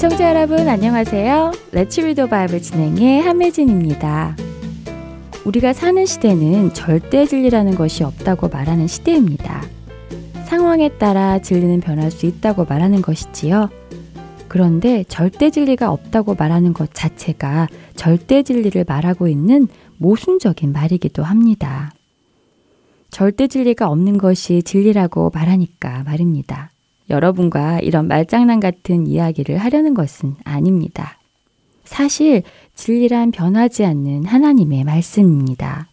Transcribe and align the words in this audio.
애청자 0.00 0.30
여러분 0.30 0.66
안녕하세요. 0.66 1.52
레츠 1.72 2.00
리더 2.00 2.26
바이블 2.26 2.62
진행의 2.62 3.20
함혜진입니다. 3.20 4.34
우리가 5.44 5.74
사는 5.74 6.06
시대는 6.06 6.72
절대 6.72 7.26
진리라는 7.26 7.74
것이 7.74 8.02
없다고 8.02 8.48
말하는 8.48 8.86
시대입니다. 8.86 9.62
상황에 10.46 10.88
따라 10.96 11.38
진리는 11.38 11.80
변할 11.80 12.10
수 12.10 12.24
있다고 12.24 12.64
말하는 12.64 13.02
것이지요. 13.02 13.68
그런데 14.48 15.04
절대 15.04 15.50
진리가 15.50 15.92
없다고 15.92 16.34
말하는 16.34 16.72
것 16.72 16.94
자체가 16.94 17.68
절대 17.94 18.42
진리를 18.42 18.82
말하고 18.88 19.28
있는 19.28 19.68
모순적인 19.98 20.72
말이기도 20.72 21.24
합니다. 21.24 21.92
절대 23.10 23.48
진리가 23.48 23.90
없는 23.90 24.16
것이 24.16 24.62
진리라고 24.62 25.30
말하니까 25.34 26.04
말입니다. 26.04 26.69
여러분과 27.10 27.80
이런 27.80 28.08
말장난 28.08 28.60
같은 28.60 29.06
이야기를 29.06 29.58
하려는 29.58 29.94
것은 29.94 30.36
아닙니다. 30.44 31.18
사실 31.84 32.42
진리란 32.74 33.32
변하지 33.32 33.84
않는 33.84 34.24
하나님의 34.24 34.84
말씀입니다. 34.84 35.88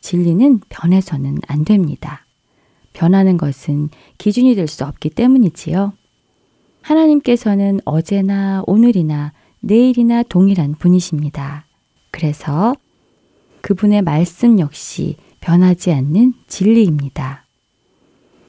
진리는 0.00 0.60
변해서는 0.68 1.38
안 1.46 1.64
됩니다. 1.64 2.24
변하는 2.92 3.36
것은 3.36 3.90
기준이 4.18 4.54
될 4.54 4.66
수 4.66 4.84
없기 4.84 5.10
때문이지요. 5.10 5.92
하나님께서는 6.80 7.80
어제나 7.84 8.62
오늘이나 8.66 9.32
내일이나 9.60 10.22
동일한 10.22 10.74
분이십니다. 10.74 11.66
그래서 12.10 12.74
그분의 13.60 14.02
말씀 14.02 14.58
역시 14.58 15.16
변하지 15.40 15.92
않는 15.92 16.34
진리입니다. 16.46 17.44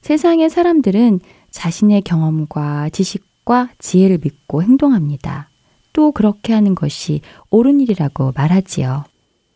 세상의 0.01 0.49
사람들은 0.49 1.19
자신의 1.51 2.01
경험과 2.01 2.89
지식과 2.89 3.69
지혜를 3.79 4.19
믿고 4.23 4.63
행동합니다. 4.63 5.49
또 5.93 6.11
그렇게 6.11 6.53
하는 6.53 6.75
것이 6.75 7.21
옳은 7.49 7.79
일이라고 7.81 8.33
말하지요. 8.35 9.05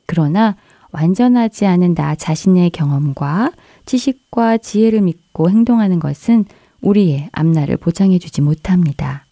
그러나 0.07 0.55
완전하지 0.91 1.65
않은 1.65 1.95
나 1.95 2.15
자신의 2.15 2.71
경험과 2.71 3.51
지식과 3.85 4.57
지혜를 4.57 5.01
믿고 5.01 5.49
행동하는 5.49 5.99
것은 5.99 6.45
우리의 6.81 7.29
앞날을 7.31 7.77
보장해 7.77 8.19
주지 8.19 8.41
못합니다. 8.41 9.25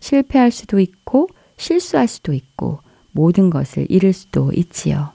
실패할 0.00 0.50
수도 0.50 0.80
있고 0.80 1.28
실수할 1.56 2.08
수도 2.08 2.32
있고 2.32 2.80
모든 3.12 3.48
것을 3.48 3.86
잃을 3.88 4.12
수도 4.12 4.52
있지요. 4.52 5.12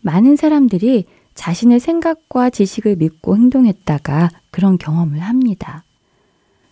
많은 0.00 0.36
사람들이 0.36 1.04
자신의 1.34 1.80
생각과 1.80 2.50
지식을 2.50 2.96
믿고 2.96 3.36
행동했다가 3.36 4.30
그런 4.52 4.78
경험을 4.78 5.18
합니다. 5.18 5.84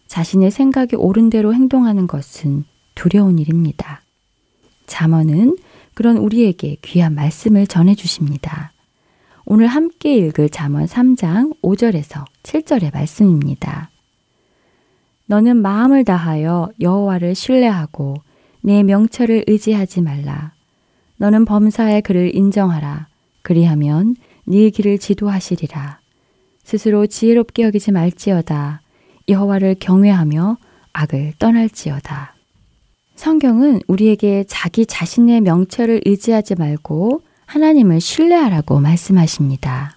자신의 0.07 0.53
생각이 0.53 0.95
옳은 0.95 1.31
대로 1.31 1.53
행동하는 1.53 2.07
것은 2.07 2.65
두려운 2.95 3.41
일입니다. 3.41 4.03
잠언은 4.87 5.57
그런 5.95 6.17
우리에게 6.17 6.77
귀한 6.83 7.15
말씀을 7.15 7.67
전해 7.67 7.95
주십니다. 7.95 8.73
오늘 9.45 9.67
함께 9.67 10.17
읽을 10.17 10.49
잠언 10.49 10.85
3장 10.85 11.61
5절에서 11.63 12.25
7절의 12.43 12.93
말씀입니다. 12.93 13.91
너는 15.27 15.57
마음을 15.63 16.05
다하여 16.05 16.71
여호와를 16.81 17.35
신뢰하고 17.35 18.17
내 18.63 18.83
명철을 18.83 19.45
의지하지 19.47 20.03
말라. 20.03 20.53
너는 21.17 21.45
범사의 21.45 22.03
그를 22.03 22.35
인정하라. 22.35 23.09
그리하면 23.43 24.17
네 24.45 24.71
길을 24.71 24.99
지도하시리라. 24.99 26.00
스스로 26.71 27.09
지혜롭게 27.09 27.65
여기지 27.65 27.91
말지어다. 27.91 28.81
여호와를 29.29 29.75
경외하며 29.81 30.57
악을 30.93 31.33
떠날지어다. 31.41 32.37
성경은 33.17 33.81
우리에게 33.89 34.45
자기 34.47 34.87
자신의 34.87 35.41
명철을 35.41 36.03
의지하지 36.07 36.55
말고 36.55 37.23
하나님을 37.47 38.01
신뢰하라고 38.01 38.79
말씀하십니다. 38.79 39.97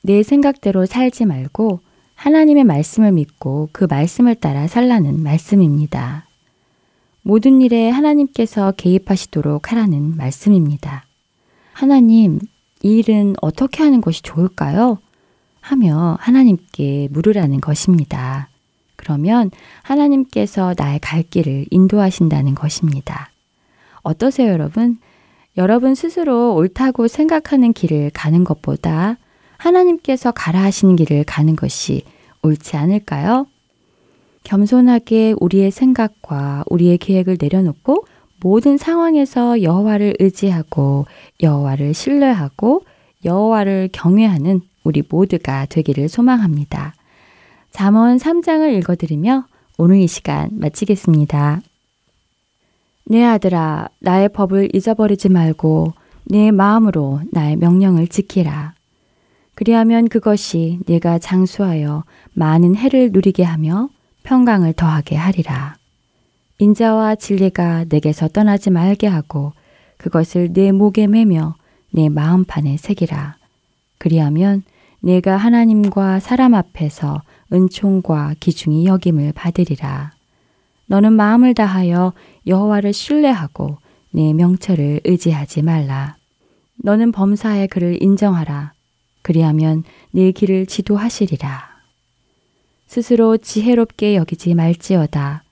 내 0.00 0.22
생각대로 0.22 0.86
살지 0.86 1.26
말고 1.26 1.80
하나님의 2.14 2.64
말씀을 2.64 3.12
믿고 3.12 3.68
그 3.72 3.84
말씀을 3.84 4.36
따라 4.36 4.66
살라는 4.66 5.22
말씀입니다. 5.22 6.24
모든 7.20 7.60
일에 7.60 7.90
하나님께서 7.90 8.72
개입하시도록 8.78 9.70
하라는 9.70 10.16
말씀입니다. 10.16 11.04
하나님, 11.74 12.40
이 12.82 13.00
일은 13.00 13.34
어떻게 13.42 13.82
하는 13.82 14.00
것이 14.00 14.22
좋을까요? 14.22 14.96
하며 15.62 16.18
하나님께 16.20 17.08
물으라는 17.10 17.62
것입니다. 17.62 18.50
그러면 18.96 19.50
하나님께서 19.82 20.74
나의 20.76 20.98
갈 21.00 21.22
길을 21.22 21.66
인도하신다는 21.70 22.54
것입니다. 22.54 23.30
어떠세요, 24.02 24.52
여러분? 24.52 24.98
여러분 25.56 25.94
스스로 25.94 26.54
옳다고 26.54 27.08
생각하는 27.08 27.72
길을 27.72 28.10
가는 28.12 28.44
것보다 28.44 29.16
하나님께서 29.56 30.32
가라 30.32 30.62
하시는 30.62 30.96
길을 30.96 31.24
가는 31.24 31.56
것이 31.56 32.02
옳지 32.42 32.76
않을까요? 32.76 33.46
겸손하게 34.44 35.34
우리의 35.38 35.70
생각과 35.70 36.64
우리의 36.68 36.98
계획을 36.98 37.36
내려놓고 37.40 38.06
모든 38.40 38.76
상황에서 38.76 39.62
여호와를 39.62 40.16
의지하고 40.18 41.06
여호와를 41.40 41.94
신뢰하고 41.94 42.84
여호와를 43.24 43.90
경외하는 43.92 44.62
우리 44.84 45.02
모두가 45.08 45.66
되기를 45.66 46.08
소망합니다. 46.08 46.94
잠언 47.70 48.18
3장을 48.18 48.78
읽어드리며 48.78 49.44
오늘 49.78 50.00
이 50.00 50.06
시간 50.06 50.50
마치겠습니다. 50.52 51.60
내 53.06 53.24
아들아, 53.24 53.88
나의 54.00 54.28
법을 54.28 54.74
잊어버리지 54.74 55.28
말고 55.28 55.92
내 56.24 56.50
마음으로 56.50 57.20
나의 57.32 57.56
명령을 57.56 58.06
지키라. 58.08 58.74
그리하면 59.54 60.08
그것이 60.08 60.78
내가 60.86 61.18
장수하여 61.18 62.04
많은 62.32 62.76
해를 62.76 63.10
누리게 63.12 63.42
하며 63.42 63.88
평강을 64.22 64.72
더하게 64.74 65.16
하리라. 65.16 65.76
인자와 66.58 67.16
진리가 67.16 67.86
내게서 67.88 68.28
떠나지 68.28 68.70
말게 68.70 69.06
하고 69.06 69.52
그것을 69.98 70.52
내 70.52 70.72
목에 70.72 71.06
매며 71.06 71.56
내 71.92 72.08
마음판에 72.08 72.76
새기라. 72.78 73.36
그리하면 73.98 74.62
내가 75.00 75.36
하나님과 75.36 76.20
사람 76.20 76.54
앞에서 76.54 77.22
은총과 77.52 78.36
기중이 78.40 78.86
여김을 78.86 79.32
받으리라. 79.32 80.12
너는 80.86 81.12
마음을 81.12 81.54
다하여 81.54 82.12
여호와를 82.46 82.92
신뢰하고 82.92 83.78
내 84.10 84.32
명철을 84.32 85.02
의지하지 85.04 85.62
말라. 85.62 86.16
너는 86.76 87.12
범사의 87.12 87.68
그를 87.68 88.02
인정하라. 88.02 88.72
그리하면 89.22 89.84
네 90.10 90.32
길을 90.32 90.66
지도하시리라. 90.66 91.72
스스로 92.86 93.36
지혜롭게 93.36 94.16
여기지 94.16 94.54
말지어다. 94.54 95.44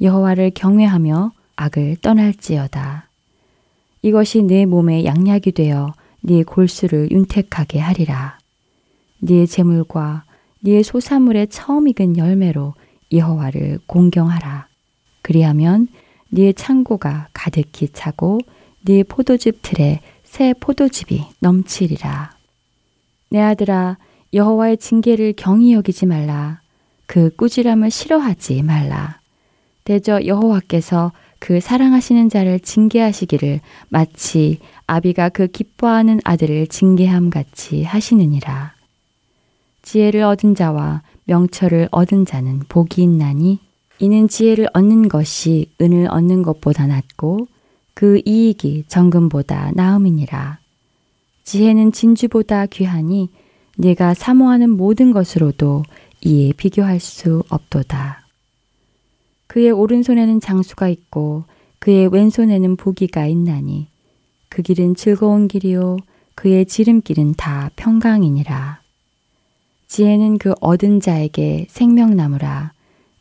여호와를 0.00 0.50
경외하며 0.54 1.32
악을 1.56 1.96
떠날지어다. 2.02 3.05
이것이 4.06 4.44
내 4.44 4.66
몸의 4.66 5.04
양약이 5.04 5.50
되어 5.50 5.92
네 6.20 6.44
골수를 6.44 7.10
윤택하게 7.10 7.80
하리라. 7.80 8.38
네 9.18 9.46
재물과 9.46 10.22
네 10.60 10.84
소사물의 10.84 11.48
처음 11.48 11.88
익은 11.88 12.16
열매로 12.16 12.74
여호와를 13.10 13.80
공경하라. 13.88 14.68
그리하면 15.22 15.88
네 16.28 16.52
창고가 16.52 17.26
가득히 17.32 17.88
차고 17.88 18.38
네 18.84 19.02
포도즙 19.02 19.58
틀에 19.62 19.98
새 20.22 20.54
포도즙이 20.60 21.24
넘치리라. 21.40 22.30
내 23.30 23.40
아들아 23.40 23.98
여호와의 24.32 24.76
징계를 24.76 25.34
경히 25.36 25.72
여기지 25.72 26.06
말라. 26.06 26.60
그 27.06 27.34
꾸지람을 27.34 27.90
싫어하지 27.90 28.62
말라. 28.62 29.18
대저 29.82 30.26
여호와께서 30.26 31.10
그 31.46 31.60
사랑하시는 31.60 32.28
자를 32.28 32.58
징계하시기를 32.58 33.60
마치 33.88 34.58
아비가 34.88 35.28
그 35.28 35.46
기뻐하는 35.46 36.18
아들을 36.24 36.66
징계함 36.66 37.30
같이 37.30 37.84
하시느니라. 37.84 38.74
지혜를 39.82 40.24
얻은 40.24 40.56
자와 40.56 41.02
명철을 41.26 41.86
얻은 41.92 42.26
자는 42.26 42.62
복이 42.68 43.00
있나니 43.00 43.60
이는 44.00 44.26
지혜를 44.26 44.66
얻는 44.74 45.08
것이 45.08 45.70
은을 45.80 46.08
얻는 46.10 46.42
것보다 46.42 46.88
낫고 46.88 47.46
그 47.94 48.20
이익이 48.24 48.86
정금보다 48.88 49.70
나음이니라. 49.76 50.58
지혜는 51.44 51.92
진주보다 51.92 52.66
귀하니 52.66 53.30
네가 53.76 54.14
사모하는 54.14 54.70
모든 54.70 55.12
것으로도 55.12 55.84
이에 56.22 56.52
비교할 56.56 56.98
수 56.98 57.44
없도다. 57.50 58.25
그의 59.46 59.70
오른손에는 59.70 60.40
장수가 60.40 60.88
있고 60.88 61.44
그의 61.78 62.08
왼손에는 62.08 62.76
부기가 62.76 63.26
있나니 63.26 63.88
그 64.48 64.62
길은 64.62 64.94
즐거운 64.94 65.48
길이요 65.48 65.98
그의 66.34 66.66
지름길은 66.66 67.34
다 67.34 67.70
평강이니라. 67.76 68.80
지혜는 69.88 70.38
그 70.38 70.52
얻은 70.60 71.00
자에게 71.00 71.66
생명나무라 71.68 72.72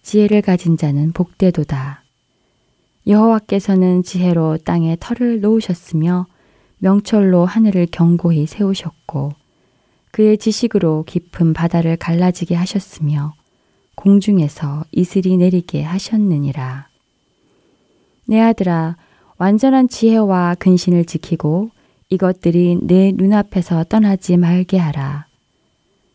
지혜를 0.02 0.42
가진 0.42 0.78
자는 0.78 1.14
복되도다. 1.14 2.04
여호와께서는 3.08 4.04
지혜로 4.04 4.58
땅에 4.66 4.98
털을 5.00 5.42
놓으셨으며 5.42 6.26
명철로 6.80 7.46
하늘을 7.46 7.88
견고히 7.92 8.46
세우셨고 8.48 9.34
그의 10.12 10.38
지식으로 10.38 11.04
깊은 11.08 11.54
바다를 11.54 11.98
갈라지게 11.98 12.56
하셨으며 12.56 13.34
공중에서 13.96 14.86
이슬이 14.92 15.38
내리게 15.38 15.84
하셨느니라. 15.84 16.90
내 18.26 18.40
아들아, 18.40 18.98
완전한 19.38 19.88
지혜와 19.88 20.56
근신을 20.60 21.06
지키고 21.06 21.70
이것들이 22.10 22.80
내 22.84 23.12
눈앞에서 23.14 23.84
떠나지 23.86 24.38
말게 24.38 24.78
하라. 24.78 25.28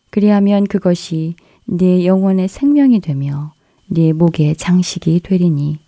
그리하면 0.09 0.65
그것이 0.65 1.35
내 1.65 2.05
영혼의 2.05 2.47
생명이 2.47 2.99
되며 2.99 3.53
네 3.87 4.13
목의 4.13 4.55
장식이 4.55 5.21
되리니 5.21 5.79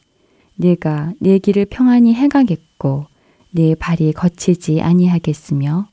네가 0.55 1.13
네 1.19 1.39
길을 1.39 1.65
평안히 1.65 2.13
행하겠고 2.13 3.05
네 3.51 3.75
발이 3.75 4.13
거치지 4.13 4.81
아니하겠으며 4.81 5.87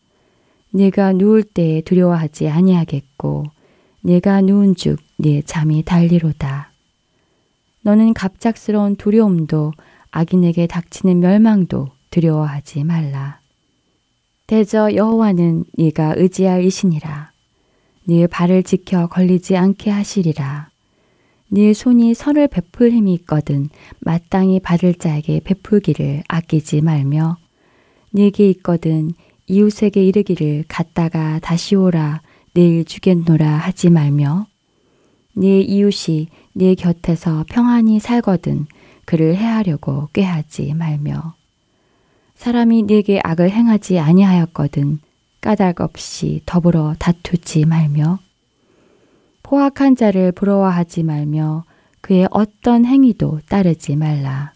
네가 0.72 1.12
누울 1.12 1.42
때에 1.42 1.80
두려워하지 1.82 2.48
아니하겠고 2.48 3.44
네가 4.02 4.40
누운 4.40 4.74
죽네 4.74 5.42
잠이 5.44 5.82
달리로다. 5.82 6.72
너는 7.82 8.14
갑작스러운 8.14 8.96
두려움도 8.96 9.72
악인에게 10.10 10.66
닥치는 10.66 11.20
멸망도 11.20 11.88
두려워하지 12.10 12.84
말라. 12.84 13.40
대저 14.46 14.94
여호와는 14.94 15.64
네가 15.76 16.14
의지할 16.16 16.64
이시니라. 16.64 17.30
네 18.04 18.26
발을 18.26 18.62
지켜 18.62 19.06
걸리지 19.06 19.56
않게 19.56 19.90
하시리라. 19.90 20.70
네 21.48 21.72
손이 21.72 22.14
선을 22.14 22.48
베풀 22.48 22.90
힘이 22.90 23.14
있거든 23.14 23.68
마땅히 23.98 24.60
받을 24.60 24.94
자에게 24.94 25.40
베풀기를 25.40 26.22
아끼지 26.26 26.80
말며 26.80 27.36
네게 28.12 28.48
있거든 28.50 29.10
이웃에게 29.46 30.04
이르기를 30.04 30.64
갔다가 30.68 31.38
다시 31.40 31.74
오라 31.74 32.22
내일 32.52 32.84
주겠노라 32.84 33.48
하지 33.48 33.90
말며 33.90 34.46
네 35.34 35.60
이웃이 35.60 36.28
네 36.52 36.74
곁에서 36.74 37.44
평안히 37.48 38.00
살거든 38.00 38.66
그를 39.04 39.36
해하려고 39.36 40.08
꾀하지 40.12 40.74
말며 40.74 41.34
사람이 42.34 42.84
네게 42.84 43.20
악을 43.22 43.50
행하지 43.50 43.98
아니하였거든 43.98 44.98
까닭 45.40 45.80
없이 45.80 46.42
더불어 46.46 46.94
다투지 46.98 47.64
말며 47.66 48.18
포악한 49.42 49.96
자를 49.96 50.32
부러워하지 50.32 51.02
말며 51.02 51.64
그의 52.00 52.28
어떤 52.30 52.84
행위도 52.84 53.40
따르지 53.48 53.96
말라. 53.96 54.52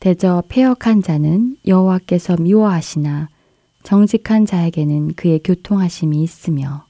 대저 0.00 0.42
폐역한 0.48 1.02
자는 1.02 1.56
여호와께서 1.66 2.36
미워하시나 2.36 3.28
정직한 3.82 4.46
자에게는 4.46 5.14
그의 5.14 5.40
교통하심이 5.42 6.22
있으며 6.22 6.85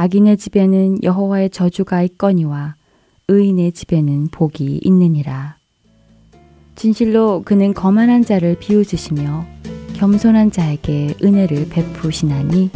악인의 0.00 0.36
집에는 0.36 1.02
여호와의 1.02 1.50
저주가 1.50 2.02
있거니와 2.02 2.76
의인의 3.26 3.72
집에는 3.72 4.28
복이 4.28 4.78
있느니라. 4.84 5.56
진실로 6.76 7.42
그는 7.44 7.74
거만한 7.74 8.24
자를 8.24 8.56
비웃으시며 8.60 9.44
겸손한 9.94 10.52
자에게 10.52 11.14
은혜를 11.20 11.68
베푸시나니 11.70 12.70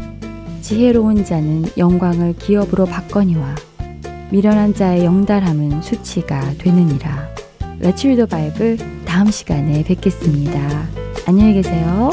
지혜로운 0.62 1.24
자는 1.24 1.64
영광을 1.78 2.34
기업으로 2.36 2.86
받거니와 2.86 3.54
미련한 4.32 4.74
자의 4.74 5.04
영달함은 5.04 5.80
수치가 5.82 6.40
되느니라. 6.58 7.28
레츠 7.78 8.08
리더 8.08 8.26
바이블 8.26 8.78
다음 9.04 9.30
시간에 9.30 9.84
뵙겠습니다. 9.84 10.88
안녕히 11.28 11.54
계세요. 11.54 12.10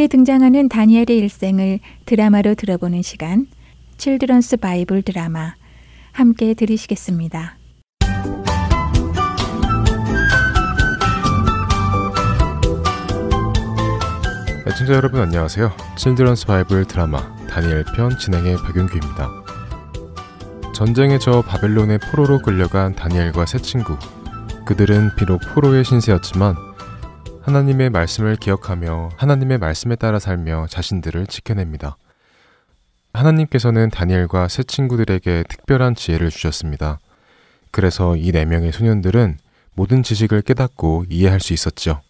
구약에 0.00 0.08
등장하는 0.08 0.70
다니엘의 0.70 1.18
일생을 1.18 1.78
드라마로 2.06 2.54
들어보는 2.54 3.02
시간, 3.02 3.46
Children's 3.98 4.56
Bible 4.56 5.02
Drama 5.02 5.52
함께 6.12 6.54
들으시겠습니다. 6.54 7.58
애청자 14.66 14.94
여러분 14.94 15.20
안녕하세요. 15.20 15.70
Children's 15.98 16.46
Bible 16.46 16.86
Drama 16.86 17.20
다니엘 17.48 17.84
편 17.94 18.16
진행의 18.16 18.56
박윤규입니다. 18.56 19.28
전쟁에 20.74 21.18
져 21.18 21.42
바벨론의 21.42 21.98
포로로 22.10 22.38
끌려간 22.38 22.94
다니엘과 22.94 23.44
세 23.44 23.58
친구. 23.58 23.98
그들은 24.64 25.10
비록 25.16 25.40
포로의 25.52 25.84
신세였지만 25.84 26.69
하나님의 27.42 27.90
말씀을 27.90 28.36
기억하며 28.36 29.10
하나님의 29.16 29.58
말씀에 29.58 29.96
따라 29.96 30.18
살며 30.18 30.66
자신들을 30.68 31.26
지켜냅니다. 31.26 31.96
하나님께서는 33.12 33.90
다니엘과 33.90 34.48
세 34.48 34.62
친구들에게 34.62 35.44
특별한 35.48 35.94
지혜를 35.94 36.30
주셨습니다. 36.30 36.98
그래서 37.70 38.16
이 38.16 38.32
네 38.32 38.44
명의 38.44 38.72
소년들은 38.72 39.38
모든 39.74 40.02
지식을 40.02 40.42
깨닫고 40.42 41.06
이해할 41.08 41.40
수 41.40 41.52
있었죠. 41.52 42.00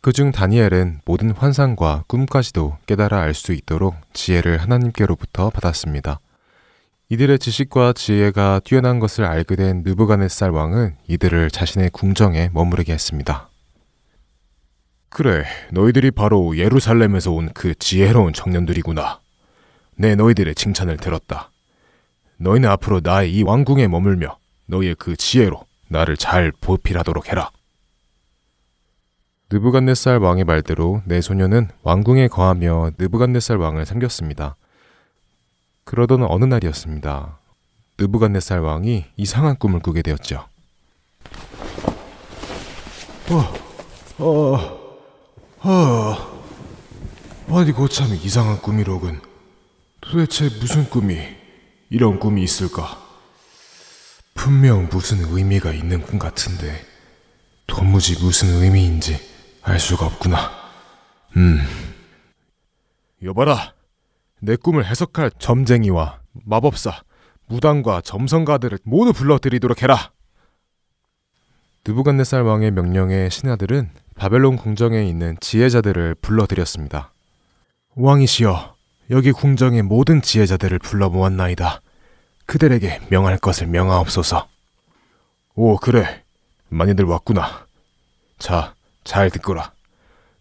그중 0.00 0.32
다니엘은 0.32 1.00
모든 1.04 1.30
환상과 1.30 2.04
꿈까지도 2.06 2.76
깨달아 2.86 3.20
알 3.20 3.34
수 3.34 3.52
있도록 3.52 3.94
지혜를 4.12 4.58
하나님께로부터 4.58 5.50
받았습니다. 5.50 6.20
이들의 7.10 7.38
지식과 7.38 7.92
지혜가 7.94 8.60
뛰어난 8.64 8.98
것을 8.98 9.24
알게 9.24 9.56
된 9.56 9.82
느부갓네살 9.84 10.50
왕은 10.50 10.96
이들을 11.06 11.50
자신의 11.50 11.90
궁정에 11.90 12.50
머무르게 12.52 12.92
했습니다. 12.92 13.48
그래, 15.14 15.44
너희들이 15.70 16.10
바로 16.10 16.56
예루살렘에서 16.58 17.30
온 17.30 17.50
그 17.54 17.74
지혜로운 17.76 18.32
청년들이구나. 18.32 19.20
내 19.96 20.16
너희들의 20.16 20.56
칭찬을 20.56 20.96
들었다. 20.96 21.50
너희는 22.38 22.68
앞으로 22.68 23.00
나의 23.00 23.32
이 23.32 23.44
왕궁에 23.44 23.86
머물며 23.86 24.36
너희의 24.66 24.96
그 24.98 25.16
지혜로 25.16 25.64
나를 25.86 26.16
잘 26.16 26.50
보필하도록 26.60 27.28
해라. 27.30 27.50
느부갓네살 29.52 30.18
왕의 30.18 30.42
말대로 30.44 31.00
내 31.04 31.20
소녀는 31.20 31.68
왕궁에 31.84 32.26
거하며 32.26 32.90
느부갓네살 32.98 33.56
왕을 33.56 33.86
섬겼습니다. 33.86 34.56
그러던 35.84 36.24
어느 36.24 36.44
날이었습니다. 36.44 37.38
느부갓네살 38.00 38.58
왕이 38.58 39.04
이상한 39.16 39.54
꿈을 39.58 39.78
꾸게 39.78 40.02
되었죠. 40.02 40.44
어, 43.30 43.54
어, 44.18 44.83
어, 45.66 46.14
아니 47.48 47.72
고참 47.72 48.08
이상한 48.22 48.60
꿈이로군. 48.60 49.18
도대체 50.02 50.50
무슨 50.60 50.90
꿈이 50.90 51.18
이런 51.88 52.20
꿈이 52.20 52.42
있을까? 52.42 53.02
분명 54.34 54.90
무슨 54.92 55.24
의미가 55.24 55.72
있는 55.72 56.02
꿈 56.02 56.18
같은데 56.18 56.84
도무지 57.66 58.22
무슨 58.22 58.62
의미인지 58.62 59.18
알 59.62 59.80
수가 59.80 60.04
없구나. 60.04 60.50
음. 61.38 61.60
여봐라. 63.22 63.72
내 64.40 64.56
꿈을 64.56 64.84
해석할 64.84 65.30
점쟁이와 65.38 66.20
마법사, 66.44 67.02
무당과 67.46 68.02
점성가들을 68.02 68.80
모두 68.84 69.14
불러들이도록 69.14 69.82
해라. 69.82 70.12
느부갓네살 71.86 72.42
왕의 72.42 72.72
명령에 72.72 73.30
신하들은 73.30 74.03
바벨론 74.16 74.56
궁정에 74.56 75.04
있는 75.04 75.36
지혜자들을 75.40 76.16
불러들였습니다. 76.16 77.12
왕이시여, 77.96 78.76
여기 79.10 79.32
궁정의 79.32 79.82
모든 79.82 80.22
지혜자들을 80.22 80.78
불러 80.78 81.10
모았나이다. 81.10 81.80
그들에게 82.46 83.00
명할 83.10 83.38
것을 83.38 83.66
명하옵소서. 83.66 84.48
오, 85.56 85.76
그래. 85.76 86.22
많이들 86.68 87.04
왔구나. 87.04 87.66
자, 88.38 88.74
잘 89.04 89.30
듣거라. 89.30 89.72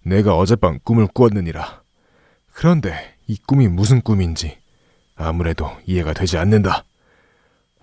내가 0.03 0.37
어젯밤 0.37 0.79
꿈을 0.83 1.07
꾸었느니라. 1.07 1.81
그런데 2.51 3.15
이 3.27 3.37
꿈이 3.37 3.67
무슨 3.67 4.01
꿈인지 4.01 4.57
아무래도 5.15 5.71
이해가 5.85 6.13
되지 6.13 6.37
않는다. 6.37 6.83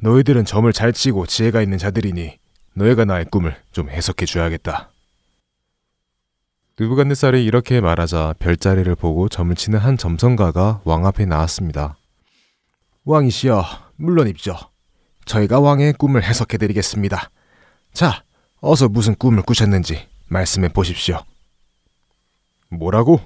너희들은 0.00 0.44
점을 0.44 0.70
잘 0.72 0.92
치고 0.92 1.26
지혜가 1.26 1.62
있는 1.62 1.78
자들이니 1.78 2.38
너희가 2.74 3.04
나의 3.04 3.26
꿈을 3.26 3.56
좀 3.72 3.90
해석해 3.90 4.26
줘야겠다. 4.26 4.89
느부갓네살이 6.80 7.44
이렇게 7.44 7.82
말하자 7.82 8.36
별자리를 8.38 8.94
보고 8.94 9.28
점을 9.28 9.54
치는 9.54 9.78
한 9.78 9.98
점성가가 9.98 10.80
왕 10.84 11.04
앞에 11.04 11.26
나왔습니다. 11.26 11.98
왕이시여, 13.04 13.62
물론 13.96 14.28
입죠. 14.28 14.56
저희가 15.26 15.60
왕의 15.60 15.92
꿈을 15.92 16.22
해석해 16.22 16.56
드리겠습니다. 16.56 17.30
자, 17.92 18.24
어서 18.62 18.88
무슨 18.88 19.14
꿈을 19.14 19.42
꾸셨는지 19.42 20.08
말씀해 20.28 20.68
보십시오. 20.68 21.22
뭐라고? 22.70 23.20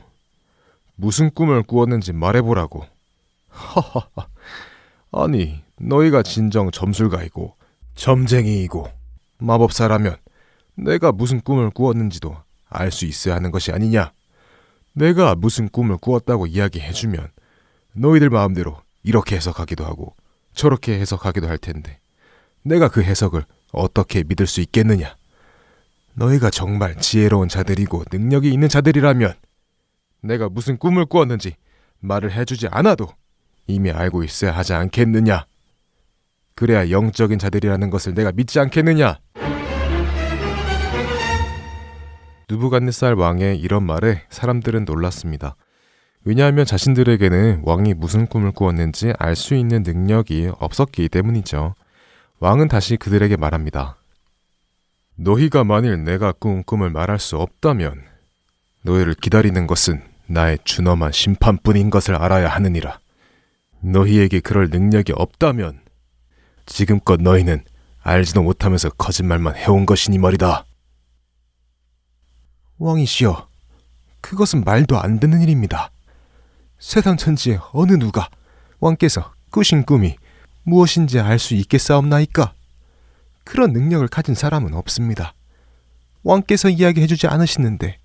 무슨 0.96 1.30
꿈을 1.30 1.62
꾸었는지 1.62 2.12
말해보라고. 2.12 2.84
하하하. 3.50 4.26
아니, 5.12 5.62
너희가 5.78 6.24
진정 6.24 6.72
점술가이고, 6.72 7.54
점쟁이이고, 7.94 8.88
마법사라면 9.38 10.16
내가 10.74 11.12
무슨 11.12 11.40
꿈을 11.40 11.70
꾸었는지도 11.70 12.36
알 12.74 12.90
수 12.90 13.06
있어야 13.06 13.34
하는 13.36 13.50
것이 13.50 13.72
아니냐? 13.72 14.12
내가 14.92 15.34
무슨 15.34 15.68
꿈을 15.68 15.96
꾸었다고 15.96 16.46
이야기해주면 16.46 17.28
너희들 17.94 18.30
마음대로 18.30 18.80
이렇게 19.02 19.36
해석하기도 19.36 19.84
하고 19.84 20.14
저렇게 20.54 20.98
해석하기도 21.00 21.48
할 21.48 21.58
텐데 21.58 21.98
내가 22.62 22.88
그 22.88 23.02
해석을 23.02 23.44
어떻게 23.72 24.22
믿을 24.24 24.46
수 24.46 24.60
있겠느냐? 24.60 25.16
너희가 26.14 26.50
정말 26.50 26.96
지혜로운 26.96 27.48
자들이고 27.48 28.04
능력이 28.12 28.52
있는 28.52 28.68
자들이라면 28.68 29.34
내가 30.22 30.48
무슨 30.48 30.76
꿈을 30.78 31.06
꾸었는지 31.06 31.56
말을 32.00 32.32
해주지 32.32 32.68
않아도 32.68 33.08
이미 33.66 33.90
알고 33.90 34.22
있어야 34.24 34.56
하지 34.56 34.74
않겠느냐? 34.74 35.46
그래야 36.54 36.88
영적인 36.90 37.38
자들이라는 37.38 37.90
것을 37.90 38.14
내가 38.14 38.30
믿지 38.30 38.60
않겠느냐? 38.60 39.18
누부갓네살 42.50 43.14
왕의 43.14 43.58
이런 43.58 43.84
말에 43.84 44.22
사람들은 44.28 44.84
놀랐습니다. 44.84 45.56
왜냐하면 46.24 46.64
자신들에게는 46.64 47.62
왕이 47.64 47.94
무슨 47.94 48.26
꿈을 48.26 48.52
꾸었는지 48.52 49.12
알 49.18 49.36
수 49.36 49.54
있는 49.54 49.82
능력이 49.82 50.50
없었기 50.58 51.08
때문이죠. 51.08 51.74
왕은 52.40 52.68
다시 52.68 52.96
그들에게 52.96 53.36
말합니다. 53.36 53.96
너희가 55.16 55.64
만일 55.64 56.02
내가 56.04 56.32
꾼 56.32 56.62
꿈을 56.64 56.90
말할 56.90 57.18
수 57.18 57.36
없다면 57.36 58.02
너희를 58.82 59.14
기다리는 59.14 59.66
것은 59.66 60.02
나의 60.26 60.58
준엄한 60.64 61.12
심판뿐인 61.12 61.90
것을 61.90 62.14
알아야 62.16 62.48
하느니라. 62.48 62.98
너희에게 63.80 64.40
그럴 64.40 64.68
능력이 64.70 65.12
없다면 65.14 65.80
지금껏 66.66 67.20
너희는 67.20 67.62
알지도 68.02 68.42
못하면서 68.42 68.90
거짓말만 68.90 69.56
해온 69.56 69.86
것이니 69.86 70.18
말이다. 70.18 70.64
왕이시여, 72.78 73.48
그것은 74.20 74.64
말도 74.64 74.98
안 74.98 75.20
되는 75.20 75.40
일입니다. 75.40 75.90
세상 76.78 77.16
천지에 77.16 77.58
어느 77.72 77.92
누가 77.92 78.28
왕께서 78.80 79.32
꾸신 79.50 79.84
꿈이 79.84 80.16
무엇인지 80.64 81.20
알 81.20 81.38
수 81.38 81.54
있겠사옵나이까? 81.54 82.52
그런 83.44 83.72
능력을 83.72 84.06
가진 84.08 84.34
사람은 84.34 84.74
없습니다. 84.74 85.34
왕께서 86.22 86.70
이야기해 86.70 87.06
주지 87.06 87.26
않으시는데 87.26 87.98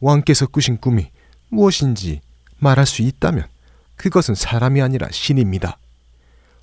왕께서 0.00 0.46
꾸신 0.46 0.78
꿈이 0.78 1.10
무엇인지 1.50 2.20
말할 2.58 2.86
수 2.86 3.02
있다면 3.02 3.46
그것은 3.96 4.34
사람이 4.34 4.80
아니라 4.80 5.08
신입니다. 5.10 5.78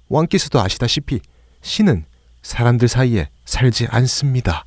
왕께서도 0.09 0.59
아시다시피 0.59 1.21
신은 1.61 2.05
사람들 2.41 2.87
사이에 2.87 3.29
살지 3.45 3.87
않습니다. 3.87 4.65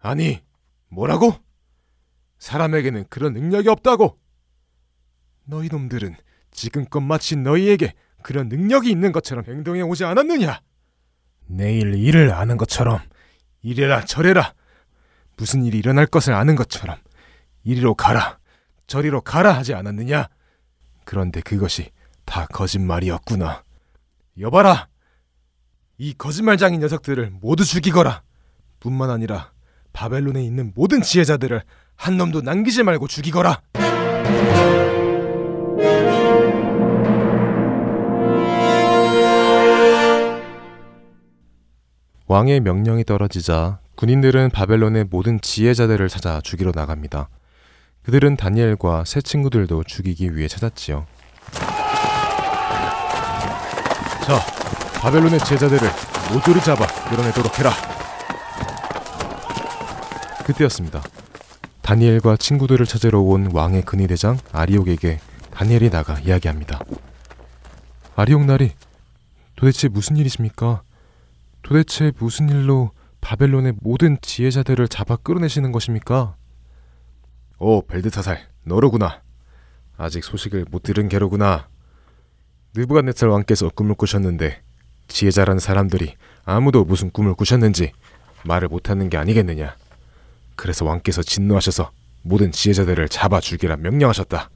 아니, 0.00 0.40
뭐라고? 0.90 1.34
사람에게는 2.38 3.06
그런 3.08 3.32
능력이 3.32 3.68
없다고! 3.68 4.18
너희 5.44 5.68
놈들은 5.68 6.16
지금껏 6.50 7.00
마치 7.00 7.36
너희에게 7.36 7.94
그런 8.22 8.48
능력이 8.48 8.90
있는 8.90 9.12
것처럼 9.12 9.44
행동해 9.46 9.82
오지 9.82 10.04
않았느냐? 10.04 10.60
내일 11.46 11.94
일을 11.94 12.32
아는 12.32 12.56
것처럼 12.56 13.00
이래라 13.62 14.04
저래라 14.04 14.54
무슨 15.36 15.64
일이 15.64 15.78
일어날 15.78 16.06
것을 16.06 16.32
아는 16.32 16.54
것처럼 16.54 16.96
이리로 17.64 17.94
가라 17.94 18.38
저리로 18.86 19.20
가라 19.20 19.52
하지 19.52 19.74
않았느냐? 19.74 20.28
그런데 21.04 21.40
그것이 21.40 21.90
다 22.24 22.46
거짓말이었구나. 22.46 23.64
여봐라! 24.38 24.88
이 25.98 26.14
거짓말장인 26.14 26.80
녀석들을 26.80 27.30
모두 27.40 27.64
죽이거라! 27.64 28.22
뿐만 28.78 29.10
아니라 29.10 29.52
바벨론에 29.92 30.42
있는 30.42 30.72
모든 30.74 31.02
지혜자들을 31.02 31.62
한 31.96 32.16
놈도 32.16 32.40
남기지 32.42 32.82
말고 32.82 33.08
죽이거라! 33.08 33.60
왕의 42.26 42.60
명령이 42.60 43.04
떨어지자 43.04 43.80
군인들은 43.96 44.50
바벨론의 44.50 45.06
모든 45.10 45.40
지혜자들을 45.40 46.08
찾아 46.08 46.40
죽이러 46.40 46.70
나갑니다. 46.72 47.28
그들은 48.04 48.36
다니엘과 48.36 49.04
새 49.04 49.20
친구들도 49.20 49.84
죽이기 49.84 50.36
위해 50.36 50.48
찾았지요. 50.48 51.06
자, 54.24 54.38
바벨론의 55.00 55.40
제자들을 55.40 55.88
모조리 56.32 56.60
잡아 56.60 56.86
밀어내도록 57.10 57.58
해라. 57.58 57.72
그때였습니다. 60.50 61.02
다니엘과 61.82 62.36
친구들을 62.36 62.84
찾으러 62.86 63.20
온 63.20 63.50
왕의 63.52 63.82
근위대장 63.82 64.38
아리옥에게 64.52 65.20
다니엘이 65.52 65.90
나가 65.90 66.18
이야기합니다. 66.18 66.80
아리옥 68.16 68.44
나리, 68.44 68.72
도대체 69.56 69.88
무슨 69.88 70.16
일이십니까? 70.16 70.82
도대체 71.62 72.12
무슨 72.18 72.48
일로 72.48 72.90
바벨론의 73.20 73.74
모든 73.80 74.18
지혜자들을 74.20 74.88
잡아 74.88 75.16
끌어내시는 75.16 75.72
것입니까? 75.72 76.34
오, 77.58 77.82
벨드사살, 77.86 78.48
너로구나. 78.64 79.22
아직 79.96 80.24
소식을 80.24 80.66
못 80.70 80.82
들은 80.82 81.08
게로구나. 81.08 81.68
느부갓네살 82.74 83.28
왕께서 83.28 83.68
꿈을 83.68 83.94
꾸셨는데 83.94 84.62
지혜자라는 85.08 85.60
사람들이 85.60 86.14
아무도 86.44 86.84
무슨 86.84 87.10
꿈을 87.10 87.34
꾸셨는지 87.34 87.92
말을 88.44 88.68
못하는 88.68 89.10
게 89.10 89.16
아니겠느냐. 89.16 89.76
그래서 90.60 90.84
왕께서 90.84 91.22
진노하셔서 91.22 91.90
모든 92.20 92.52
지혜자들을 92.52 93.08
잡아 93.08 93.40
죽이라 93.40 93.76
명령하셨다. 93.76 94.50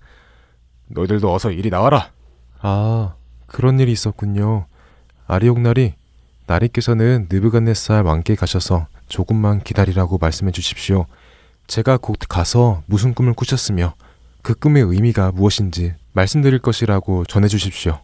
너희들도 0.88 1.32
어서 1.32 1.50
이리 1.50 1.70
나와라. 1.70 2.12
아, 2.60 3.14
그런 3.46 3.80
일이 3.80 3.90
있었군요. 3.90 4.66
아리옥날이 5.26 5.94
나리께서는 6.46 7.28
느부갓네살 7.32 8.02
왕께 8.02 8.34
가셔서 8.34 8.86
조금만 9.08 9.64
기다리라고 9.64 10.18
말씀해 10.18 10.52
주십시오. 10.52 11.06
제가 11.68 11.96
곧 11.96 12.18
가서 12.28 12.82
무슨 12.84 13.14
꿈을 13.14 13.32
꾸셨으며 13.32 13.94
그 14.42 14.52
꿈의 14.54 14.82
의미가 14.82 15.32
무엇인지 15.32 15.94
말씀드릴 16.12 16.58
것이라고 16.58 17.24
전해 17.24 17.48
주십시오. 17.48 17.98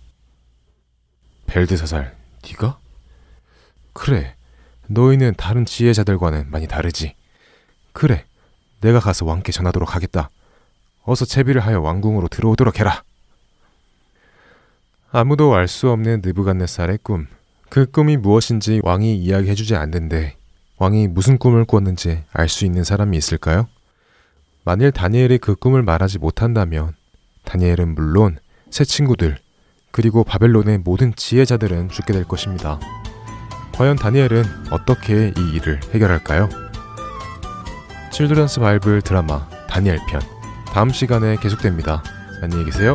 벨드사살, 1.49 2.17
네가? 2.47 2.79
그래, 3.93 4.37
너희는 4.87 5.35
다른 5.37 5.67
지혜자들과는 5.67 6.51
많이 6.51 6.67
다르지. 6.67 7.20
그래, 7.93 8.25
내가 8.81 9.01
가서 9.01 9.25
왕께 9.27 9.53
전하도록 9.53 9.95
하겠다. 9.95 10.31
어서 11.03 11.25
채비를 11.25 11.61
하여 11.61 11.81
왕궁으로 11.81 12.29
들어오도록 12.29 12.79
해라. 12.81 13.03
아무도 15.13 15.55
알 15.55 15.67
수 15.67 15.91
없는 15.91 16.23
느부갓네살의 16.25 16.99
꿈. 17.03 17.27
그 17.69 17.87
꿈이 17.91 18.17
무엇인지 18.17 18.81
왕이 18.85 19.17
이야기해주지 19.17 19.77
않는데 19.77 20.37
왕이 20.79 21.09
무슨 21.09 21.39
꿈을 21.39 21.65
꾸었는지 21.65 22.23
알 22.33 22.49
수 22.49 22.65
있는 22.65 22.85
사람이 22.85 23.17
있을까요? 23.17 23.69
만일 24.65 24.93
다니엘이 24.93 25.39
그 25.39 25.55
꿈을 25.55 25.83
말하지 25.83 26.19
못한다면 26.19 26.95
다니엘은 27.45 27.95
물론 27.95 28.39
새 28.71 28.85
친구들 28.85 29.39
그리고 29.91 30.23
바벨론의 30.23 30.79
모든 30.79 31.15
지혜자들은 31.15 31.89
죽게 31.89 32.13
될 32.13 32.25
것입니다. 32.25 32.79
과연 33.73 33.97
다니엘은 33.97 34.45
어떻게 34.71 35.33
이 35.37 35.57
일을 35.57 35.81
해결할까요? 35.93 36.70
칠드런스 38.11 38.61
바이블 38.61 39.03
드라마 39.03 39.47
다니엘 39.69 39.99
편 40.09 40.21
다음 40.73 40.91
시간에 40.91 41.37
계속됩니다. 41.37 42.03
안녕히 42.43 42.65
계세요. 42.65 42.95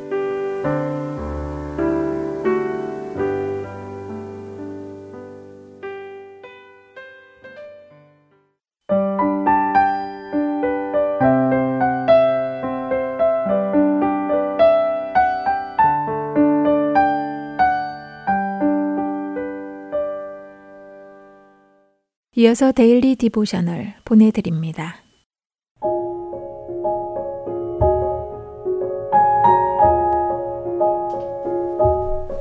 이어서 22.41 22.71
Daily 22.71 23.15
Devotional 23.17 23.93
보내드립니다. 24.03 24.95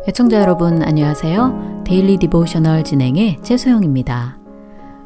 애청자 0.09 0.41
여러분 0.41 0.83
안녕하세요. 0.83 1.83
Daily 1.87 2.17
Devotional 2.17 2.83
진행의 2.83 3.41
최소영입니다. 3.43 4.39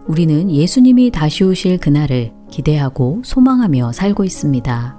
우리는 0.06 0.48
예수님이 0.48 1.10
다시 1.10 1.42
오실 1.42 1.78
그날을 1.78 2.32
기대하고 2.48 3.22
소망하며 3.24 3.90
살고 3.90 4.22
있습니다. 4.22 4.96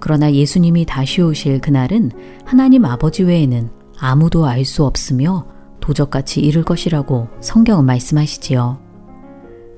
그러나 0.00 0.32
예수님이 0.32 0.86
다시 0.86 1.20
오실 1.20 1.60
그날은 1.60 2.10
하나님 2.46 2.86
아버지 2.86 3.22
외에는 3.22 3.68
아무도 3.98 4.46
알 4.46 4.64
수 4.64 4.86
없으며 4.86 5.46
도적같이 5.80 6.40
이를 6.40 6.64
것이라고 6.64 7.28
성경은 7.42 7.84
말씀하시지요. 7.84 8.89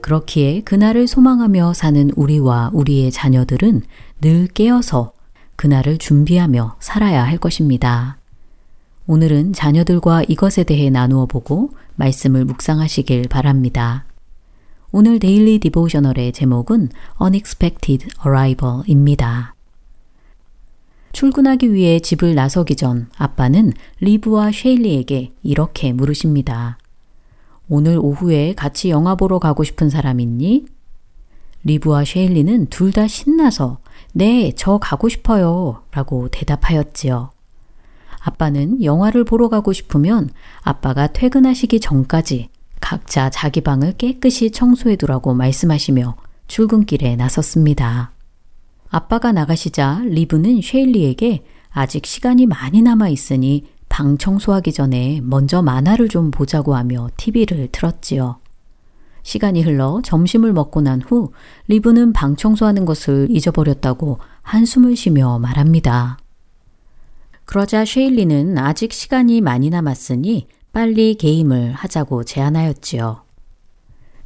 그렇기에 0.02 0.60
그날을 0.60 1.06
소망하며 1.06 1.72
사는 1.72 2.10
우리와 2.16 2.70
우리의 2.74 3.10
자녀들은 3.10 3.82
늘 4.20 4.46
깨어서 4.48 5.12
그날을 5.56 5.98
준비하며 5.98 6.76
살아야 6.80 7.24
할 7.24 7.38
것입니다. 7.38 8.18
오늘은 9.06 9.52
자녀들과 9.52 10.24
이것에 10.28 10.64
대해 10.64 10.90
나누어 10.90 11.26
보고 11.26 11.70
말씀을 11.96 12.44
묵상하시길 12.44 13.28
바랍니다. 13.28 14.04
오늘 14.90 15.18
데일리 15.18 15.58
디보셔널의 15.58 16.32
제목은 16.32 16.90
Unexpected 17.20 18.08
Arrival입니다. 18.26 19.54
출근하기 21.12 21.72
위해 21.72 22.00
집을 22.00 22.34
나서기 22.34 22.76
전 22.76 23.08
아빠는 23.16 23.72
리브와 24.00 24.50
쉐일리에게 24.52 25.30
이렇게 25.42 25.92
물으십니다. 25.92 26.78
오늘 27.74 27.98
오후에 27.98 28.52
같이 28.52 28.90
영화 28.90 29.14
보러 29.14 29.38
가고 29.38 29.64
싶은 29.64 29.88
사람 29.88 30.20
있니? 30.20 30.66
리브와 31.64 32.04
쉐일리는 32.04 32.66
둘 32.66 32.92
다 32.92 33.08
신나서 33.08 33.78
네, 34.12 34.52
저 34.54 34.76
가고 34.76 35.08
싶어요. 35.08 35.82
라고 35.90 36.28
대답하였지요. 36.28 37.30
아빠는 38.20 38.84
영화를 38.84 39.24
보러 39.24 39.48
가고 39.48 39.72
싶으면 39.72 40.28
아빠가 40.60 41.06
퇴근하시기 41.06 41.80
전까지 41.80 42.50
각자 42.78 43.30
자기 43.30 43.62
방을 43.62 43.92
깨끗이 43.92 44.50
청소해 44.50 44.96
두라고 44.96 45.32
말씀하시며 45.32 46.16
출근길에 46.48 47.16
나섰습니다. 47.16 48.12
아빠가 48.90 49.32
나가시자 49.32 50.02
리브는 50.04 50.60
쉐일리에게 50.60 51.46
아직 51.70 52.04
시간이 52.04 52.44
많이 52.44 52.82
남아 52.82 53.08
있으니 53.08 53.64
방 53.92 54.16
청소하기 54.16 54.72
전에 54.72 55.20
먼저 55.22 55.60
만화를 55.60 56.08
좀 56.08 56.30
보자고 56.30 56.74
하며 56.74 57.10
TV를 57.18 57.68
틀었지요. 57.70 58.38
시간이 59.22 59.60
흘러 59.60 60.00
점심을 60.02 60.54
먹고 60.54 60.80
난 60.80 61.02
후 61.02 61.30
리브는 61.68 62.14
방 62.14 62.34
청소하는 62.34 62.86
것을 62.86 63.26
잊어버렸다고 63.28 64.18
한숨을 64.40 64.96
쉬며 64.96 65.38
말합니다. 65.38 66.16
그러자 67.44 67.84
쉐일리는 67.84 68.56
아직 68.56 68.94
시간이 68.94 69.42
많이 69.42 69.68
남았으니 69.68 70.46
빨리 70.72 71.14
게임을 71.14 71.74
하자고 71.74 72.24
제안하였지요. 72.24 73.20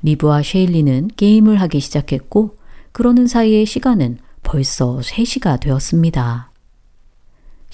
리브와 0.03 0.45
쉐일리는 0.45 1.11
게임을 1.17 1.61
하기 1.63 1.81
시작했고 1.81 2.57
그러는 2.93 3.27
사이에 3.27 3.65
시간은 3.65 4.19
벌써 4.45 4.99
3시가 4.99 5.59
되었습니다. 5.59 6.46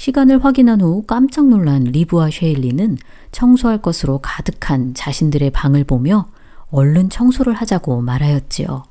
시간을 0.03 0.45
확인한 0.45 0.81
후 0.81 1.05
깜짝 1.07 1.47
놀란 1.47 1.85
리브와 1.85 2.29
쉐일리는 2.33 2.99
청소할 3.31 3.81
것으로 3.81 4.19
가득한 4.19 4.95
자신들의 4.95 5.51
방을 5.51 5.85
보며 5.85 6.27
얼른 6.73 7.09
청소를 7.09 7.53
하자고 7.53 8.01
말하였지요. 8.03 8.83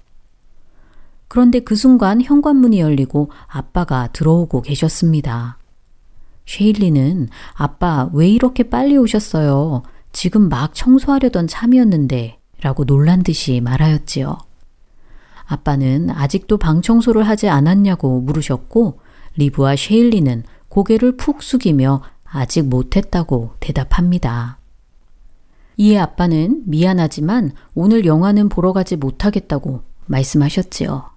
그런데 1.27 1.59
그 1.59 1.75
순간 1.75 2.21
현관문이 2.21 2.79
열리고 2.79 3.29
아빠가 3.47 4.07
들어오고 4.13 4.61
계셨습니다. 4.61 5.57
쉐일리는 6.45 7.27
아빠 7.55 8.09
왜 8.13 8.29
이렇게 8.29 8.63
빨리 8.63 8.95
오셨어요? 8.95 9.83
지금 10.13 10.47
막 10.47 10.73
청소하려던 10.73 11.47
참이었는데 11.47 12.39
라고 12.61 12.85
놀란 12.85 13.21
듯이 13.21 13.59
말하였지요. 13.59 14.37
아빠는 15.43 16.09
아직도 16.09 16.55
방 16.55 16.81
청소를 16.81 17.27
하지 17.27 17.49
않았냐고 17.49 18.21
물으셨고 18.21 19.01
리브와 19.35 19.75
쉐일리는 19.75 20.43
고개를 20.71 21.17
푹 21.17 21.43
숙이며 21.43 22.01
아직 22.23 22.61
못했다고 22.63 23.55
대답합니다. 23.59 24.57
이에 25.75 25.97
아빠는 25.97 26.63
미안하지만 26.65 27.51
오늘 27.75 28.05
영화는 28.05 28.47
보러 28.47 28.71
가지 28.71 28.95
못하겠다고 28.95 29.81
말씀하셨지요. 30.05 31.09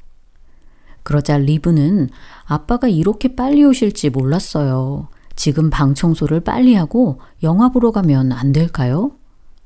그러자 1.04 1.38
리브는 1.38 2.08
아빠가 2.44 2.88
이렇게 2.88 3.36
빨리 3.36 3.62
오실지 3.64 4.10
몰랐어요. 4.10 5.08
지금 5.36 5.70
방 5.70 5.94
청소를 5.94 6.40
빨리 6.40 6.74
하고 6.74 7.20
영화 7.44 7.68
보러 7.68 7.92
가면 7.92 8.32
안 8.32 8.52
될까요? 8.52 9.12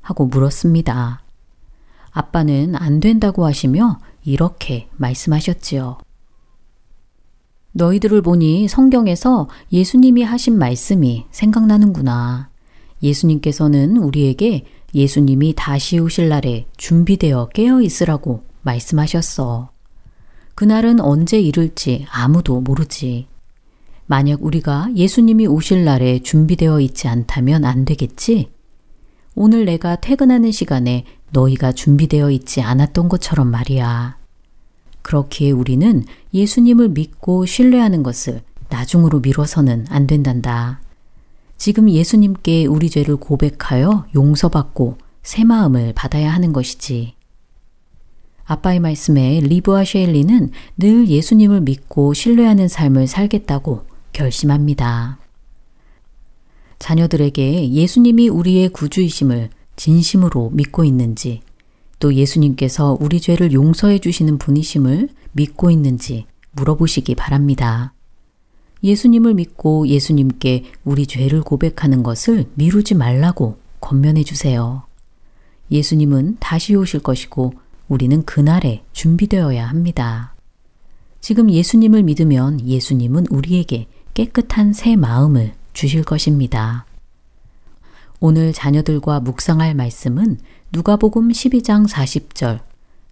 하고 0.01 0.27
물었습니다. 0.27 1.21
아빠는 2.11 2.75
안 2.75 2.99
된다고 2.99 3.43
하시며 3.43 3.99
이렇게 4.23 4.87
말씀하셨지요. 4.97 5.97
너희들을 7.71 8.21
보니 8.21 8.67
성경에서 8.67 9.47
예수님이 9.71 10.23
하신 10.23 10.57
말씀이 10.57 11.25
생각나는구나. 11.31 12.49
예수님께서는 13.03 13.97
우리에게 13.97 14.65
예수님이 14.93 15.53
다시 15.55 15.99
오실 15.99 16.29
날에 16.29 16.65
준비되어 16.77 17.49
깨어 17.49 17.81
있으라고 17.81 18.43
말씀하셨어. 18.63 19.69
그날은 20.55 20.99
언제 20.99 21.39
이룰지 21.39 22.05
아무도 22.11 22.59
모르지. 22.59 23.27
만약 24.07 24.43
우리가 24.43 24.89
예수님이 24.95 25.45
오실 25.47 25.85
날에 25.85 26.19
준비되어 26.19 26.81
있지 26.81 27.07
않다면 27.07 27.63
안 27.63 27.85
되겠지? 27.85 28.49
오늘 29.35 29.65
내가 29.65 29.95
퇴근하는 29.95 30.51
시간에 30.51 31.05
너희가 31.31 31.71
준비되어 31.71 32.31
있지 32.31 32.61
않았던 32.61 33.07
것처럼 33.07 33.47
말이야. 33.51 34.18
그렇기에 35.01 35.51
우리는 35.51 36.03
예수님을 36.33 36.89
믿고 36.89 37.45
신뢰하는 37.45 38.03
것을 38.03 38.41
나중으로 38.69 39.19
미뤄서는 39.19 39.87
안 39.89 40.07
된단다. 40.07 40.81
지금 41.57 41.89
예수님께 41.89 42.65
우리 42.65 42.89
죄를 42.89 43.17
고백하여 43.17 44.07
용서받고 44.15 44.97
새 45.23 45.43
마음을 45.43 45.93
받아야 45.93 46.31
하는 46.33 46.53
것이지. 46.53 47.13
아빠의 48.45 48.79
말씀에 48.79 49.41
리브와 49.41 49.85
쉐일리는 49.85 50.51
늘 50.77 51.07
예수님을 51.07 51.61
믿고 51.61 52.13
신뢰하는 52.13 52.67
삶을 52.67 53.07
살겠다고 53.07 53.85
결심합니다. 54.11 55.19
자녀들에게 56.79 57.71
예수님이 57.71 58.29
우리의 58.29 58.69
구주이심을 58.69 59.49
진심으로 59.75 60.49
믿고 60.51 60.83
있는지, 60.83 61.41
또 61.99 62.13
예수님께서 62.13 62.97
우리 62.99 63.19
죄를 63.19 63.51
용서해 63.51 63.99
주시는 63.99 64.37
분이심을 64.37 65.09
믿고 65.33 65.69
있는지 65.69 66.25
물어보시기 66.51 67.15
바랍니다. 67.15 67.93
예수님을 68.83 69.33
믿고 69.33 69.87
예수님께 69.87 70.63
우리 70.85 71.05
죄를 71.05 71.41
고백하는 71.41 72.01
것을 72.01 72.45
미루지 72.55 72.95
말라고 72.95 73.57
권면해 73.81 74.23
주세요. 74.23 74.83
예수님은 75.69 76.37
다시 76.39 76.75
오실 76.75 77.01
것이고 77.01 77.53
우리는 77.89 78.23
그날에 78.23 78.83
준비되어야 78.93 79.67
합니다. 79.67 80.33
지금 81.21 81.51
예수님을 81.51 82.03
믿으면 82.03 82.65
예수님은 82.65 83.27
우리에게 83.29 83.87
깨끗한 84.13 84.73
새 84.73 84.95
마음을 84.95 85.53
주실 85.73 86.03
것입니다. 86.03 86.85
오늘 88.21 88.53
자녀들과 88.53 89.21
묵상할 89.21 89.75
말씀은 89.75 90.39
누가복음 90.71 91.29
12장 91.29 91.87
40절. 91.87 92.59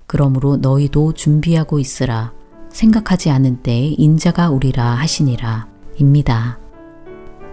그러므로 0.06 0.58
너희도 0.58 1.14
준비하고 1.14 1.80
있으라. 1.80 2.32
생각하지 2.70 3.32
않은 3.32 3.64
때에 3.64 3.96
인자가 3.98 4.52
오리라 4.52 4.86
하시니라. 4.92 5.68
입니다. 5.98 6.60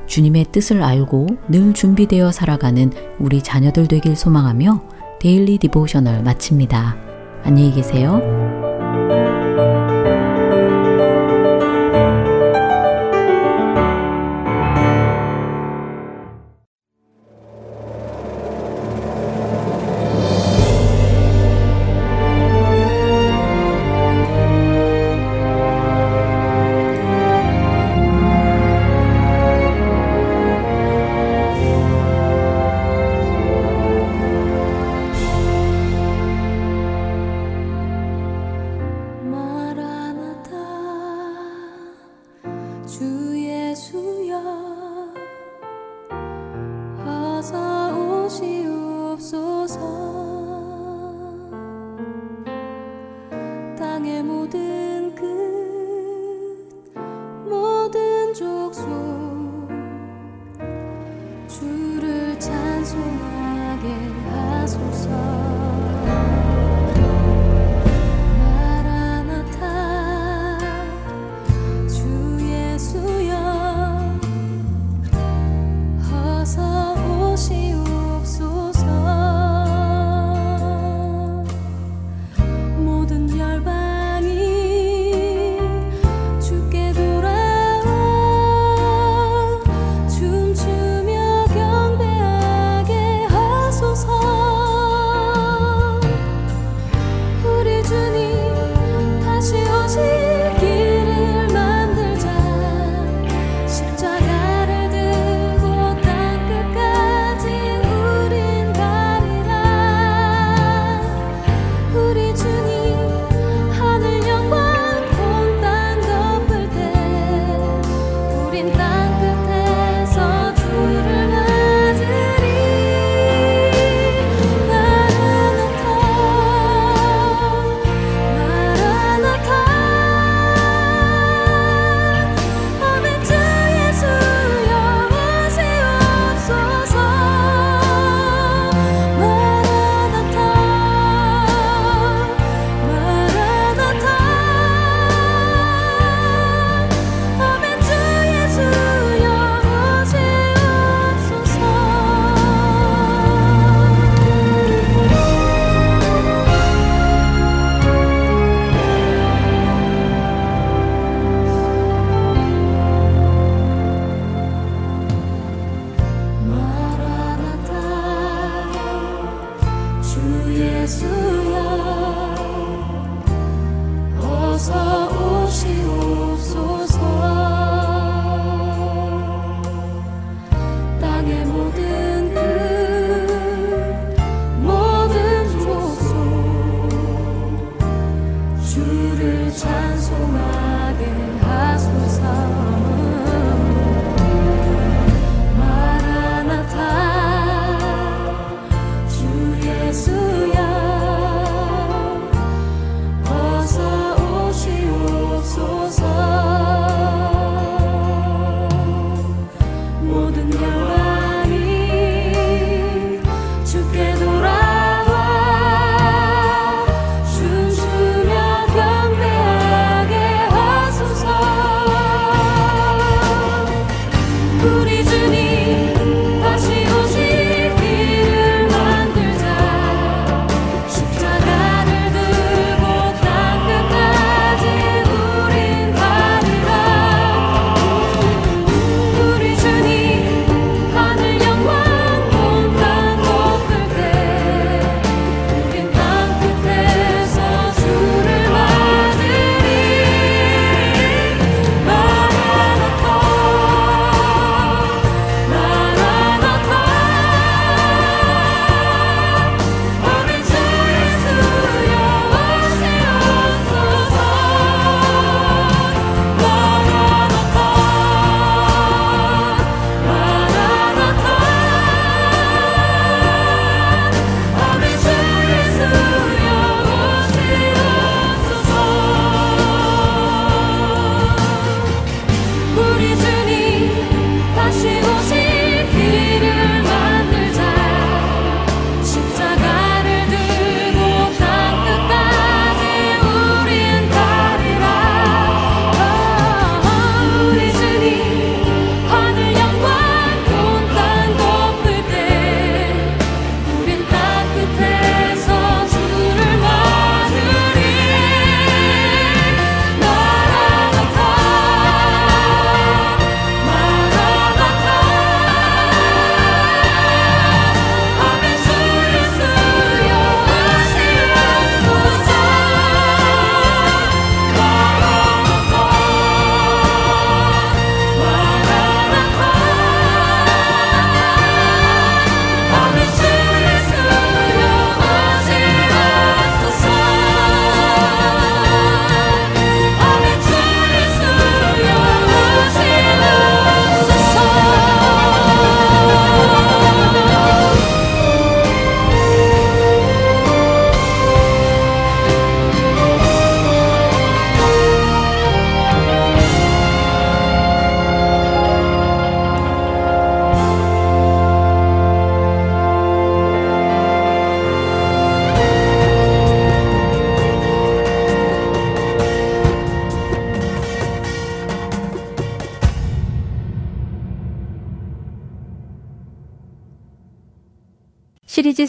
주님의 0.07 0.47
뜻을 0.53 0.83
알고 0.83 1.29
늘 1.49 1.73
준비되어 1.73 2.31
살아가는 2.33 2.93
우리 3.19 3.43
자녀들 3.43 3.89
되길 3.89 4.15
소망하며 4.15 4.83
데일리 5.21 5.57
디보셔널 5.57 6.23
마칩니다. 6.23 6.97
안녕히 7.43 7.73
계세요. 7.73 8.64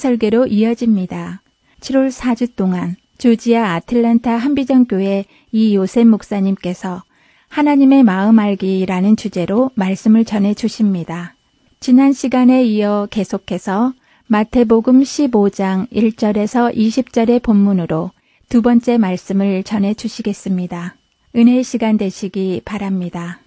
설계로 0.05 0.45
이어집니다. 0.45 1.41
7월 1.79 2.11
4주 2.11 2.55
동안 2.55 2.95
조지아 3.17 3.73
아틀란타 3.73 4.37
한비전교회 4.37 5.25
이 5.51 5.75
요셉 5.75 6.05
목사님께서 6.05 7.01
하나님의 7.47 8.03
마음 8.03 8.37
알기라는 8.37 9.15
주제로 9.15 9.71
말씀을 9.73 10.23
전해 10.23 10.53
주십니다. 10.53 11.33
지난 11.79 12.13
시간에 12.13 12.63
이어 12.65 13.07
계속해서 13.09 13.93
마태복음 14.27 15.01
15장 15.01 15.89
1절에서 15.89 16.75
20절의 16.75 17.41
본문으로 17.41 18.11
두 18.47 18.61
번째 18.61 18.99
말씀을 18.99 19.63
전해 19.63 19.95
주시겠습니다. 19.95 20.97
은혜의 21.35 21.63
시간 21.63 21.97
되시기 21.97 22.61
바랍니다. 22.63 23.39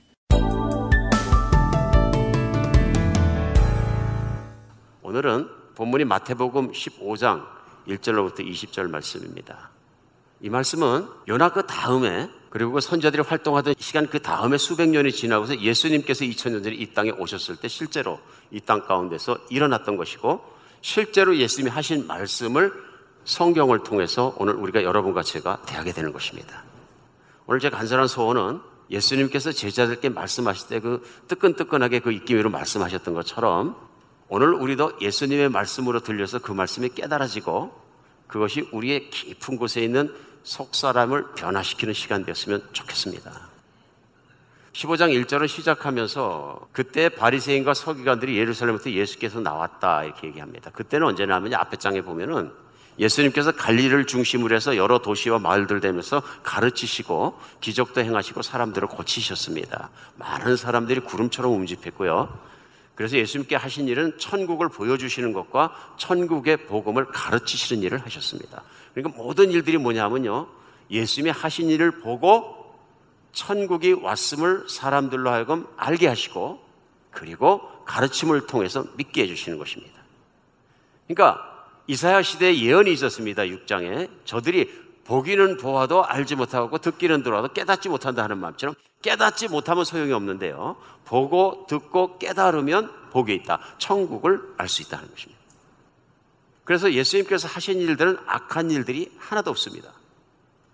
오늘은 5.03 5.58
본문이 5.79 6.05
마태복음 6.07 6.73
15장 6.73 7.47
1절로부터 7.87 8.41
20절 8.41 8.91
말씀입니다. 8.91 9.71
이 10.41 10.51
말씀은 10.51 11.07
요나 11.29 11.51
그 11.51 11.67
다음에 11.69 12.29
그리고 12.51 12.73
그 12.73 12.81
선자들이 12.81 13.23
활동하던 13.23 13.75
시간 13.79 14.09
그 14.09 14.21
다음에 14.21 14.59
수백 14.59 14.89
년이 14.89 15.13
지나고서 15.13 15.61
예수님께서 15.61 16.25
2000년 16.25 16.65
전에 16.65 16.75
이 16.75 16.93
땅에 16.95 17.11
오셨을 17.11 17.57
때 17.57 17.69
실제로 17.69 18.19
이 18.51 18.59
땅 18.59 18.87
가운데서 18.89 19.39
일어났던 19.51 19.97
것이고 19.97 20.43
실제로 20.81 21.37
예수님이 21.37 21.71
하신 21.71 22.09
말씀을 22.09 22.73
성경을 23.25 23.85
통해서 23.85 24.35
오늘 24.39 24.55
우리가 24.55 24.83
여러분과 24.83 25.23
제가 25.23 25.63
대하게 25.63 25.93
되는 25.93 26.13
것입니다. 26.13 26.65
오늘 27.47 27.61
제 27.61 27.71
간절한 27.71 28.09
소원은 28.09 28.59
예수님께서 28.91 29.53
제자들께 29.53 30.09
말씀하실 30.09 30.69
때 30.69 30.81
그 30.81 31.09
뜨끈뜨끈하게 31.29 32.01
그 32.01 32.11
입김으로 32.11 32.51
말씀하셨던 32.51 33.15
것처럼 33.15 33.88
오늘 34.31 34.53
우리도 34.53 34.99
예수님의 35.01 35.49
말씀으로 35.49 36.01
들려서 36.01 36.39
그 36.39 36.53
말씀이 36.53 36.91
깨달아지고 36.91 37.73
그것이 38.27 38.69
우리의 38.73 39.09
깊은 39.11 39.57
곳에 39.57 39.83
있는 39.83 40.15
속사람을 40.43 41.35
변화시키는 41.35 41.95
시간 41.95 42.25
되었으면 42.25 42.63
좋겠습니다. 42.73 43.49
15장 44.75 45.25
1절을 45.25 45.49
시작하면서 45.49 46.69
그때 46.73 47.09
바리새인과 47.09 47.75
서기관들이 47.75 48.37
예루살렘부터 48.37 48.91
예수께서 48.91 49.41
나왔다 49.41 50.05
이렇게 50.05 50.29
얘기합니다. 50.29 50.71
그때는 50.71 51.07
언제나 51.07 51.37
하면 51.37 51.55
앞에 51.55 51.79
장에 51.79 52.03
보면은 52.03 52.53
예수님께서 52.99 53.53
갈리를 53.53 54.07
중심으로 54.07 54.55
해서 54.55 54.77
여러 54.77 54.99
도시와 54.99 55.39
마을들 55.39 55.81
되면서 55.81 56.23
가르치시고 56.43 57.39
기적도 57.61 58.03
행하시고 58.03 58.43
사람들을 58.43 58.89
고치셨습니다. 58.89 59.91
많은 60.17 60.57
사람들이 60.57 61.01
구름처럼 61.01 61.53
움집했고요. 61.53 62.29
그래서 62.99 63.17
예수님께 63.17 63.55
하신 63.55 63.87
일은 63.87 64.19
천국을 64.19 64.69
보여주시는 64.69 65.33
것과 65.33 65.95
천국의 65.99 66.67
복음을 66.67 67.07
가르치시는 67.07 67.85
일을 67.85 68.05
하셨습니다. 68.05 68.65
그러니까 68.93 69.23
모든 69.23 69.53
일들이 69.53 69.79
뭐냐면요. 69.79 70.49
예수님이 70.91 71.31
하신 71.31 71.69
일을 71.69 72.01
보고 72.01 72.75
천국이 73.31 73.93
왔음을 73.93 74.69
사람들로 74.69 75.31
하여금 75.31 75.69
알게 75.77 76.09
하시고 76.09 76.61
그리고 77.13 77.61
가르침을 77.85 78.49
통해서 78.49 78.85
믿게 78.97 79.23
해주시는 79.23 79.59
것입니다. 79.59 79.95
그러니까 81.07 81.69
이사야 81.87 82.23
시대에 82.23 82.59
예언이 82.59 82.93
있었습니다. 82.95 83.45
6장에. 83.45 84.11
저들이 84.25 84.73
보기는 85.05 85.57
보아도 85.59 86.05
알지 86.05 86.35
못하고 86.35 86.79
듣기는 86.79 87.23
들어도 87.23 87.53
깨닫지 87.53 87.91
못한다 87.91 88.25
하는 88.25 88.39
마음처럼 88.39 88.75
깨닫지 89.03 89.49
못하면 89.49 89.85
소용이 89.85 90.13
없는데요. 90.13 90.77
보고 91.05 91.67
듣고 91.69 92.19
깨달으면 92.19 93.11
복이 93.11 93.35
있다. 93.35 93.61
천국을 93.79 94.55
알 94.59 94.69
수 94.69 94.83
있다는 94.83 95.09
것입니다. 95.11 95.39
그래서 96.65 96.93
예수님께서 96.93 97.49
하신 97.49 97.81
일들은 97.81 98.19
악한 98.27 98.71
일들이 98.71 99.11
하나도 99.19 99.51
없습니다. 99.51 99.91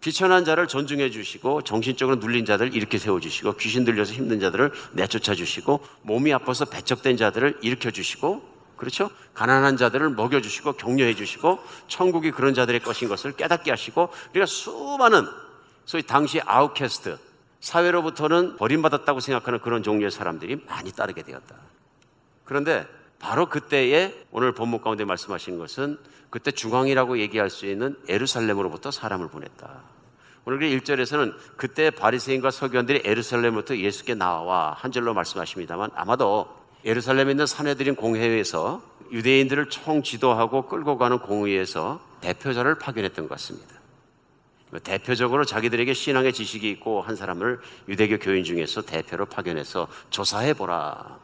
비천한 0.00 0.44
자를 0.44 0.66
존중해 0.66 1.10
주시고 1.10 1.62
정신적으로 1.62 2.16
눌린 2.16 2.44
자들을 2.44 2.74
이렇게 2.74 2.98
세워 2.98 3.20
주시고 3.20 3.56
귀신 3.56 3.84
들려서 3.84 4.12
힘든 4.12 4.40
자들을 4.40 4.72
내쫓아 4.92 5.34
주시고 5.34 5.82
몸이 6.02 6.32
아파서 6.34 6.64
배척된 6.64 7.16
자들을 7.16 7.60
일으켜 7.62 7.90
주시고 7.90 8.54
그렇죠? 8.76 9.08
가난한 9.34 9.76
자들을 9.76 10.10
먹여 10.10 10.40
주시고 10.40 10.72
격려해 10.74 11.14
주시고 11.14 11.60
천국이 11.88 12.32
그런 12.32 12.54
자들의 12.54 12.80
것인 12.80 13.08
것을 13.08 13.32
깨닫게 13.32 13.70
하시고 13.70 14.10
우리가 14.32 14.46
수많은 14.46 15.26
소위 15.86 16.02
당시 16.02 16.40
아웃캐스트 16.44 17.16
사회로부터는 17.64 18.56
버림받았다고 18.56 19.20
생각하는 19.20 19.58
그런 19.60 19.82
종류의 19.82 20.10
사람들이 20.10 20.64
많이 20.68 20.92
따르게 20.92 21.22
되었다. 21.22 21.56
그런데 22.44 22.86
바로 23.18 23.46
그때에 23.48 24.12
오늘 24.30 24.52
본문 24.52 24.82
가운데 24.82 25.06
말씀하신 25.06 25.58
것은 25.58 25.98
그때 26.28 26.50
중앙이라고 26.50 27.18
얘기할 27.20 27.48
수 27.48 27.64
있는 27.64 27.96
에루살렘으로부터 28.06 28.90
사람을 28.90 29.28
보냈다. 29.28 29.80
오늘 30.44 30.58
1절에서는 30.58 31.34
그때 31.56 31.88
바리새인과 31.90 32.50
서기관들이 32.50 33.00
에루살렘부터 33.02 33.78
예수께 33.78 34.14
나와 34.14 34.74
한 34.76 34.92
절로 34.92 35.14
말씀하십니다만 35.14 35.90
아마도 35.94 36.46
예루살렘에 36.84 37.30
있는 37.30 37.46
사내들인 37.46 37.94
공회에서 37.94 38.82
유대인들을 39.10 39.70
총 39.70 40.02
지도하고 40.02 40.66
끌고 40.66 40.98
가는 40.98 41.18
공의에서 41.18 41.98
대표자를 42.20 42.74
파견했던 42.74 43.26
것 43.26 43.36
같습니다. 43.36 43.73
대표적으로 44.80 45.44
자기들에게 45.44 45.92
신앙의 45.94 46.32
지식이 46.32 46.68
있고 46.72 47.02
한 47.02 47.16
사람을 47.16 47.60
유대교 47.88 48.18
교인 48.18 48.44
중에서 48.44 48.82
대표로 48.82 49.26
파견해서 49.26 49.88
조사해 50.10 50.54
보라. 50.54 51.18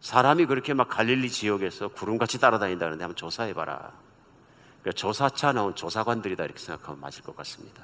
사람이 0.00 0.46
그렇게 0.46 0.74
막 0.74 0.88
갈릴리 0.88 1.30
지역에서 1.30 1.88
구름같이 1.88 2.38
따라다닌다는데 2.38 3.04
한번 3.04 3.16
조사해 3.16 3.54
봐라. 3.54 3.92
그러니까 4.82 4.92
조사차 4.98 5.52
나온 5.52 5.74
조사관들이다 5.74 6.44
이렇게 6.44 6.58
생각하면 6.58 7.00
맞을 7.00 7.22
것 7.22 7.34
같습니다. 7.36 7.82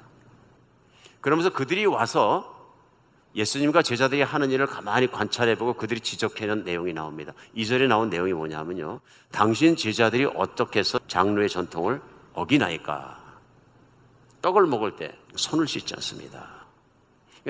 그러면서 1.19 1.51
그들이 1.51 1.85
와서 1.85 2.59
예수님과 3.33 3.81
제자들이 3.81 4.21
하는 4.21 4.51
일을 4.51 4.67
가만히 4.67 5.07
관찰해보고 5.07 5.73
그들이 5.75 6.01
지적해낸 6.01 6.63
내용이 6.63 6.93
나옵니다. 6.93 7.33
이절에 7.53 7.87
나온 7.87 8.09
내용이 8.09 8.33
뭐냐면요. 8.33 8.99
당신 9.31 9.75
제자들이 9.75 10.25
어떻게 10.35 10.79
해서 10.79 10.99
장로의 11.07 11.49
전통을 11.49 12.01
어기나이까? 12.33 13.20
떡을 14.41 14.65
먹을 14.65 14.95
때 14.95 15.15
손을 15.35 15.67
씻지 15.67 15.93
않습니다. 15.95 16.65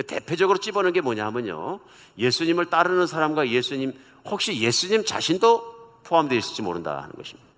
대표적으로 0.07 0.57
찝어낸 0.57 0.93
게 0.93 1.01
뭐냐면요. 1.01 1.79
예수님을 2.17 2.67
따르는 2.67 3.07
사람과 3.07 3.49
예수님, 3.49 3.93
혹시 4.25 4.59
예수님 4.59 5.03
자신도 5.03 6.01
포함되어 6.03 6.37
있을지 6.37 6.61
모른다 6.61 6.97
하는 6.97 7.11
것입니다. 7.15 7.49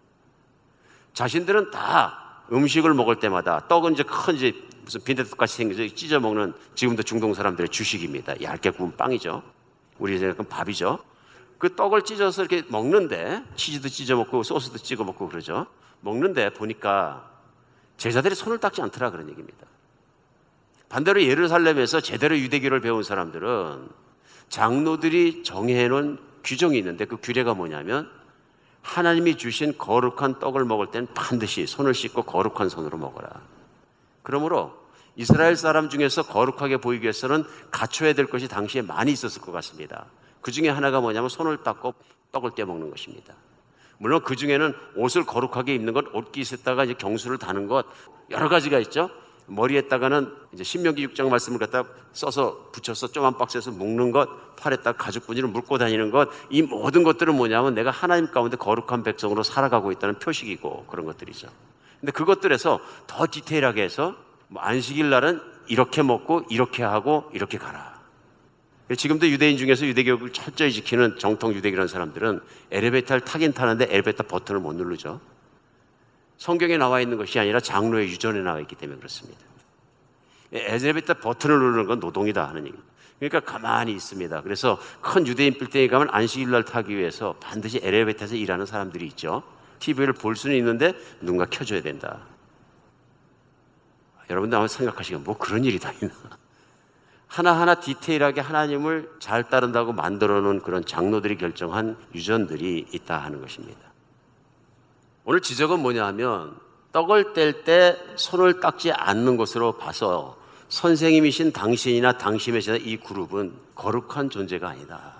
자신들은 1.13 1.71
다 1.71 2.43
음식을 2.51 2.93
먹을 2.93 3.19
때마다 3.19 3.67
떡은 3.67 3.93
이제 3.93 4.03
큰 4.03 4.35
이제 4.35 4.53
무슨 4.83 5.01
빈대떡같이 5.03 5.55
생겨서 5.55 5.95
찢어 5.95 6.19
먹는 6.19 6.53
지금도 6.75 7.03
중동 7.03 7.33
사람들의 7.33 7.69
주식입니다. 7.69 8.41
얇게 8.41 8.71
구운 8.71 8.95
빵이죠. 8.97 9.43
우리 9.99 10.17
생각은 10.17 10.45
밥이죠. 10.49 10.99
그 11.57 11.75
떡을 11.75 12.01
찢어서 12.01 12.43
이렇게 12.43 12.63
먹는데 12.67 13.43
치즈도 13.55 13.87
찢어 13.87 14.17
먹고 14.17 14.43
소스도 14.43 14.77
찍어 14.77 15.03
먹고 15.05 15.29
그러죠. 15.29 15.67
먹는데 16.01 16.49
보니까 16.49 17.32
제자들이 17.97 18.35
손을 18.35 18.57
닦지 18.59 18.81
않더라 18.81 19.11
그런 19.11 19.29
얘기입니다. 19.29 19.67
반대로 20.89 21.23
예루살렘에서 21.23 22.01
제대로 22.01 22.37
유대교를 22.37 22.81
배운 22.81 23.03
사람들은 23.03 23.89
장로들이 24.49 25.43
정해놓은 25.43 26.19
규정이 26.43 26.77
있는데 26.77 27.05
그 27.05 27.17
규례가 27.21 27.53
뭐냐면 27.53 28.09
하나님이 28.83 29.37
주신 29.37 29.77
거룩한 29.77 30.39
떡을 30.39 30.65
먹을 30.65 30.91
땐 30.91 31.07
반드시 31.15 31.65
손을 31.65 31.93
씻고 31.93 32.23
거룩한 32.23 32.69
손으로 32.69 32.97
먹어라. 32.97 33.41
그러므로 34.21 34.83
이스라엘 35.15 35.55
사람 35.55 35.89
중에서 35.89 36.23
거룩하게 36.23 36.77
보이기 36.77 37.03
위해서는 37.03 37.45
갖춰야 37.71 38.13
될 38.13 38.27
것이 38.27 38.47
당시에 38.47 38.81
많이 38.81 39.11
있었을 39.11 39.41
것 39.41 39.51
같습니다. 39.51 40.05
그 40.41 40.51
중에 40.51 40.69
하나가 40.69 41.01
뭐냐면 41.01 41.29
손을 41.29 41.63
닦고 41.63 41.93
떡을 42.31 42.51
떼먹는 42.55 42.89
것입니다. 42.89 43.33
물론 44.03 44.21
그 44.21 44.35
중에는 44.35 44.73
옷을 44.97 45.25
거룩하게 45.25 45.75
입는 45.75 45.93
것, 45.93 46.13
옷깃에다가 46.13 46.83
이제 46.83 46.93
경수를 46.93 47.37
다는 47.37 47.69
것, 47.69 47.85
여러 48.31 48.49
가지가 48.49 48.77
있죠. 48.79 49.09
머리에다가는 49.45 50.29
이제 50.51 50.65
신명기 50.65 51.07
6장 51.07 51.29
말씀을 51.29 51.57
갖다 51.57 51.85
써서 52.11 52.69
붙여서 52.73 53.13
쪼만 53.13 53.37
박스에서 53.37 53.71
묶는 53.71 54.11
것, 54.11 54.57
팔에다가 54.57 54.97
가죽 54.97 55.25
분지를 55.25 55.47
묶고 55.47 55.77
다니는 55.77 56.11
것, 56.11 56.27
이 56.49 56.61
모든 56.61 57.03
것들은 57.03 57.33
뭐냐면 57.33 57.75
내가 57.75 57.91
하나님 57.91 58.29
가운데 58.29 58.57
거룩한 58.57 59.03
백성으로 59.03 59.41
살아가고 59.41 59.93
있다는 59.93 60.19
표식이고 60.19 60.87
그런 60.89 61.05
것들이죠. 61.05 61.47
근데 62.01 62.11
그것들에서 62.11 62.81
더 63.07 63.25
디테일하게 63.31 63.83
해서 63.83 64.15
뭐 64.49 64.61
안식일 64.61 65.11
날은 65.11 65.41
이렇게 65.67 66.03
먹고 66.03 66.43
이렇게 66.49 66.83
하고 66.83 67.29
이렇게 67.31 67.57
가라. 67.57 67.92
지금도 68.95 69.29
유대인 69.29 69.57
중에서 69.57 69.85
유대교를 69.85 70.33
철저히 70.33 70.71
지키는 70.71 71.17
정통 71.17 71.53
유대교라는 71.53 71.87
사람들은 71.87 72.41
엘리베이터를 72.71 73.21
타긴 73.21 73.53
타는데 73.53 73.87
엘리베이터 73.89 74.23
버튼을 74.23 74.59
못 74.59 74.73
누르죠. 74.73 75.21
성경에 76.37 76.77
나와 76.77 76.99
있는 76.99 77.17
것이 77.17 77.39
아니라 77.39 77.59
장로의 77.59 78.09
유전에 78.09 78.41
나와 78.41 78.59
있기 78.59 78.75
때문에 78.75 78.97
그렇습니다. 78.97 79.39
엘리베이터 80.51 81.13
버튼을 81.13 81.57
누르는 81.57 81.85
건 81.85 81.99
노동이다 81.99 82.47
하는 82.47 82.61
얘기입니다. 82.67 82.93
그러니까 83.19 83.39
가만히 83.39 83.93
있습니다. 83.93 84.41
그래서 84.41 84.79
큰 85.01 85.25
유대인 85.25 85.53
빌딩에 85.53 85.87
가면 85.87 86.09
안식일 86.11 86.51
날 86.51 86.65
타기 86.65 86.95
위해서 86.95 87.35
반드시 87.39 87.79
엘리베이터에서 87.81 88.35
일하는 88.35 88.65
사람들이 88.65 89.05
있죠. 89.07 89.43
TV를 89.79 90.13
볼 90.13 90.35
수는 90.35 90.55
있는데 90.57 90.93
누군가 91.21 91.45
켜줘야 91.45 91.81
된다. 91.81 92.19
여러분들 94.29 94.57
한번 94.57 94.67
생각하시면 94.67 95.23
뭐 95.23 95.37
그런 95.37 95.63
일이 95.63 95.79
다 95.79 95.91
있나? 96.01 96.13
하나하나 97.33 97.73
디테일하게 97.73 98.41
하나님을 98.41 99.09
잘 99.17 99.49
따른다고 99.49 99.91
만들어 99.91 100.39
놓은 100.41 100.61
그런 100.61 100.85
장로들이 100.85 101.37
결정한 101.37 101.97
유전들이 102.13 102.85
있다 102.93 103.17
하는 103.17 103.41
것입니다. 103.41 103.79
오늘 105.25 105.41
지적은 105.41 105.79
뭐냐 105.79 106.05
하면 106.05 106.55
떡을 106.91 107.33
뗄 107.33 107.63
때 107.63 107.97
손을 108.17 108.59
닦지 108.59 108.91
않는 108.91 109.35
것으로 109.37 109.79
봐서 109.79 110.37
선생님이신 110.69 111.53
당신이나 111.53 112.19
당신이신 112.19 112.81
이 112.85 112.97
그룹은 112.97 113.53
거룩한 113.73 114.29
존재가 114.29 114.69
아니다. 114.69 115.15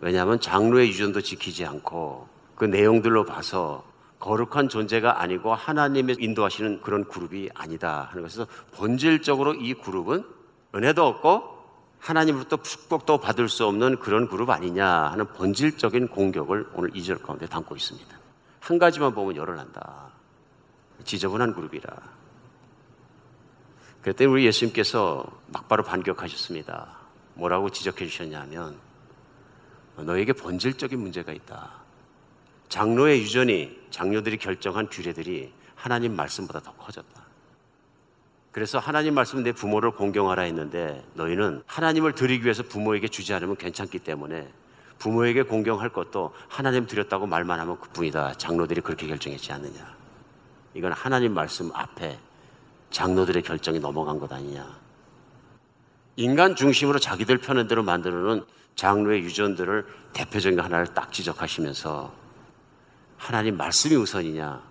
왜냐하면 0.00 0.38
장로의 0.38 0.90
유전도 0.90 1.22
지키지 1.22 1.64
않고 1.64 2.28
그 2.56 2.66
내용들로 2.66 3.24
봐서 3.24 3.84
거룩한 4.18 4.68
존재가 4.68 5.22
아니고 5.22 5.54
하나님의 5.54 6.16
인도하시는 6.20 6.82
그런 6.82 7.08
그룹이 7.08 7.48
아니다 7.54 8.08
하는 8.10 8.22
것에서 8.22 8.46
본질적으로 8.72 9.54
이 9.54 9.72
그룹은 9.72 10.41
은혜도 10.74 11.06
없고 11.06 11.52
하나님으로부터 11.98 12.62
축복도 12.62 13.18
받을 13.18 13.48
수 13.48 13.66
없는 13.66 14.00
그런 14.00 14.28
그룹 14.28 14.50
아니냐 14.50 14.86
하는 14.86 15.26
본질적인 15.28 16.08
공격을 16.08 16.70
오늘 16.74 16.90
2절 16.90 17.22
가운데 17.22 17.46
담고 17.46 17.76
있습니다. 17.76 18.18
한 18.60 18.78
가지만 18.78 19.14
보면 19.14 19.36
열을 19.36 19.56
난다. 19.56 20.10
지저분한 21.04 21.54
그룹이라. 21.54 21.96
그랬더니 24.02 24.30
우리 24.30 24.46
예수님께서 24.46 25.24
막바로 25.48 25.84
반격하셨습니다. 25.84 26.98
뭐라고 27.34 27.70
지적해 27.70 28.06
주셨냐면 28.06 28.76
너에게 29.96 30.32
본질적인 30.32 30.98
문제가 30.98 31.32
있다. 31.32 31.82
장로의 32.68 33.20
유전이 33.20 33.78
장로들이 33.90 34.38
결정한 34.38 34.88
규례들이 34.88 35.52
하나님 35.76 36.16
말씀보다 36.16 36.60
더 36.60 36.72
커졌다. 36.74 37.21
그래서 38.52 38.78
하나님 38.78 39.14
말씀은 39.14 39.42
내 39.44 39.52
부모를 39.52 39.92
공경하라 39.92 40.42
했는데 40.42 41.02
너희는 41.14 41.62
하나님을 41.66 42.12
드리기 42.12 42.44
위해서 42.44 42.62
부모에게 42.62 43.08
주지 43.08 43.32
않으면 43.32 43.56
괜찮기 43.56 44.00
때문에 44.00 44.46
부모에게 44.98 45.42
공경할 45.42 45.88
것도 45.88 46.34
하나님 46.48 46.86
드렸다고 46.86 47.26
말만 47.26 47.58
하면 47.58 47.80
그뿐이다. 47.80 48.34
장로들이 48.34 48.82
그렇게 48.82 49.08
결정했지 49.08 49.52
않느냐. 49.52 49.96
이건 50.74 50.92
하나님 50.92 51.34
말씀 51.34 51.70
앞에 51.74 52.18
장로들의 52.90 53.42
결정이 53.42 53.80
넘어간 53.80 54.20
것 54.20 54.30
아니냐. 54.30 54.78
인간 56.16 56.54
중심으로 56.54 56.98
자기들 56.98 57.38
편한 57.38 57.66
대로 57.66 57.82
만들어 57.82 58.14
놓은 58.16 58.44
장로의 58.76 59.22
유전들을 59.22 59.86
대표적인 60.12 60.60
하나를 60.60 60.88
딱 60.94 61.10
지적하시면서 61.10 62.12
하나님 63.16 63.56
말씀이 63.56 63.96
우선이냐, 63.96 64.62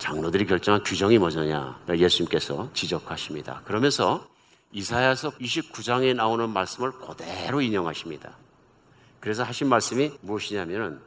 장로들이 0.00 0.46
결정한 0.46 0.82
규정이 0.82 1.18
뭐냐, 1.18 1.78
예수님께서 1.90 2.70
지적하십니다. 2.72 3.60
그러면서 3.66 4.26
이사야서 4.72 5.32
29장에 5.32 6.14
나오는 6.16 6.48
말씀을 6.48 6.92
그대로 6.92 7.60
인용하십니다. 7.60 8.30
그래서 9.20 9.42
하신 9.42 9.68
말씀이 9.68 10.12
무엇이냐면은 10.22 11.00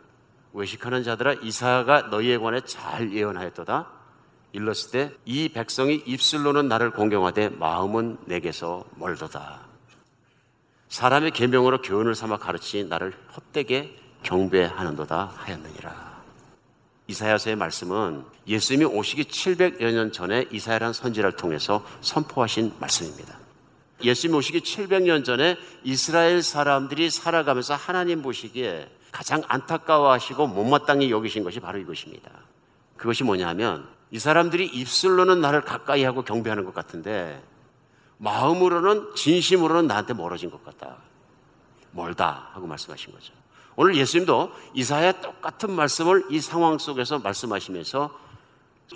외식하는 0.54 1.04
자들아 1.04 1.34
이사야가 1.41 2.04
너희에 2.04 2.38
관해 2.38 2.62
잘 2.62 3.12
예언하였도다. 3.12 3.88
일렀을 4.52 4.91
때 4.91 5.12
이 5.26 5.50
백성이 5.50 5.96
입술로는 6.06 6.68
나를 6.68 6.91
공경하되 6.91 7.50
마음은 7.50 8.20
내게서 8.26 8.86
멀도다. 8.98 9.62
사람의 10.89 11.32
계명으로 11.32 11.82
교훈을 11.82 12.14
삼아 12.14 12.38
가르치 12.38 12.84
나를 12.84 13.14
헛되게 13.36 13.98
경배하는도다 14.22 15.34
하였느니라. 15.36 16.12
이사야서의 17.08 17.56
말씀은 17.56 18.24
예수님이 18.47 18.86
오시기 18.86 19.26
700여 19.26 19.91
년 19.93 20.12
전에 20.12 20.45
이사야란 20.51 20.93
선지자를 20.93 21.34
통해서 21.34 21.86
선포하신 22.01 22.74
말씀입니다. 22.80 23.38
예수님 24.04 24.36
오시기 24.36 24.62
700년 24.62 25.24
전에 25.24 25.58
이스라엘 25.84 26.41
사람들이 26.41 27.10
살아가면서 27.10 27.76
하나님 27.76 28.22
보시기에 28.22 28.89
가장 29.12 29.43
안타까워하시고 29.47 30.47
못마땅히 30.47 31.12
여기신 31.12 31.43
것이 31.43 31.60
바로 31.60 31.78
이것입니다. 31.80 32.32
그것이 32.97 33.24
뭐냐면 33.24 33.88
이 34.12 34.20
사람들이 34.20 34.66
입술로는 34.66 35.41
나를 35.41 35.62
가까이 35.62 36.04
하고 36.04 36.24
경배하는 36.24 36.66
것 36.66 36.74
같은데 36.74 37.41
마음으로는 38.18 39.16
진심으로는 39.16 39.88
나한테 39.88 40.14
멀어진 40.14 40.49
것 40.49 40.64
같다. 40.64 40.97
멀다 41.91 42.49
하고 42.54 42.66
말씀하신 42.68 43.14
거죠. 43.14 43.34
오늘 43.76 43.95
예수님도 43.95 44.51
이사야 44.74 45.13
똑같은 45.21 45.71
말씀을 45.71 46.26
이 46.30 46.39
상황 46.39 46.78
속에서 46.78 47.19
말씀하시면서 47.19 48.24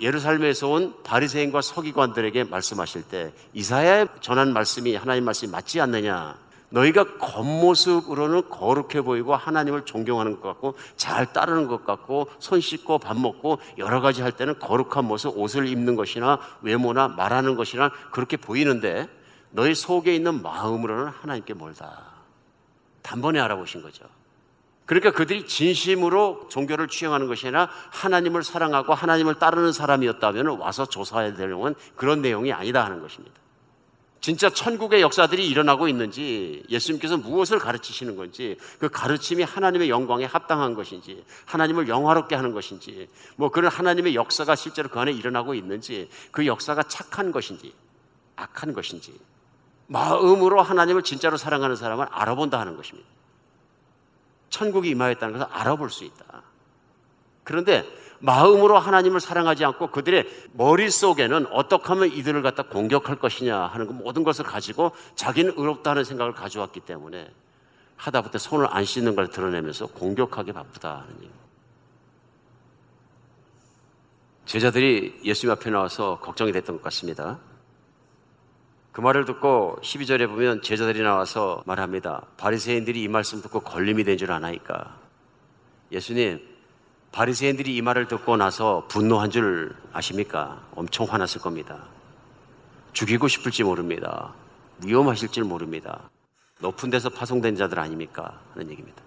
예루살렘에서 0.00 0.68
온 0.68 0.94
바리새인과 1.02 1.62
서기관들에게 1.62 2.44
말씀하실 2.44 3.02
때 3.04 3.32
이사야에 3.52 4.06
전한 4.20 4.52
말씀이 4.52 4.94
하나님 4.94 5.24
말씀이 5.24 5.50
맞지 5.50 5.80
않느냐? 5.80 6.36
너희가 6.70 7.16
겉모습으로는 7.16 8.50
거룩해 8.50 9.00
보이고 9.02 9.34
하나님을 9.34 9.86
존경하는 9.86 10.40
것 10.40 10.48
같고 10.48 10.74
잘 10.96 11.32
따르는 11.32 11.66
것 11.66 11.84
같고 11.84 12.28
손 12.38 12.60
씻고 12.60 12.98
밥 12.98 13.18
먹고 13.18 13.58
여러 13.78 14.00
가지 14.00 14.20
할 14.20 14.32
때는 14.32 14.58
거룩한 14.58 15.06
모습 15.06 15.36
옷을 15.36 15.66
입는 15.66 15.96
것이나 15.96 16.38
외모나 16.60 17.08
말하는 17.08 17.56
것이나 17.56 17.90
그렇게 18.12 18.36
보이는데 18.36 19.08
너희 19.50 19.74
속에 19.74 20.14
있는 20.14 20.42
마음으로는 20.42 21.06
하나님께 21.06 21.54
멀다. 21.54 22.04
단번에 23.02 23.40
알아보신 23.40 23.82
거죠. 23.82 24.04
그러니까 24.88 25.10
그들이 25.12 25.46
진심으로 25.46 26.48
종교를 26.48 26.88
취행하는 26.88 27.28
것이 27.28 27.46
아니라 27.46 27.68
하나님을 27.90 28.42
사랑하고 28.42 28.94
하나님을 28.94 29.34
따르는 29.34 29.70
사람이었다면 29.70 30.58
와서 30.58 30.86
조사해야 30.86 31.34
될 31.34 31.48
내용은 31.48 31.74
그런 31.94 32.22
내용이 32.22 32.54
아니다 32.54 32.86
하는 32.86 33.02
것입니다. 33.02 33.36
진짜 34.22 34.48
천국의 34.48 35.02
역사들이 35.02 35.46
일어나고 35.46 35.88
있는지 35.88 36.64
예수님께서 36.70 37.18
무엇을 37.18 37.58
가르치시는 37.58 38.16
건지 38.16 38.56
그 38.78 38.88
가르침이 38.88 39.42
하나님의 39.42 39.90
영광에 39.90 40.24
합당한 40.24 40.74
것인지 40.74 41.22
하나님을 41.44 41.88
영화롭게 41.88 42.34
하는 42.34 42.52
것인지 42.52 43.10
뭐 43.36 43.50
그런 43.50 43.70
하나님의 43.70 44.14
역사가 44.14 44.56
실제로 44.56 44.88
그 44.88 44.98
안에 44.98 45.12
일어나고 45.12 45.52
있는지 45.52 46.08
그 46.30 46.46
역사가 46.46 46.84
착한 46.84 47.30
것인지 47.30 47.74
악한 48.36 48.72
것인지 48.72 49.12
마음으로 49.86 50.62
하나님을 50.62 51.02
진짜로 51.02 51.36
사랑하는 51.36 51.76
사람은 51.76 52.06
알아본다 52.10 52.58
하는 52.58 52.74
것입니다. 52.78 53.17
천국이 54.50 54.90
임하였다는 54.90 55.38
것을 55.38 55.52
알아볼 55.52 55.90
수 55.90 56.04
있다. 56.04 56.42
그런데 57.44 57.84
마음으로 58.20 58.78
하나님을 58.78 59.20
사랑하지 59.20 59.64
않고 59.64 59.90
그들의 59.90 60.26
머릿속에는 60.52 61.46
어떻게 61.52 61.84
하면 61.88 62.10
이들을 62.10 62.42
갖다 62.42 62.64
공격할 62.64 63.16
것이냐 63.16 63.56
하는 63.58 63.86
그 63.86 63.92
모든 63.92 64.24
것을 64.24 64.44
가지고 64.44 64.92
자기는 65.14 65.54
의롭다 65.56 65.90
하는 65.90 66.04
생각을 66.04 66.32
가져왔기 66.34 66.80
때문에 66.80 67.30
하다못해 67.96 68.38
손을 68.38 68.66
안 68.70 68.84
씻는 68.84 69.14
걸 69.14 69.28
드러내면서 69.28 69.86
공격하기 69.86 70.52
바쁘다 70.52 71.02
하는 71.02 71.14
얘기. 71.22 71.30
제자들이 74.46 75.20
예수님 75.24 75.52
앞에 75.52 75.70
나와서 75.70 76.18
걱정이 76.20 76.52
됐던 76.52 76.76
것 76.76 76.82
같습니다. 76.84 77.38
그 78.98 79.00
말을 79.00 79.26
듣고 79.26 79.78
12절에 79.80 80.26
보면 80.26 80.60
제자들이 80.60 81.02
나와서 81.04 81.62
말합니다. 81.66 82.20
바리새인들이 82.36 83.00
이 83.00 83.06
말씀 83.06 83.40
듣고 83.40 83.60
걸림이 83.60 84.02
된 84.02 84.18
줄 84.18 84.32
아나이까. 84.32 84.98
예수님, 85.92 86.40
바리새인들이 87.12 87.76
이 87.76 87.80
말을 87.80 88.08
듣고 88.08 88.36
나서 88.36 88.88
분노한 88.88 89.30
줄 89.30 89.76
아십니까? 89.92 90.66
엄청 90.74 91.06
화났을 91.06 91.40
겁니다. 91.40 91.84
죽이고 92.92 93.28
싶을지 93.28 93.62
모릅니다. 93.62 94.34
위험하실지 94.84 95.42
모릅니다. 95.42 96.10
높은 96.58 96.90
데서 96.90 97.08
파송된 97.08 97.54
자들 97.54 97.78
아닙니까? 97.78 98.40
하는 98.52 98.68
얘기입니다. 98.68 99.00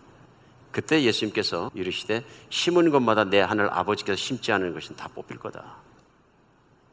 그때 0.71 1.03
예수님께서 1.03 1.69
이르시되 1.73 2.23
심은 2.49 2.91
것마다 2.91 3.25
내 3.25 3.41
하늘 3.41 3.69
아버지께서 3.69 4.15
심지 4.15 4.53
않은 4.53 4.73
것은 4.73 4.95
다 4.95 5.09
뽑힐 5.13 5.37
거다. 5.37 5.90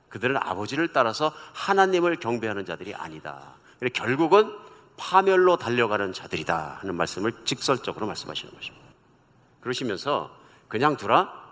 그들은 0.09 0.37
아버지를 0.37 0.93
따라서 0.93 1.33
하나님을 1.53 2.17
경배하는 2.17 2.65
자들이 2.65 2.95
아니다. 2.95 3.55
결국은 3.93 4.53
파멸로 4.97 5.57
달려가는 5.57 6.13
자들이다 6.13 6.79
하는 6.81 6.95
말씀을 6.97 7.33
직설적으로 7.45 8.07
말씀하시는 8.07 8.53
것입니다. 8.53 8.87
그러시면서 9.61 10.31
그냥 10.67 10.97
두라. 10.97 11.49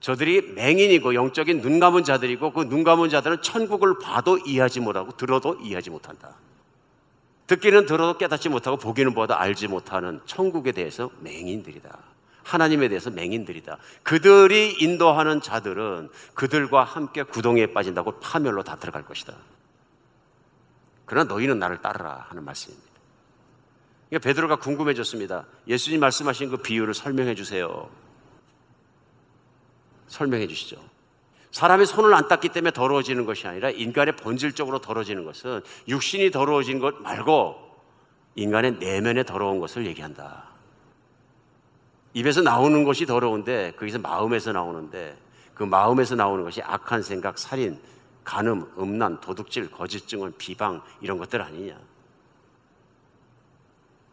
저들이 0.00 0.52
맹인이고 0.54 1.14
영적인 1.14 1.60
눈 1.60 1.78
감은 1.78 2.02
자들이고 2.04 2.52
그 2.52 2.64
눈 2.64 2.82
감은 2.84 3.08
자들은 3.08 3.42
천국을 3.42 3.98
봐도 3.98 4.38
이해하지 4.38 4.80
못하고 4.80 5.16
들어도 5.16 5.54
이해하지 5.60 5.90
못한다. 5.90 6.34
듣기는 7.46 7.86
들어도 7.86 8.18
깨닫지 8.18 8.48
못하고 8.48 8.76
보기는 8.78 9.14
보다 9.14 9.40
알지 9.40 9.68
못하는 9.68 10.20
천국에 10.26 10.72
대해서 10.72 11.10
맹인들이다. 11.20 12.11
하나님에 12.44 12.88
대해서 12.88 13.10
맹인들이다. 13.10 13.78
그들이 14.02 14.76
인도하는 14.80 15.40
자들은 15.40 16.10
그들과 16.34 16.84
함께 16.84 17.22
구덩이에 17.22 17.72
빠진다고 17.72 18.20
파멸로 18.20 18.62
다 18.62 18.76
들어갈 18.76 19.04
것이다. 19.04 19.34
그러나 21.04 21.32
너희는 21.32 21.58
나를 21.58 21.80
따르라 21.82 22.26
하는 22.28 22.44
말씀입니다. 22.44 22.90
그러니까 24.08 24.28
베드로가 24.28 24.56
궁금해졌습니다. 24.56 25.46
예수님 25.68 26.00
말씀하신 26.00 26.50
그 26.50 26.56
비유를 26.58 26.94
설명해 26.94 27.34
주세요. 27.34 27.88
설명해 30.08 30.46
주시죠. 30.46 30.76
사람이 31.50 31.86
손을 31.86 32.12
안 32.14 32.28
닦기 32.28 32.50
때문에 32.50 32.72
더러워지는 32.72 33.26
것이 33.26 33.46
아니라 33.46 33.70
인간의 33.70 34.16
본질적으로 34.16 34.80
더러워지는 34.80 35.24
것은 35.24 35.60
육신이 35.88 36.30
더러워진 36.30 36.78
것 36.78 37.00
말고 37.02 37.56
인간의 38.34 38.78
내면에 38.78 39.22
더러운 39.24 39.60
것을 39.60 39.86
얘기한다. 39.86 40.51
입에서 42.14 42.42
나오는 42.42 42.84
것이 42.84 43.06
더러운데 43.06 43.72
거기서 43.78 43.98
마음에서 43.98 44.52
나오는데 44.52 45.16
그 45.54 45.62
마음에서 45.62 46.14
나오는 46.14 46.44
것이 46.44 46.60
악한 46.62 47.02
생각, 47.02 47.38
살인, 47.38 47.78
간음, 48.24 48.66
음란, 48.78 49.20
도둑질, 49.20 49.70
거짓 49.70 50.06
증언, 50.06 50.32
비방 50.36 50.82
이런 51.00 51.18
것들 51.18 51.40
아니냐. 51.40 51.76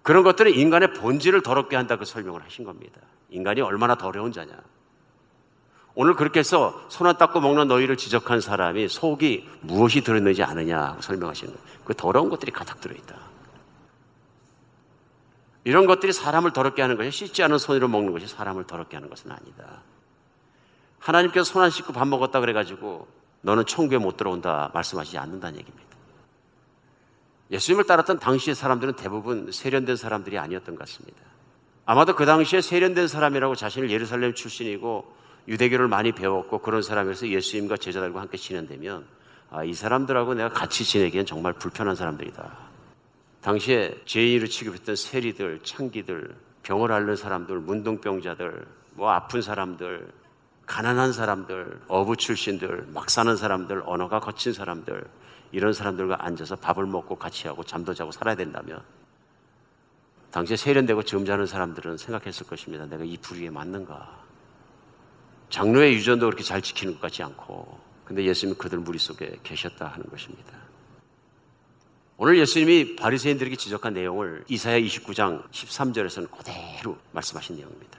그런 0.01 0.23
것들은 0.23 0.53
인간의 0.53 0.93
본질을 0.93 1.43
더럽게 1.43 1.75
한다고 1.75 2.05
설명을 2.05 2.43
하신 2.43 2.65
겁니다. 2.65 3.01
인간이 3.29 3.61
얼마나 3.61 3.95
더러운 3.95 4.31
자냐. 4.31 4.53
오늘 5.95 6.13
그렇게 6.15 6.39
해서 6.39 6.81
손 6.87 7.07
안 7.07 7.17
닦고 7.17 7.41
먹는 7.41 7.67
너희를 7.67 7.97
지적한 7.97 8.39
사람이 8.41 8.87
속이 8.87 9.49
무엇이 9.61 10.01
들어있는지 10.01 10.43
아느냐 10.43 10.81
하고 10.81 11.01
설명하시는 11.01 11.53
거예요. 11.53 11.67
그 11.83 11.93
더러운 11.93 12.29
것들이 12.29 12.51
가득 12.51 12.79
들어있다. 12.79 13.28
이런 15.63 15.85
것들이 15.85 16.13
사람을 16.13 16.51
더럽게 16.53 16.81
하는 16.81 16.97
것이 16.97 17.11
씻지 17.11 17.43
않은 17.43 17.57
손으로 17.57 17.87
먹는 17.87 18.13
것이 18.13 18.27
사람을 18.27 18.65
더럽게 18.65 18.95
하는 18.97 19.09
것은 19.09 19.31
아니다. 19.31 19.83
하나님께서 20.99 21.43
손 21.43 21.63
안 21.63 21.69
씻고 21.69 21.93
밥 21.93 22.07
먹었다 22.07 22.39
그래가지고 22.39 23.07
너는 23.41 23.65
천국에 23.65 23.97
못 23.97 24.17
들어온다 24.17 24.71
말씀하시지 24.73 25.17
않는다는 25.17 25.59
얘기입니다. 25.59 25.89
예수님을 27.51 27.85
따랐던 27.85 28.19
당시의 28.19 28.55
사람들은 28.55 28.95
대부분 28.95 29.51
세련된 29.51 29.95
사람들이 29.95 30.37
아니었던 30.37 30.75
것 30.75 30.79
같습니다. 30.81 31.19
아마도 31.85 32.15
그 32.15 32.25
당시에 32.25 32.61
세련된 32.61 33.07
사람이라고 33.07 33.55
자신을 33.55 33.89
예루살렘 33.89 34.33
출신이고 34.35 35.15
유대교를 35.47 35.87
많이 35.87 36.11
배웠고 36.11 36.59
그런 36.59 36.83
사람에서 36.83 37.27
예수님과 37.27 37.77
제자들과 37.77 38.21
함께 38.21 38.37
지낸다면 38.37 39.05
아, 39.49 39.63
이 39.63 39.73
사람들하고 39.73 40.35
내가 40.35 40.49
같이 40.49 40.83
지내기엔 40.83 41.25
정말 41.25 41.53
불편한 41.53 41.95
사람들이다. 41.95 42.68
당시에 43.49 43.99
죄인으로 44.05 44.47
취급했던 44.47 44.95
세리들, 44.95 45.61
창기들, 45.63 46.35
병을 46.61 46.91
앓는 46.91 47.15
사람들, 47.15 47.57
문둥병자들, 47.57 48.67
뭐 48.91 49.09
아픈 49.09 49.41
사람들, 49.41 50.07
가난한 50.67 51.13
사람들, 51.13 51.81
어부 51.87 52.15
출신들, 52.15 52.89
막 52.93 53.09
사는 53.09 53.35
사람들, 53.35 53.81
언어가 53.87 54.19
거친 54.19 54.53
사람들, 54.53 55.03
이런 55.51 55.73
사람들과 55.73 56.17
앉아서 56.19 56.57
밥을 56.57 56.85
먹고 56.85 57.15
같이 57.15 57.47
하고 57.47 57.63
잠도 57.63 57.95
자고 57.95 58.11
살아야 58.11 58.35
된다면 58.35 58.83
당시에 60.29 60.55
세련되고 60.55 61.01
점잖은 61.01 61.47
사람들은 61.47 61.97
생각했을 61.97 62.45
것입니다. 62.45 62.85
내가 62.85 63.03
이 63.03 63.17
부류에 63.17 63.49
맞는가? 63.49 64.25
장로의 65.49 65.95
유전도 65.95 66.27
그렇게 66.27 66.43
잘 66.43 66.61
지키는 66.61 66.93
것 66.93 67.01
같지 67.01 67.23
않고 67.23 67.79
근데 68.05 68.23
예수님은 68.25 68.59
그들 68.59 68.77
무리 68.77 68.99
속에 68.99 69.39
계셨다 69.41 69.87
하는 69.87 70.05
것입니다. 70.07 70.68
오늘 72.21 72.37
예수님이 72.37 72.97
바리새인들에게 72.97 73.55
지적한 73.55 73.93
내용을 73.93 74.43
이사야 74.49 74.77
29장 74.77 75.49
13절에서는 75.51 76.29
그대로 76.29 76.97
말씀하신 77.13 77.55
내용입니다. 77.55 77.97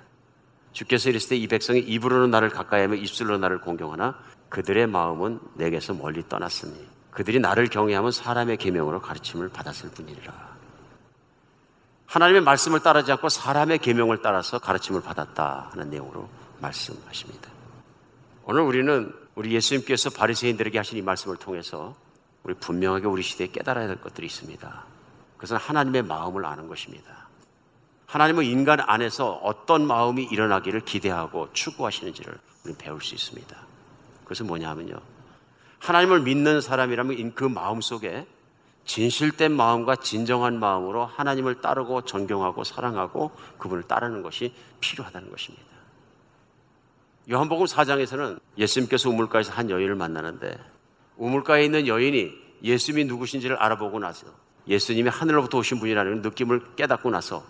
주께서 0.74 1.08
이르시되 1.08 1.36
이 1.36 1.48
백성이 1.48 1.80
입으로는 1.80 2.30
나를 2.30 2.50
가까이하며 2.50 2.96
입술로 2.96 3.38
나를 3.38 3.62
공경하나 3.62 4.18
그들의 4.50 4.88
마음은 4.88 5.40
내게서 5.54 5.94
멀리 5.94 6.22
떠났으니 6.28 6.86
그들이 7.10 7.40
나를 7.40 7.68
경외하면 7.68 8.12
사람의 8.12 8.58
계명으로 8.58 9.00
가르침을 9.00 9.48
받았을 9.48 9.88
뿐이라. 9.92 10.50
하나님의 12.04 12.42
말씀을 12.42 12.80
따르지 12.80 13.10
않고 13.12 13.30
사람의 13.30 13.78
계명을 13.78 14.20
따라서 14.20 14.58
가르침을 14.58 15.00
받았다 15.00 15.70
하는 15.72 15.88
내용으로 15.88 16.28
말씀하십니다. 16.58 17.48
오늘 18.44 18.60
우리는 18.60 19.14
우리 19.34 19.54
예수님께서 19.54 20.10
바리새인들에게 20.10 20.76
하신 20.76 20.98
이 20.98 21.02
말씀을 21.02 21.38
통해서 21.38 21.96
우리 22.42 22.54
분명하게 22.54 23.06
우리 23.06 23.22
시대에 23.22 23.48
깨달아야 23.48 23.86
될 23.86 24.00
것들이 24.00 24.26
있습니다. 24.26 24.84
그것은 25.36 25.56
하나님의 25.56 26.02
마음을 26.02 26.44
아는 26.44 26.68
것입니다. 26.68 27.28
하나님은 28.06 28.44
인간 28.44 28.80
안에서 28.80 29.34
어떤 29.34 29.86
마음이 29.86 30.24
일어나기를 30.24 30.80
기대하고 30.80 31.52
추구하시는지를 31.52 32.38
우리 32.64 32.74
배울 32.74 33.00
수 33.00 33.14
있습니다. 33.14 33.56
그것은 34.24 34.46
뭐냐면요. 34.46 35.00
하나님을 35.78 36.20
믿는 36.20 36.60
사람이라면 36.60 37.34
그 37.34 37.44
마음 37.44 37.80
속에 37.80 38.26
진실된 38.84 39.52
마음과 39.52 39.96
진정한 39.96 40.58
마음으로 40.58 41.06
하나님을 41.06 41.60
따르고 41.60 42.02
존경하고 42.02 42.64
사랑하고 42.64 43.30
그분을 43.58 43.84
따르는 43.84 44.22
것이 44.22 44.54
필요하다는 44.80 45.30
것입니다. 45.30 45.64
요한복음 47.30 47.66
4장에서는 47.66 48.40
예수님께서 48.58 49.08
우물가에서 49.10 49.52
한 49.52 49.70
여인을 49.70 49.94
만나는데 49.94 50.58
우물가에 51.20 51.66
있는 51.66 51.86
여인이 51.86 52.32
예수님이 52.62 53.04
누구신지를 53.04 53.56
알아보고 53.56 53.98
나서 53.98 54.26
예수님이 54.66 55.10
하늘로부터 55.10 55.58
오신 55.58 55.78
분이라는 55.78 56.22
느낌을 56.22 56.76
깨닫고 56.76 57.10
나서 57.10 57.44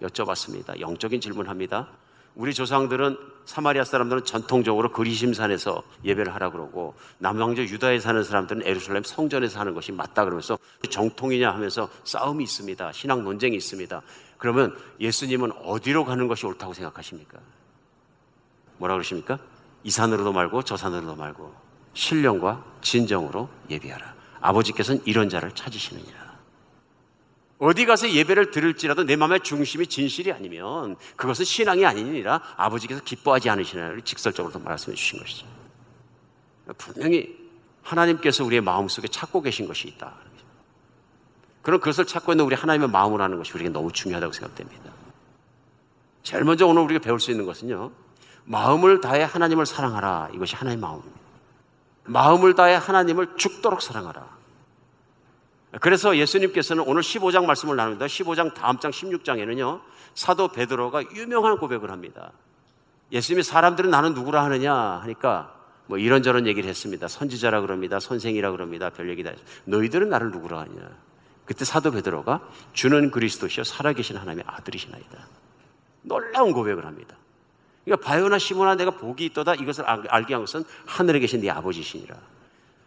여쭤봤습니다. 0.00 0.78
영적인 0.78 1.20
질문합니다. 1.20 1.88
우리 2.36 2.54
조상들은 2.54 3.16
사마리아 3.44 3.82
사람들은 3.82 4.24
전통적으로 4.24 4.92
그리심산에서 4.92 5.82
예배를 6.04 6.32
하라 6.32 6.50
그러고 6.50 6.94
남왕조 7.18 7.62
유다에 7.62 7.98
사는 7.98 8.22
사람들은 8.22 8.62
에루살렘 8.64 9.02
성전에서 9.02 9.58
하는 9.58 9.74
것이 9.74 9.90
맞다 9.90 10.24
그러면서 10.24 10.56
정통이냐 10.88 11.50
하면서 11.50 11.88
싸움이 12.04 12.44
있습니다. 12.44 12.92
신앙 12.92 13.24
논쟁이 13.24 13.56
있습니다. 13.56 14.00
그러면 14.36 14.76
예수님은 15.00 15.50
어디로 15.64 16.04
가는 16.04 16.28
것이 16.28 16.46
옳다고 16.46 16.72
생각하십니까? 16.72 17.40
뭐라 18.76 18.94
그러십니까? 18.94 19.38
이 19.82 19.90
산으로도 19.90 20.32
말고 20.32 20.62
저 20.62 20.76
산으로도 20.76 21.16
말고 21.16 21.67
신령과 21.94 22.64
진정으로 22.80 23.48
예배하라. 23.70 24.14
아버지께서는 24.40 25.02
이런 25.04 25.28
자를 25.28 25.52
찾으시느니라. 25.52 26.28
어디 27.58 27.86
가서 27.86 28.10
예배를 28.10 28.52
들을지라도 28.52 29.04
내 29.04 29.16
마음의 29.16 29.40
중심이 29.40 29.86
진실이 29.86 30.30
아니면 30.32 30.96
그것은 31.16 31.44
신앙이 31.44 31.84
아니니라 31.84 32.40
아버지께서 32.56 33.02
기뻐하지 33.02 33.50
않으시나를 33.50 34.02
직설적으로 34.02 34.60
말씀해 34.60 34.94
주신 34.94 35.18
것이죠. 35.18 35.46
분명히 36.76 37.36
하나님께서 37.82 38.44
우리의 38.44 38.60
마음속에 38.60 39.08
찾고 39.08 39.42
계신 39.42 39.66
것이 39.66 39.88
있다. 39.88 40.14
그럼 41.62 41.80
그것을 41.80 42.06
찾고 42.06 42.32
있는 42.32 42.44
우리 42.44 42.54
하나님의 42.54 42.88
마음을 42.88 43.20
하는 43.20 43.38
것이 43.38 43.52
우리에게 43.52 43.70
너무 43.70 43.90
중요하다고 43.90 44.32
생각됩니다. 44.32 44.92
제일 46.22 46.44
먼저 46.44 46.66
오늘 46.66 46.82
우리가 46.82 47.00
배울 47.00 47.18
수 47.18 47.30
있는 47.30 47.44
것은요. 47.44 47.90
마음을 48.44 49.00
다해 49.00 49.24
하나님을 49.24 49.66
사랑하라. 49.66 50.30
이것이 50.32 50.54
하나님의 50.54 50.80
마음입니다. 50.80 51.27
마음을 52.08 52.54
다해 52.54 52.74
하나님을 52.74 53.36
죽도록 53.36 53.82
사랑하라. 53.82 54.38
그래서 55.80 56.16
예수님께서는 56.16 56.84
오늘 56.86 57.02
15장 57.02 57.44
말씀을 57.44 57.76
나눕니다. 57.76 58.06
15장 58.06 58.54
다음 58.54 58.78
장 58.78 58.90
16장에는요. 58.90 59.80
사도 60.14 60.48
베드로가 60.48 61.02
유명한 61.14 61.58
고백을 61.58 61.90
합니다. 61.90 62.32
예수님이 63.12 63.42
사람들은 63.42 63.90
나는 63.90 64.14
누구라 64.14 64.44
하느냐 64.44 64.74
하니까 64.74 65.54
뭐 65.86 65.98
이런저런 65.98 66.46
얘기를 66.46 66.68
했습니다. 66.68 67.08
선지자라 67.08 67.60
그럽니다. 67.60 68.00
선생이라 68.00 68.50
그럽니다. 68.50 68.90
별 68.90 69.08
얘기 69.10 69.22
다 69.22 69.30
했습니다. 69.30 69.62
너희들은 69.64 70.08
나를 70.08 70.30
누구라 70.30 70.60
하냐. 70.60 70.90
그때 71.44 71.64
사도 71.64 71.90
베드로가 71.90 72.40
주는 72.74 73.10
그리스도시여 73.10 73.64
살아계신 73.64 74.16
하나님의 74.16 74.44
아들이시나이다. 74.46 75.18
놀라운 76.02 76.52
고백을 76.52 76.84
합니다. 76.84 77.16
그러니까 77.88 78.06
바요나 78.06 78.38
시모나 78.38 78.74
내가 78.74 78.90
복이 78.90 79.24
있도다 79.26 79.54
이것을 79.54 79.84
알게 79.84 80.34
한 80.34 80.42
것은 80.42 80.64
하늘에 80.84 81.18
계신 81.20 81.40
네 81.40 81.48
아버지시니라. 81.50 82.14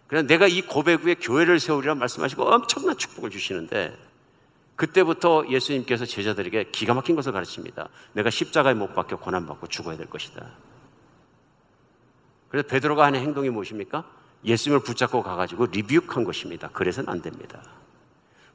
그래서 0.06 0.28
내가 0.28 0.47
이 0.47 0.62
고백 0.62 1.04
위에 1.04 1.16
교회를 1.16 1.60
세우리라 1.60 1.95
말씀하시고 1.95 2.43
엄청난 2.43 2.95
축복을 2.95 3.32
주시는데 3.32 3.97
그때부터 4.76 5.45
예수님께서 5.49 6.06
제자들에게 6.06 6.66
기가 6.72 6.93
막힌 6.93 7.16
것을 7.16 7.32
가르칩니다. 7.32 7.89
내가 8.14 8.30
십자가에 8.30 8.76
못 8.76 8.93
박혀 8.93 9.18
고난받고 9.18 9.68
죽어야 9.68 9.97
될 9.97 10.08
것이다. 10.08 10.52
그래서 12.49 12.68
베드로가 12.68 13.06
하는 13.06 13.22
행동이 13.22 13.49
무엇입니까? 13.49 14.04
예수님을 14.45 14.84
붙잡고 14.84 15.24
가가지고 15.24 15.68
리뷰한 15.68 16.26
것입니다. 16.26 16.70
그래서는 16.70 17.10
안 17.10 17.22
됩니다. 17.22 17.62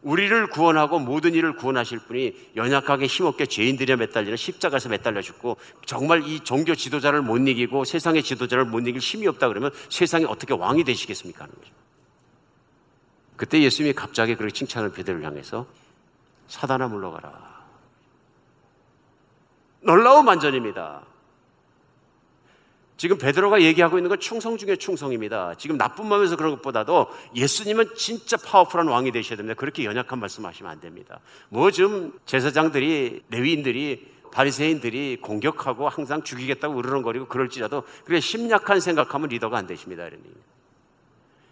우리를 0.06 0.46
구원하고 0.50 1.00
모든 1.00 1.34
일을 1.34 1.56
구원하실 1.56 1.98
분이 2.06 2.52
연약하게 2.54 3.06
힘없게 3.06 3.46
죄인들에 3.46 3.96
매달리는 3.96 4.36
십자가에서 4.36 4.88
매달려 4.88 5.20
죽고 5.20 5.56
정말 5.84 6.22
이 6.28 6.38
종교 6.44 6.76
지도자를 6.76 7.22
못 7.22 7.38
이기고 7.38 7.84
세상의 7.84 8.22
지도자를 8.22 8.66
못 8.66 8.86
이길 8.86 8.98
힘이 8.98 9.26
없다 9.26 9.48
그러면 9.48 9.72
세상에 9.88 10.24
어떻게 10.24 10.54
왕이 10.54 10.84
되시겠습니까? 10.84 11.42
하는 11.42 11.54
거죠. 11.56 11.72
그때 13.34 13.60
예수님이 13.60 13.94
갑자기 13.94 14.36
그렇게 14.36 14.54
칭찬을 14.54 14.92
베드로를 14.92 15.26
향해서 15.26 15.66
사단아 16.46 16.86
물러가라. 16.86 17.66
놀라운 19.80 20.24
만전입니다. 20.24 21.02
지금 22.96 23.18
베드로가 23.18 23.60
얘기하고 23.62 23.98
있는 23.98 24.08
건 24.08 24.18
충성 24.20 24.56
중에 24.56 24.76
충성입니다. 24.76 25.54
지금 25.58 25.76
나쁜 25.76 26.06
마음에서 26.08 26.36
그런 26.36 26.52
것보다도 26.56 27.08
예수님은 27.34 27.94
진짜 27.94 28.36
파워풀한 28.38 28.88
왕이 28.88 29.12
되셔야 29.12 29.36
됩니다. 29.36 29.54
그렇게 29.58 29.84
연약한 29.84 30.18
말씀하시면 30.18 30.70
안 30.72 30.80
됩니다. 30.80 31.20
뭐 31.50 31.70
좀 31.70 32.18
제사장들이 32.24 33.24
레위인들이 33.28 34.16
바리새인들이 34.32 35.18
공격하고 35.20 35.88
항상 35.88 36.22
죽이겠다고 36.22 36.78
으르렁거리고 36.78 37.26
그럴지라도 37.26 37.84
그래 38.04 38.20
심약한 38.20 38.80
생각하면 38.80 39.28
리더가 39.28 39.58
안 39.58 39.66
되십니다. 39.66 40.06
이런 40.06 40.20
얘기. 40.20 40.34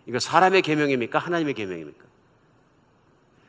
이거 0.07 0.19
사람의 0.19 0.63
계명입니까? 0.63 1.19
하나님의 1.19 1.55
계명입니까? 1.55 2.05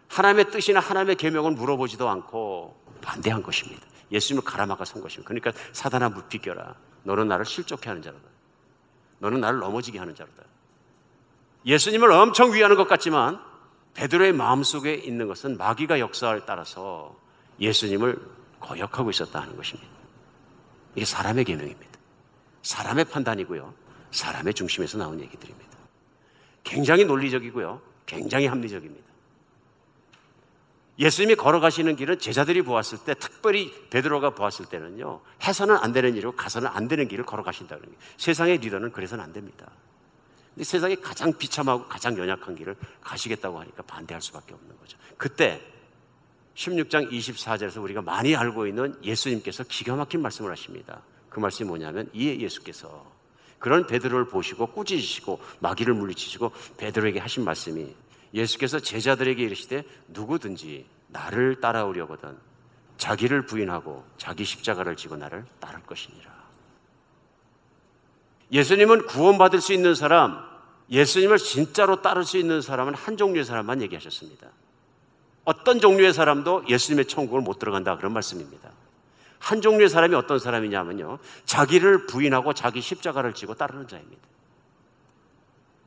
하나님의 0.10 0.52
뜻이나 0.52 0.80
하나님의 0.80 1.16
계명을 1.16 1.52
물어보지도 1.52 2.08
않고 2.08 2.78
반대한 3.02 3.42
것입니다. 3.44 3.86
예수님을 4.12 4.44
가라막아 4.44 4.86
선 4.86 5.02
것입니다. 5.02 5.28
그러니까 5.28 5.52
사단아 5.74 6.10
무비겨라. 6.10 6.76
너는 7.06 7.28
나를 7.28 7.46
실족해 7.46 7.90
하는 7.90 8.02
자로다. 8.02 8.24
너는 9.20 9.40
나를 9.40 9.60
넘어지게 9.60 9.98
하는 9.98 10.14
자로다. 10.14 10.44
예수님을 11.66 12.12
엄청 12.12 12.54
위하는 12.54 12.76
것 12.76 12.88
같지만 12.88 13.40
베드로의 13.94 14.34
마음속에 14.34 14.94
있는 14.94 15.28
것은 15.28 15.58
마귀가 15.58 16.00
역사를 16.00 16.40
따라서 16.46 17.16
예수님을 17.60 18.20
거역하고 18.60 19.10
있었다 19.10 19.40
하는 19.40 19.56
것입니다. 19.56 19.90
이게 20.96 21.06
사람의 21.06 21.46
계명입니다. 21.46 22.00
사람의 22.62 23.06
판단이고요. 23.06 23.74
사람의 24.12 24.54
중심에서 24.54 24.98
나온 24.98 25.20
얘기들입니다. 25.22 25.78
굉장히 26.64 27.06
논리적이고요. 27.06 27.82
굉장히 28.06 28.48
합리적입니다. 28.48 29.06
예수님이 30.98 31.36
걸어가시는 31.36 31.96
길은 31.98 32.20
제자들이 32.20 32.62
보았을 32.62 33.00
때, 33.00 33.14
특별히 33.16 33.74
베드로가 33.90 34.30
보았을 34.32 34.66
때는요, 34.66 35.20
해서는 35.44 35.76
안 35.78 35.92
되는 35.92 36.16
일이고 36.16 36.32
가서는 36.34 36.70
안 36.70 36.88
되는 36.88 37.08
길을 37.08 37.26
걸어가신다는 37.26 37.84
거예요. 37.84 37.98
세상의 38.18 38.60
리더는 38.60 38.92
그래서는 38.92 39.24
안 39.24 39.34
됩니다. 39.34 39.70
근데 40.54 40.64
세상에 40.64 40.96
가장 40.96 41.34
비참하고 41.38 41.88
가장 41.88 42.18
연약한 42.18 42.56
길을 42.56 42.78
가시겠다고 43.02 43.60
하니까 43.60 43.84
반대할 43.84 44.22
수밖에 44.22 44.54
없는 44.54 44.78
거죠. 44.80 44.98
그때 45.18 45.62
16장 46.56 47.12
24절에서 47.12 47.84
우리가 47.84 48.02
많이 48.02 48.34
알고 48.34 48.66
있는 48.66 48.96
예수님께서 49.04 49.66
기가 49.66 49.96
막힌 49.96 50.22
말씀을 50.22 50.50
하십니다. 50.52 51.02
그 51.30 51.42
말씀이 51.42 51.68
뭐냐면 51.68 52.10
이 52.14 52.30
예수께서 52.42 53.06
그런 53.60 53.86
베드로를 53.86 54.30
보시고 54.30 54.68
꾸짖으시고 54.68 55.42
마귀를 55.60 55.94
물리치시고 55.94 56.52
베드로에게 56.78 57.20
하신 57.20 57.44
말씀이 57.44 57.94
예수께서 58.36 58.80
제자들에게 58.80 59.42
이르시되 59.42 59.84
누구든지 60.10 60.86
나를 61.08 61.62
따라오려거든 61.62 62.38
자기를 62.98 63.46
부인하고 63.46 64.06
자기 64.18 64.44
십자가를 64.44 64.96
지고 64.96 65.16
나를 65.16 65.46
따를 65.60 65.82
것이니라. 65.84 66.36
예수님은 68.52 69.08
구원받을 69.08 69.60
수 69.60 69.74
있는 69.74 69.96
사람, 69.96 70.40
예수님을 70.90 71.38
진짜로 71.38 72.02
따를 72.02 72.24
수 72.24 72.38
있는 72.38 72.62
사람은 72.62 72.94
한 72.94 73.18
종류의 73.18 73.44
사람만 73.44 73.82
얘기하셨습니다. 73.82 74.48
어떤 75.46 75.80
종류의 75.80 76.14
사람도 76.14 76.66
예수님의 76.70 77.06
천국을 77.06 77.42
못 77.42 77.60
들어간다 77.60 77.98
그런 77.98 78.14
말씀입니다. 78.14 78.72
한 79.40 79.62
종류의 79.62 79.90
사람이 79.90 80.16
어떤 80.16 80.40
사람이냐면요. 80.40 81.20
자기를 81.46 82.08
부인하고 82.08 82.54
자기 82.54 82.82
십자가를 82.82 83.34
지고 83.34 83.54
따르는 83.54 83.88
자입니다. 83.88 84.22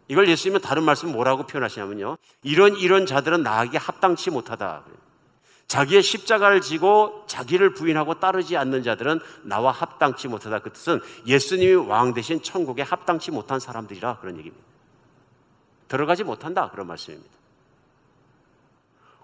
이걸 0.08 0.28
예수님은 0.28 0.62
다른 0.62 0.82
말씀 0.82 1.12
뭐라고 1.12 1.46
표현하시냐면요. 1.46 2.16
이런 2.42 2.76
이런 2.76 3.06
자들은 3.06 3.42
나에게 3.42 3.78
합당치 3.78 4.30
못하다. 4.30 4.84
자기의 5.68 6.02
십자가를 6.02 6.62
지고 6.62 7.24
자기를 7.26 7.74
부인하고 7.74 8.18
따르지 8.18 8.56
않는 8.56 8.82
자들은 8.82 9.20
나와 9.42 9.70
합당치 9.70 10.26
못하다. 10.26 10.60
그 10.60 10.72
뜻은 10.72 11.00
예수님이 11.26 11.74
왕 11.74 12.14
대신 12.14 12.42
천국에 12.42 12.80
합당치 12.80 13.30
못한 13.30 13.60
사람들이라 13.60 14.18
그런 14.18 14.38
얘기입니다. 14.38 14.64
들어가지 15.88 16.24
못한다. 16.24 16.70
그런 16.70 16.86
말씀입니다. 16.86 17.37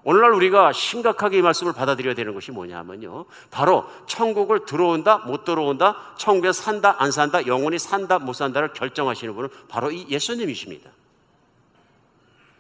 오늘날 0.04 0.32
우리가 0.32 0.72
심각하게 0.72 1.38
이 1.38 1.42
말씀을 1.42 1.72
받아들여야 1.72 2.14
되는 2.14 2.34
것이 2.34 2.50
뭐냐면요. 2.52 3.24
바로 3.50 3.86
천국을 4.06 4.66
들어온다, 4.66 5.18
못 5.18 5.44
들어온다, 5.44 6.14
천국에 6.18 6.52
산다, 6.52 6.96
안 6.98 7.10
산다, 7.10 7.46
영원히 7.46 7.78
산다, 7.78 8.18
못 8.18 8.34
산다를 8.34 8.74
결정하시는 8.74 9.34
분은 9.34 9.48
바로 9.68 9.90
이 9.90 10.06
예수님이십니다. 10.08 10.90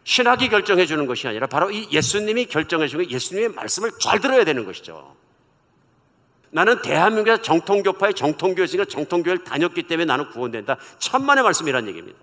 신학이 0.04 0.48
결정해 0.48 0.86
주는 0.86 1.06
것이 1.06 1.28
아니라 1.28 1.46
바로 1.46 1.70
이 1.70 1.88
예수님이 1.90 2.46
결정해 2.46 2.88
주는 2.88 3.10
예수님의 3.10 3.50
말씀을 3.50 3.90
잘 4.00 4.20
들어야 4.20 4.44
되는 4.44 4.64
것이죠. 4.64 5.14
나는 6.50 6.80
대한민국에서 6.82 7.42
정통교파의 7.42 8.14
정통교회니까 8.14 8.84
정통교회를 8.86 9.44
다녔기 9.44 9.82
때문에 9.82 10.06
나는 10.06 10.30
구원된다. 10.30 10.76
천만의 10.98 11.42
말씀이란 11.44 11.88
얘기입니다. 11.88 12.18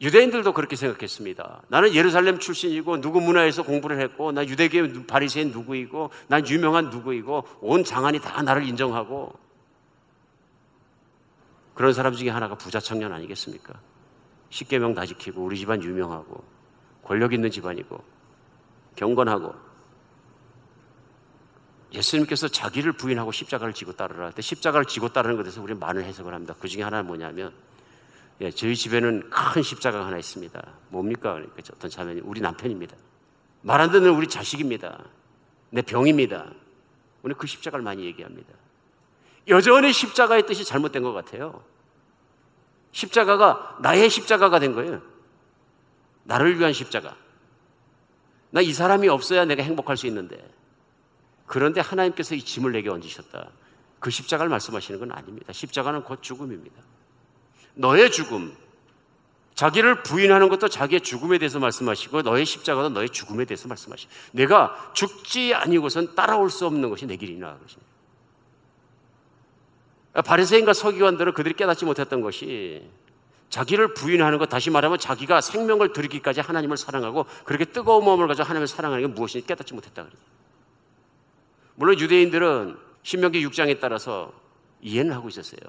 유대인들도 0.00 0.52
그렇게 0.52 0.76
생각했습니다. 0.76 1.62
나는 1.68 1.92
예루살렘 1.94 2.38
출신이고 2.38 3.00
누구 3.00 3.20
문화에서 3.20 3.64
공부를 3.64 4.00
했고 4.00 4.30
나 4.30 4.44
유대계 4.46 5.06
바리새인 5.06 5.50
누구이고 5.50 6.10
난 6.28 6.46
유명한 6.48 6.90
누구이고 6.90 7.44
온 7.60 7.84
장안이 7.84 8.20
다 8.20 8.42
나를 8.42 8.64
인정하고 8.64 9.32
그런 11.74 11.92
사람 11.92 12.14
중에 12.14 12.28
하나가 12.30 12.54
부자 12.56 12.80
청년 12.80 13.12
아니겠습니까? 13.12 13.74
십계명 14.50 14.94
다 14.94 15.04
지키고 15.04 15.42
우리 15.42 15.58
집안 15.58 15.82
유명하고 15.82 16.44
권력 17.02 17.32
있는 17.32 17.50
집안이고 17.50 18.02
경건하고 18.96 19.54
예수님께서 21.92 22.48
자기를 22.48 22.92
부인하고 22.92 23.32
십자가를 23.32 23.72
지고 23.72 23.92
따르라 23.92 24.26
할 24.26 24.32
때 24.32 24.42
십자가를 24.42 24.86
지고 24.86 25.08
따르는 25.08 25.36
것에서 25.36 25.62
우리는 25.62 25.80
많은 25.80 26.04
해석을 26.04 26.34
합니다. 26.34 26.54
그 26.60 26.68
중에 26.68 26.82
하나는 26.82 27.06
뭐냐면 27.06 27.52
예, 28.40 28.50
저희 28.50 28.76
집에는 28.76 29.30
큰 29.30 29.62
십자가가 29.62 30.06
하나 30.06 30.18
있습니다. 30.18 30.62
뭡니까? 30.90 31.34
그러니까 31.34 31.56
어떤 31.74 31.90
자매님, 31.90 32.22
우리 32.26 32.40
남편입니다. 32.40 32.96
말 33.62 33.80
안 33.80 33.90
듣는 33.90 34.10
우리 34.10 34.28
자식입니다. 34.28 35.04
내 35.70 35.82
병입니다. 35.82 36.52
오늘 37.22 37.36
그 37.36 37.46
십자가를 37.46 37.82
많이 37.84 38.04
얘기합니다. 38.04 38.52
여전히 39.48 39.92
십자가의 39.92 40.46
뜻이 40.46 40.64
잘못된 40.64 41.02
것 41.02 41.12
같아요. 41.12 41.64
십자가가 42.92 43.78
나의 43.80 44.08
십자가가 44.08 44.58
된 44.60 44.74
거예요. 44.74 45.02
나를 46.24 46.58
위한 46.58 46.72
십자가. 46.72 47.16
나 48.50 48.62
이 48.62 48.72
사람이 48.72 49.08
없어야 49.08 49.44
내가 49.44 49.62
행복할 49.62 49.96
수 49.96 50.06
있는데. 50.06 50.42
그런데 51.46 51.80
하나님께서 51.80 52.34
이 52.34 52.42
짐을 52.42 52.72
내게 52.72 52.88
얹으셨다. 52.88 53.50
그 53.98 54.10
십자가를 54.10 54.48
말씀하시는 54.48 55.00
건 55.00 55.12
아닙니다. 55.12 55.52
십자가는 55.52 56.02
곧 56.04 56.22
죽음입니다. 56.22 56.80
너의 57.78 58.10
죽음, 58.10 58.56
자기를 59.54 60.02
부인하는 60.02 60.48
것도 60.48 60.68
자기의 60.68 61.00
죽음에 61.00 61.38
대해서 61.38 61.58
말씀하시고 61.58 62.22
너의 62.22 62.44
십자가도 62.44 62.90
너의 62.90 63.08
죽음에 63.10 63.44
대해서 63.44 63.68
말씀하시고 63.68 64.10
내가 64.32 64.92
죽지 64.94 65.54
아니고선 65.54 66.14
따라올 66.14 66.50
수 66.50 66.66
없는 66.66 66.90
것이 66.90 67.06
내 67.06 67.16
길이나 67.16 67.56
그러십니다. 67.56 67.88
바리새인과 70.24 70.72
서기관들은 70.72 71.32
그들이 71.34 71.54
깨닫지 71.54 71.84
못했던 71.84 72.20
것이 72.20 72.88
자기를 73.50 73.94
부인하는 73.94 74.38
것 74.38 74.48
다시 74.48 74.70
말하면 74.70 74.98
자기가 74.98 75.40
생명을 75.40 75.92
드리기까지 75.92 76.40
하나님을 76.40 76.76
사랑하고 76.76 77.26
그렇게 77.44 77.64
뜨거운 77.64 78.04
마음을 78.04 78.26
가지고 78.26 78.44
하나님을 78.44 78.66
사랑하는 78.66 79.06
게 79.06 79.12
무엇인지 79.14 79.46
깨닫지 79.46 79.74
못했다 79.74 80.02
그래요. 80.02 80.18
물론 81.76 81.98
유대인들은 81.98 82.76
신명기 83.04 83.46
6장에 83.46 83.78
따라서 83.80 84.32
이해는 84.82 85.14
하고 85.14 85.28
있었어요. 85.28 85.60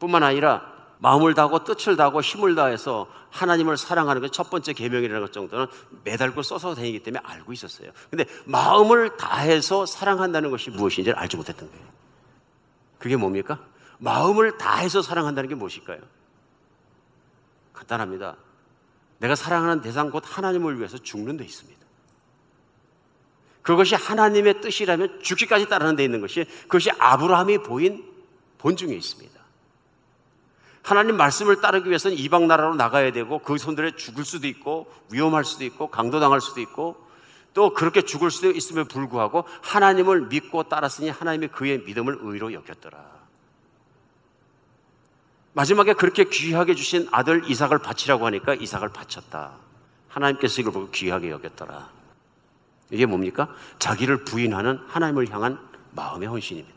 뿐만 0.00 0.24
아니라 0.24 0.73
마음을 0.98 1.34
다하고 1.34 1.64
뜻을 1.64 1.96
다하고 1.96 2.20
힘을 2.20 2.54
다해서 2.54 3.08
하나님을 3.30 3.76
사랑하는 3.76 4.22
게첫 4.22 4.50
번째 4.50 4.72
계명이라는 4.72 5.20
것 5.20 5.32
정도는 5.32 5.66
매달고 6.04 6.42
써서 6.42 6.74
다니기 6.74 7.02
때문에 7.02 7.20
알고 7.24 7.52
있었어요. 7.52 7.90
근데 8.10 8.24
마음을 8.44 9.16
다해서 9.16 9.86
사랑한다는 9.86 10.50
것이 10.50 10.70
무엇인지를 10.70 11.18
알지 11.18 11.36
못했던 11.36 11.70
거예요. 11.70 11.84
그게 12.98 13.16
뭡니까? 13.16 13.58
마음을 13.98 14.56
다해서 14.56 15.02
사랑한다는 15.02 15.48
게 15.48 15.54
무엇일까요? 15.54 16.00
간단합니다. 17.72 18.36
내가 19.18 19.34
사랑하는 19.34 19.80
대상 19.80 20.10
곧 20.10 20.22
하나님을 20.24 20.78
위해서 20.78 20.98
죽는 20.98 21.36
데 21.36 21.44
있습니다. 21.44 21.84
그것이 23.62 23.94
하나님의 23.94 24.60
뜻이라면 24.60 25.20
죽기까지 25.22 25.68
따르는 25.68 25.96
데 25.96 26.04
있는 26.04 26.20
것이 26.20 26.44
그것이 26.62 26.90
아브라함이 26.98 27.58
보인 27.58 28.04
본중에 28.58 28.94
있습니다. 28.94 29.43
하나님 30.84 31.16
말씀을 31.16 31.62
따르기 31.62 31.88
위해서는 31.88 32.16
이방 32.18 32.46
나라로 32.46 32.74
나가야 32.74 33.10
되고 33.10 33.38
그 33.38 33.56
손들에 33.56 33.96
죽을 33.96 34.24
수도 34.24 34.46
있고 34.46 34.86
위험할 35.10 35.44
수도 35.44 35.64
있고 35.64 35.88
강도당할 35.88 36.42
수도 36.42 36.60
있고 36.60 37.02
또 37.54 37.72
그렇게 37.72 38.02
죽을 38.02 38.30
수도 38.30 38.50
있음에 38.50 38.84
불구하고 38.84 39.44
하나님을 39.62 40.26
믿고 40.26 40.64
따랐으니 40.64 41.08
하나님이 41.08 41.48
그의 41.48 41.78
믿음을 41.86 42.18
의로 42.20 42.52
여겼더라. 42.52 43.02
마지막에 45.54 45.94
그렇게 45.94 46.24
귀하게 46.24 46.74
주신 46.74 47.08
아들 47.12 47.48
이삭을 47.48 47.78
바치라고 47.78 48.26
하니까 48.26 48.54
이삭을 48.54 48.90
바쳤다. 48.90 49.52
하나님께서 50.08 50.60
이걸 50.60 50.72
보고 50.74 50.90
귀하게 50.90 51.30
여겼더라. 51.30 51.88
이게 52.90 53.06
뭡니까? 53.06 53.48
자기를 53.78 54.24
부인하는 54.24 54.80
하나님을 54.88 55.30
향한 55.30 55.58
마음의 55.92 56.28
헌신입니다. 56.28 56.73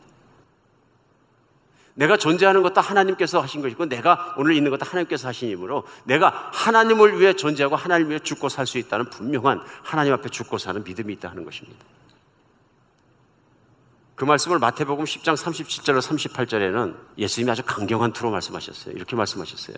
내가 1.98 2.16
존재하는 2.16 2.62
것도 2.62 2.80
하나님께서 2.80 3.40
하신 3.40 3.60
것이고 3.60 3.86
내가 3.86 4.36
오늘 4.36 4.54
있는 4.54 4.70
것도 4.70 4.86
하나님께서 4.86 5.26
하신 5.26 5.48
이므로 5.50 5.82
내가 6.04 6.48
하나님을 6.52 7.18
위해 7.18 7.32
존재하고 7.34 7.74
하나님을 7.74 8.10
위해 8.10 8.20
죽고 8.20 8.48
살 8.48 8.68
수 8.68 8.78
있다는 8.78 9.10
분명한 9.10 9.62
하나님 9.82 10.12
앞에 10.12 10.28
죽고 10.28 10.58
사는 10.58 10.84
믿음이 10.84 11.14
있다 11.14 11.30
하는 11.30 11.44
것입니다. 11.44 11.84
그 14.14 14.24
말씀을 14.24 14.60
마태복음 14.60 15.06
10장 15.06 15.34
37절로 15.34 16.00
38절에는 16.00 16.94
예수님이 17.18 17.50
아주 17.50 17.62
강경한 17.66 18.12
투로 18.12 18.30
말씀하셨어요. 18.30 18.94
이렇게 18.94 19.16
말씀하셨어요. 19.16 19.76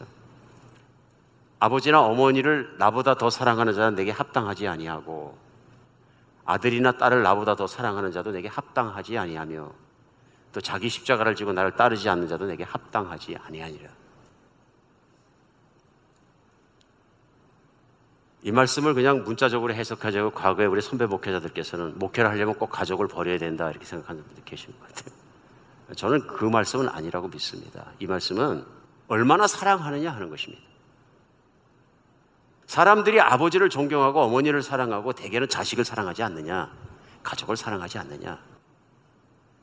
아버지나 1.59 2.03
어머니를 2.03 2.75
나보다 2.79 3.15
더 3.15 3.31
사랑하는 3.31 3.73
자는 3.73 3.95
내게 3.95 4.11
합당하지 4.11 4.69
아니하고 4.69 5.39
아들이나 6.45 6.93
딸을 6.93 7.23
나보다 7.23 7.57
더 7.57 7.67
사랑하는 7.67 8.13
자도 8.13 8.33
내게 8.33 8.49
합당하지 8.49 9.17
아니하며 9.17 9.90
또 10.53 10.61
자기 10.61 10.89
십자가를 10.89 11.35
지고 11.35 11.53
나를 11.53 11.77
따르지 11.77 12.09
않는 12.09 12.29
자도 12.29 12.47
내게 12.47 12.65
합당하지 12.65 13.37
아니하니라. 13.37 13.91
이 18.43 18.53
말씀을 18.53 18.95
그냥 18.95 19.23
문자적으로 19.23 19.75
해석하자고 19.75 20.31
과거에 20.31 20.67
우리 20.67 20.81
선배 20.81 21.07
목회자들께서는 21.07 21.99
목회를 21.99 22.31
하려면 22.31 22.55
꼭 22.55 22.71
가족을 22.71 23.07
버려야 23.07 23.39
된다 23.39 23.71
이렇게 23.71 23.85
생각하는 23.85 24.25
분들 24.25 24.45
계시는 24.45 24.79
것 24.79 24.89
같아요. 24.89 25.15
저는 25.95 26.27
그 26.27 26.45
말씀은 26.45 26.89
아니라고 26.89 27.29
믿습니다. 27.29 27.93
이 27.99 28.07
말씀은 28.07 28.65
얼마나 29.09 29.47
사랑하느냐 29.47 30.11
하는 30.11 30.31
것입니다. 30.31 30.63
사람들이 32.67 33.21
아버지를 33.21 33.69
존경하고 33.69 34.21
어머니를 34.23 34.63
사랑하고 34.63 35.13
대개는 35.13 35.49
자식을 35.49 35.85
사랑하지 35.85 36.23
않느냐, 36.23 36.73
가족을 37.23 37.57
사랑하지 37.57 37.99
않느냐. 37.99 38.50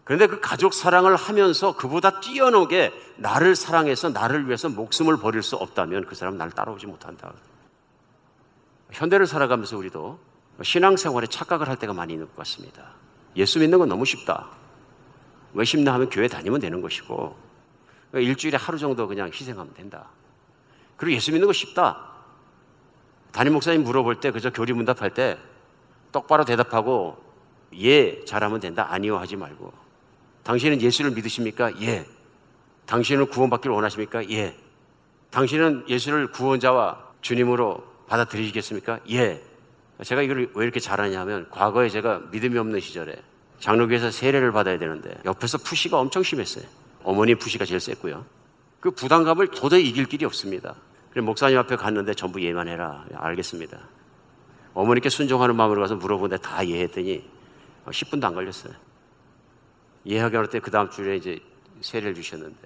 그런데 0.08 0.26
그 0.26 0.39
가족 0.39 0.74
사랑을 0.74 1.18
하면서 1.18 1.76
그보다 1.76 2.22
뛰어나게 2.22 2.93
나를 3.18 3.58
사랑해서 3.58 4.08
나를 4.08 4.47
위해서 4.47 4.70
목숨을 4.70 5.18
버릴 5.18 5.43
수 5.43 5.58
없다면 5.58 6.05
그 6.05 6.16
사람 6.16 6.38
날 6.38 6.49
따라오지 6.49 6.88
못한다. 6.88 7.34
현대를 8.91 9.28
살아가면서 9.28 9.78
우리도 9.78 10.18
신앙생활에 10.64 11.28
착각을 11.28 11.68
할 11.68 11.76
때가 11.76 11.91
많이 11.91 12.14
있는 12.14 12.26
것 12.26 12.38
같습니다. 12.38 12.86
예수 13.36 13.60
믿는 13.60 13.80
건 13.80 13.89
너무 13.89 14.05
쉽다. 14.05 14.47
왜 15.53 15.66
쉽나 15.66 15.93
하면 15.95 16.10
교회 16.10 16.30
다니면 16.30 16.62
되는 16.62 16.80
것이고 16.80 17.38
일주일에 18.14 18.58
하루 18.58 18.78
정도 18.78 19.10
그냥 19.10 19.28
희생하면 19.28 19.74
된다. 19.74 20.05
그리고 20.95 21.18
예수 21.18 21.34
믿는 21.34 21.47
거 21.47 21.51
쉽다. 21.51 22.12
담임 23.34 23.51
목사님 23.51 23.84
물어볼 23.84 24.22
때 24.22 24.32
그저 24.32 24.51
교리문답할 24.51 25.14
때 25.14 25.38
똑바로 26.14 26.45
대답하고 26.45 27.22
예 27.74 28.24
잘하면 28.24 28.62
된다. 28.62 28.88
아니요 28.89 29.18
하지 29.18 29.36
말고 29.36 29.87
당신은 30.48 30.82
예수를 30.82 31.12
믿으십니까? 31.12 31.74
예. 31.82 32.06
당신은 32.86 33.28
구원받기를 33.28 33.76
원하십니까? 33.76 34.30
예. 34.30 34.56
당신은 35.30 35.84
예수를 35.89 36.32
구원자와 36.32 37.04
주님으로 37.20 37.84
받아들이시겠습니까? 38.08 39.02
예. 39.12 39.43
제가 40.02 40.22
이걸 40.22 40.50
왜 40.54 40.64
이렇게 40.64 40.80
잘하냐 40.80 41.20
하면 41.22 41.50
과거에 41.52 41.89
제가 41.89 42.22
믿음이 42.32 42.58
없는 42.58 42.80
시절에 42.80 43.22
장로교에서 43.60 44.10
세례를 44.10 44.54
받아야 44.54 44.80
되는데 44.80 45.18
옆에서 45.26 45.58
푸시가 45.58 46.00
엄청 46.00 46.24
심했어요. 46.24 46.64
어머니 47.04 47.36
푸시가 47.36 47.66
제일 47.66 47.82
셌고요. 47.82 48.26
그 48.80 48.91
부담감을 48.91 49.50
도저히 49.50 49.89
이길 49.89 50.06
길이 50.06 50.24
없습니다. 50.24 50.76
그래서 51.10 51.26
목사님 51.26 51.58
앞에 51.58 51.76
갔는데 51.76 52.14
전부 52.14 52.41
예만 52.41 52.70
해라. 52.70 53.06
알겠습니다. 53.16 53.80
어머니께 54.74 55.10
순종하는 55.10 55.58
마음으로 55.58 55.82
가서 55.82 55.95
물어보는데 55.95 56.41
다 56.41 56.66
예했더니 56.66 57.30
10분도 57.88 58.24
안 58.24 58.34
걸렸어요. 58.34 58.87
예하게 60.08 60.38
할때 60.38 60.60
그 60.60 60.72
다음 60.72 60.89
주에 60.89 61.18
이제 61.18 61.39
세례를 61.82 62.16
주셨는데 62.16 62.58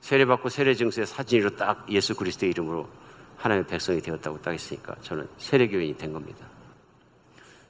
세례 0.00 0.24
받고 0.24 0.48
세례 0.48 0.74
증서에 0.74 1.04
사진으로 1.04 1.56
딱 1.56 1.84
예수 1.90 2.14
그리스도의 2.14 2.50
이름으로 2.50 2.88
하나님의 3.36 3.66
백성이 3.68 4.00
되었다고 4.00 4.40
딱 4.40 4.52
했으니까 4.52 4.94
저는 5.02 5.28
세례교인이 5.38 5.96
된 5.96 6.12
겁니다. 6.12 6.46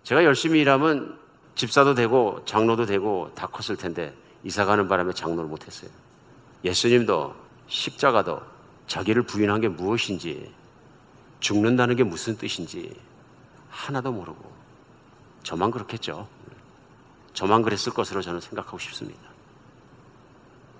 제가 0.02 0.24
열심히 0.24 0.60
일하면 0.60 1.18
집사도 1.54 1.94
되고 1.94 2.42
장로도 2.44 2.86
되고 2.86 3.30
다 3.34 3.46
컸을 3.46 3.76
텐데 3.76 4.14
이사 4.44 4.64
가는 4.64 4.88
바람에 4.88 5.12
장로를 5.12 5.48
못했어요. 5.48 5.90
예수님도 6.64 7.34
십자가도 7.68 8.40
자기를 8.86 9.22
부인한 9.22 9.60
게 9.60 9.68
무엇인지 9.68 10.52
죽는다는 11.40 11.96
게 11.96 12.04
무슨 12.04 12.36
뜻인지 12.36 12.94
하나도 13.70 14.12
모르고 14.12 14.52
저만 15.42 15.70
그렇겠죠. 15.70 16.28
저만 17.34 17.62
그랬을 17.62 17.92
것으로 17.92 18.20
저는 18.22 18.40
생각하고 18.40 18.78
싶습니다. 18.78 19.20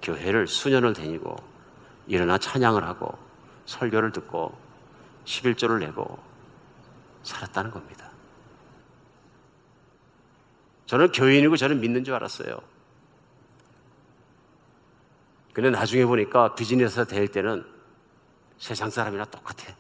교회를 0.03 0.47
수년을 0.47 0.93
다니고 0.93 1.37
일어나 2.07 2.37
찬양을 2.39 2.85
하고 2.85 3.17
설교를 3.67 4.13
듣고 4.13 4.57
11조를 5.25 5.79
내고 5.79 6.19
살았다는 7.23 7.71
겁니다. 7.71 8.11
저는 10.87 11.13
교인이고 11.13 11.57
저는 11.57 11.81
믿는 11.81 12.05
줄 12.05 12.15
알았어요. 12.15 12.61
근데 15.55 15.71
나중에 15.71 16.05
보니까 16.05 16.55
비즈니스 16.55 17.07
될 17.07 17.29
때는 17.29 17.65
세상 18.59 18.91
사람이랑 18.91 19.31
똑같아. 19.31 19.75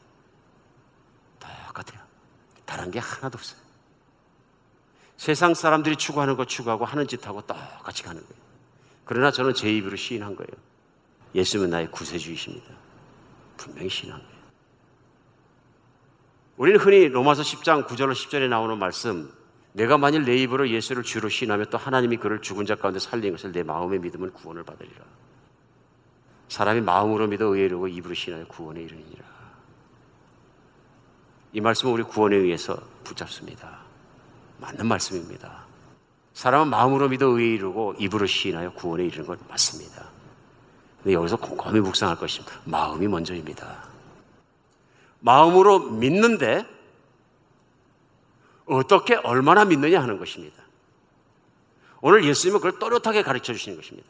똑같아요. 1.72 2.00
다른 2.64 2.90
게 2.90 2.98
하나도 2.98 3.38
없어요. 3.38 3.61
세상 5.22 5.54
사람들이 5.54 5.94
추구하는 5.94 6.36
거 6.36 6.44
추구하고 6.44 6.84
하는 6.84 7.06
짓하고 7.06 7.42
똑같이 7.42 8.02
가는 8.02 8.20
거예요. 8.20 8.42
그러나 9.04 9.30
저는 9.30 9.54
제 9.54 9.72
입으로 9.72 9.94
시인한 9.94 10.34
거예요. 10.34 10.48
예수는 11.32 11.70
나의 11.70 11.92
구세주이십니다. 11.92 12.66
분명히 13.56 13.88
시인한 13.88 14.18
거예요. 14.18 14.34
우리는 16.56 16.80
흔히 16.80 17.06
로마서 17.06 17.42
10장 17.42 17.86
9절로 17.86 18.10
10절에 18.10 18.48
나오는 18.48 18.76
말씀, 18.76 19.32
내가 19.74 19.96
만일 19.96 20.24
내 20.24 20.34
입으로 20.38 20.68
예수를 20.68 21.04
주로 21.04 21.28
시인하면 21.28 21.66
또 21.70 21.78
하나님이 21.78 22.16
그를 22.16 22.42
죽은 22.42 22.66
자 22.66 22.74
가운데 22.74 22.98
살린 22.98 23.30
것을 23.30 23.52
내 23.52 23.62
마음에 23.62 23.98
믿으면 23.98 24.32
구원을 24.32 24.64
받으리라. 24.64 25.04
사람이 26.48 26.80
마음으로 26.80 27.28
믿어 27.28 27.54
이르고 27.54 27.86
입으로 27.86 28.12
시인하여 28.12 28.46
구원에 28.48 28.82
이르니라. 28.82 29.24
이 31.52 31.60
말씀은 31.60 31.92
우리 31.92 32.02
구원에 32.02 32.34
의해서 32.34 32.76
붙잡습니다. 33.04 33.81
맞는 34.62 34.86
말씀입니다. 34.86 35.66
사람은 36.34 36.68
마음으로 36.68 37.08
믿어 37.08 37.26
의에 37.26 37.54
이르고 37.54 37.96
입으로 37.98 38.26
시인하여 38.26 38.72
구원에 38.72 39.04
이르는 39.04 39.26
것 39.26 39.38
맞습니다. 39.48 40.08
근데 41.02 41.14
여기서 41.14 41.36
곰곰이 41.36 41.80
묵상할 41.80 42.16
것입니다. 42.16 42.54
마음이 42.64 43.08
먼저입니다. 43.08 43.84
마음으로 45.20 45.90
믿는데 45.90 46.64
어떻게 48.64 49.16
얼마나 49.16 49.64
믿느냐 49.64 50.00
하는 50.00 50.18
것입니다. 50.18 50.62
오늘 52.00 52.24
예수님은 52.24 52.60
그걸 52.60 52.78
또렷하게 52.78 53.22
가르쳐 53.22 53.52
주시는 53.52 53.76
것입니다. 53.76 54.08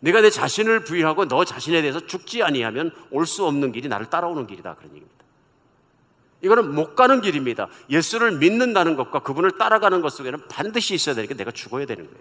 내가 0.00 0.20
내 0.20 0.30
자신을 0.30 0.84
부인하고 0.84 1.28
너 1.28 1.44
자신에 1.44 1.80
대해서 1.80 2.04
죽지 2.06 2.42
아니하면 2.42 2.90
올 3.10 3.24
수 3.26 3.46
없는 3.46 3.70
길이 3.72 3.88
나를 3.88 4.06
따라오는 4.10 4.46
길이다 4.46 4.74
그런 4.74 4.90
얘기입니다. 4.90 5.21
이거는 6.42 6.74
못 6.74 6.94
가는 6.94 7.20
길입니다. 7.20 7.68
예수를 7.88 8.38
믿는다는 8.38 8.96
것과 8.96 9.20
그분을 9.20 9.58
따라가는 9.58 10.02
것 10.02 10.10
속에는 10.10 10.48
반드시 10.48 10.94
있어야 10.94 11.14
되니까 11.14 11.34
내가 11.34 11.50
죽어야 11.50 11.86
되는 11.86 12.04
거예요. 12.04 12.20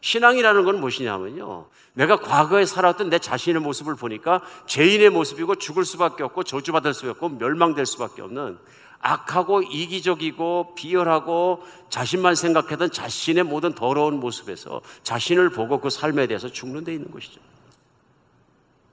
신앙이라는 0.00 0.64
건 0.64 0.80
무엇이냐면요. 0.80 1.68
내가 1.94 2.18
과거에 2.18 2.66
살았던 2.66 3.08
내 3.08 3.20
자신의 3.20 3.62
모습을 3.62 3.94
보니까 3.94 4.42
죄인의 4.66 5.10
모습이고 5.10 5.54
죽을 5.56 5.84
수밖에 5.84 6.24
없고 6.24 6.42
저주받을 6.42 6.92
수밖에 6.92 7.10
없고 7.10 7.28
멸망될 7.38 7.86
수밖에 7.86 8.20
없는 8.20 8.58
악하고 8.98 9.62
이기적이고 9.62 10.74
비열하고 10.74 11.62
자신만 11.88 12.34
생각하던 12.34 12.90
자신의 12.90 13.44
모든 13.44 13.74
더러운 13.74 14.18
모습에서 14.18 14.80
자신을 15.04 15.50
보고 15.50 15.80
그 15.80 15.88
삶에 15.88 16.26
대해서 16.26 16.48
죽는 16.48 16.82
데 16.82 16.94
있는 16.94 17.10
것이죠. 17.12 17.40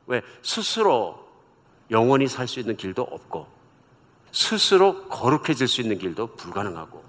왜? 0.06 0.22
스스로 0.44 1.28
영원히 1.90 2.28
살 2.28 2.48
수 2.48 2.60
있는 2.60 2.78
길도 2.78 3.02
없고 3.02 3.59
스스로 4.32 5.04
거룩해질 5.08 5.68
수 5.68 5.82
있는 5.82 5.98
길도 5.98 6.36
불가능하고 6.36 7.04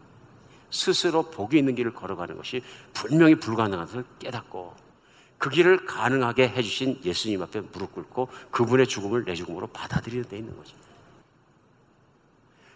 스스로 0.70 1.24
복이 1.24 1.58
있는 1.58 1.74
길을 1.74 1.92
걸어가는 1.92 2.36
것이 2.36 2.62
분명히 2.92 3.34
불가능한 3.34 3.86
것을 3.86 4.04
깨닫고 4.18 4.74
그 5.38 5.50
길을 5.50 5.86
가능하게 5.86 6.48
해주신 6.48 7.00
예수님 7.04 7.42
앞에 7.42 7.60
무릎 7.72 7.94
꿇고 7.94 8.28
그분의 8.50 8.86
죽음을 8.86 9.24
내 9.24 9.34
죽음으로 9.34 9.68
받아들이는 9.68 10.28
데 10.28 10.36
있는 10.36 10.56
거죠. 10.56 10.76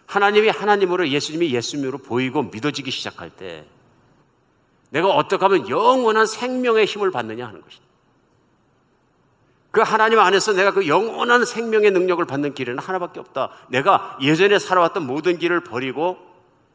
하나님이 0.07 0.49
하나님으로 0.49 1.09
예수님이 1.09 1.53
예수님으로 1.53 1.99
보이고 1.99 2.41
믿어지기 2.41 2.91
시작할 2.91 3.29
때 3.29 3.65
내가 4.89 5.09
어떻게 5.09 5.43
하면 5.43 5.69
영원한 5.69 6.25
생명의 6.25 6.85
힘을 6.85 7.11
받느냐 7.11 7.47
하는 7.47 7.61
것입니다. 7.61 7.84
그 9.75 9.81
하나님 9.81 10.19
안에서 10.19 10.53
내가 10.53 10.71
그 10.71 10.87
영원한 10.87 11.43
생명의 11.43 11.91
능력을 11.91 12.23
받는 12.23 12.53
길에는 12.53 12.81
하나밖에 12.81 13.19
없다. 13.19 13.49
내가 13.67 14.17
예전에 14.21 14.57
살아왔던 14.57 15.05
모든 15.05 15.37
길을 15.37 15.65
버리고 15.65 16.17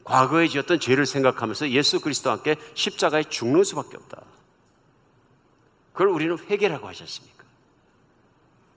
과거에 0.05 0.48
지었던 0.48 0.80
죄를 0.80 1.07
생각하면서 1.07 1.70
예수 1.70 2.03
그리스도와 2.03 2.36
함께 2.36 2.57
십자가에 2.74 3.22
죽는 3.22 3.64
수밖에 3.64 3.96
없다. 3.96 4.20
그걸 5.94 6.09
우리는 6.09 6.36
회개라고 6.51 6.86
하셨습니까? 6.88 7.39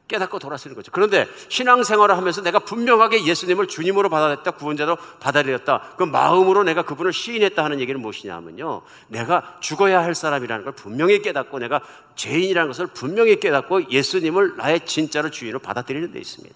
깨닫고 0.08 0.40
돌아서는 0.40 0.76
거죠. 0.76 0.92
그런데 0.92 1.28
신앙생활을 1.50 2.18
하면서 2.18 2.42
내가 2.42 2.60
분명하게 2.60 3.26
예수님을 3.26 3.68
주님으로 3.68 4.10
받아들였다, 4.10 4.52
구원자로 4.52 4.98
받아들였다. 5.20 5.96
그 5.98 6.04
마음으로 6.04 6.64
내가 6.64 6.84
그분을 6.84 7.14
시인했다 7.14 7.64
하는 7.64 7.80
얘기는 7.80 8.00
무엇이냐 8.00 8.36
하면요. 8.36 8.82
내가 9.08 9.58
죽어야 9.62 10.04
할 10.04 10.14
사람이라는 10.14 10.66
걸 10.66 10.74
분명히 10.74 11.22
깨닫고 11.22 11.60
내가 11.60 11.82
죄인이라는 12.16 12.68
것을 12.68 12.88
분명히 12.88 13.40
깨닫고 13.40 13.90
예수님을 13.90 14.58
나의 14.58 14.86
진짜로 14.86 15.32
주인으로 15.32 15.60
받아들이는 15.60 16.12
데 16.12 16.20
있습니다. 16.20 16.56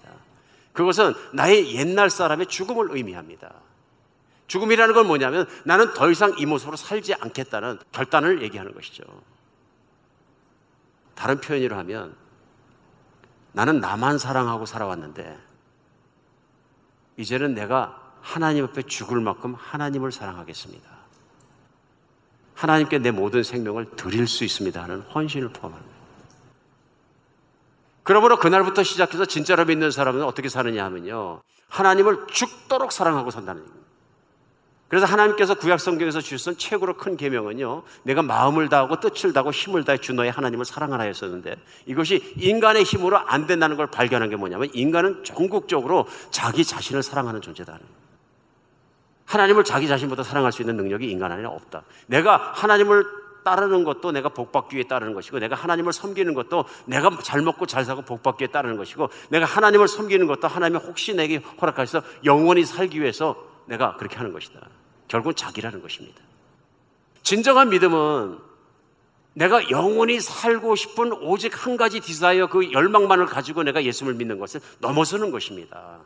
그것은 0.74 1.14
나의 1.34 1.74
옛날 1.76 2.10
사람의 2.10 2.48
죽음을 2.48 2.90
의미합니다. 2.92 3.52
죽음이라는 4.48 4.94
건 4.94 5.08
뭐냐면 5.08 5.48
나는 5.64 5.94
더 5.94 6.12
이상 6.12 6.36
이 6.38 6.46
모습으로 6.46 6.78
살지 6.78 7.16
않겠다는 7.16 7.80
결단을 7.92 8.42
얘기하는 8.44 8.74
것이죠. 8.74 9.04
다른 11.16 11.42
표현으로 11.42 11.76
하면 11.78 12.27
나는 13.58 13.80
나만 13.80 14.20
사랑하고 14.20 14.68
살아왔는데 14.68 15.36
이제는 17.18 17.56
내가 17.56 18.00
하나님 18.22 18.66
앞에 18.66 18.84
죽을 18.84 19.20
만큼 19.20 19.56
하나님을 19.58 20.12
사랑하겠습니다. 20.12 20.88
하나님께 22.54 23.00
내 23.00 23.10
모든 23.10 23.42
생명을 23.42 23.96
드릴 23.96 24.28
수 24.28 24.44
있습니다 24.44 24.84
하는 24.84 25.02
헌신을 25.02 25.50
포함합니다. 25.54 25.98
그러므로 28.04 28.38
그날부터 28.38 28.84
시작해서 28.84 29.26
진짜로 29.26 29.66
믿는 29.66 29.90
사람은 29.90 30.22
어떻게 30.22 30.50
사느냐 30.50 30.86
하면요. 30.86 31.42
하나님을 31.68 32.28
죽도록 32.28 32.92
사랑하고 32.92 33.32
산다는 33.32 33.64
얘기입니다. 33.64 33.87
그래서 34.88 35.06
하나님께서 35.06 35.56
구약 35.56 35.82
성경에서 35.82 36.22
주신 36.22 36.58
최고로 36.58 36.96
큰 36.96 37.18
계명은요. 37.18 37.84
내가 38.04 38.22
마음을 38.22 38.70
다하고 38.70 39.00
뜻을 39.02 39.34
다하고 39.34 39.52
힘을 39.52 39.84
다해 39.84 39.98
주 39.98 40.14
너의 40.14 40.32
하나님을 40.32 40.64
사랑하라였었는데 40.64 41.56
이것이 41.88 42.34
인간의 42.38 42.84
힘으로 42.84 43.18
안 43.18 43.48
된다는 43.48 43.76
걸 43.76 43.88
발견한 43.88 44.30
게 44.30 44.38
뭐냐면 44.38 44.70
인간은 44.74 45.26
전국적으로 45.26 46.08
자기 46.32 46.64
자신을 46.64 47.04
사랑하는 47.04 47.42
존재다. 47.42 47.78
하나님을 49.26 49.66
자기 49.66 49.90
자신보다 49.90 50.24
사랑할 50.24 50.54
수 50.54 50.62
있는 50.62 50.78
능력이 50.78 51.12
인간 51.12 51.34
안에 51.34 51.44
없다. 51.44 51.84
내가 52.06 52.38
하나님을 52.56 53.06
따르는 53.44 53.84
것도 53.84 54.12
내가 54.12 54.30
복받기 54.30 54.76
위해 54.76 54.88
따르는 54.88 55.14
것이고 55.14 55.40
내가 55.40 55.56
하나님을 55.56 55.92
섬기는 55.92 56.34
것도 56.34 56.66
내가 56.86 57.10
잘 57.24 57.42
먹고 57.42 57.66
잘 57.66 57.84
살고 57.84 58.02
복받기 58.04 58.44
위해 58.44 58.52
따르는 58.52 58.78
것이고 58.78 59.10
내가 59.30 59.46
하나님을 59.46 59.90
섬기는 59.90 60.28
것도 60.28 60.48
하나님이 60.48 60.82
혹시 60.82 61.14
내게 61.14 61.42
허락하셔서 61.62 62.06
영원히 62.24 62.66
살기 62.66 63.02
위해서 63.02 63.36
내가 63.68 63.96
그렇게 63.98 64.18
하는 64.18 64.34
것이다. 64.34 64.60
결국은 65.08 65.36
자기라는 65.36 65.82
것입니다. 65.82 66.20
진정한 67.24 67.70
믿음은 67.70 68.40
내가 69.34 69.70
영원히 69.70 70.20
살고 70.20 70.76
싶은 70.76 71.14
오직 71.14 71.66
한 71.66 71.78
가지 71.78 72.00
desire 72.00 72.48
그 72.48 72.72
열망만을 72.72 73.28
가지고 73.28 73.64
내가 73.64 73.84
예수를 73.84 74.16
믿는 74.16 74.40
것을 74.40 74.62
넘어서는 74.80 75.32
것입니다. 75.32 76.00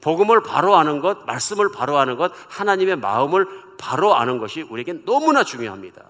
복음을 0.00 0.42
바로 0.42 0.76
아는 0.76 1.00
것, 1.00 1.26
말씀을 1.26 1.70
바로 1.72 1.98
아는 1.98 2.16
것, 2.16 2.32
하나님의 2.48 2.96
마음을 2.96 3.46
바로 3.76 4.14
아는 4.14 4.38
것이 4.38 4.62
우리에게 4.62 5.04
너무나 5.04 5.44
중요합니다. 5.44 6.02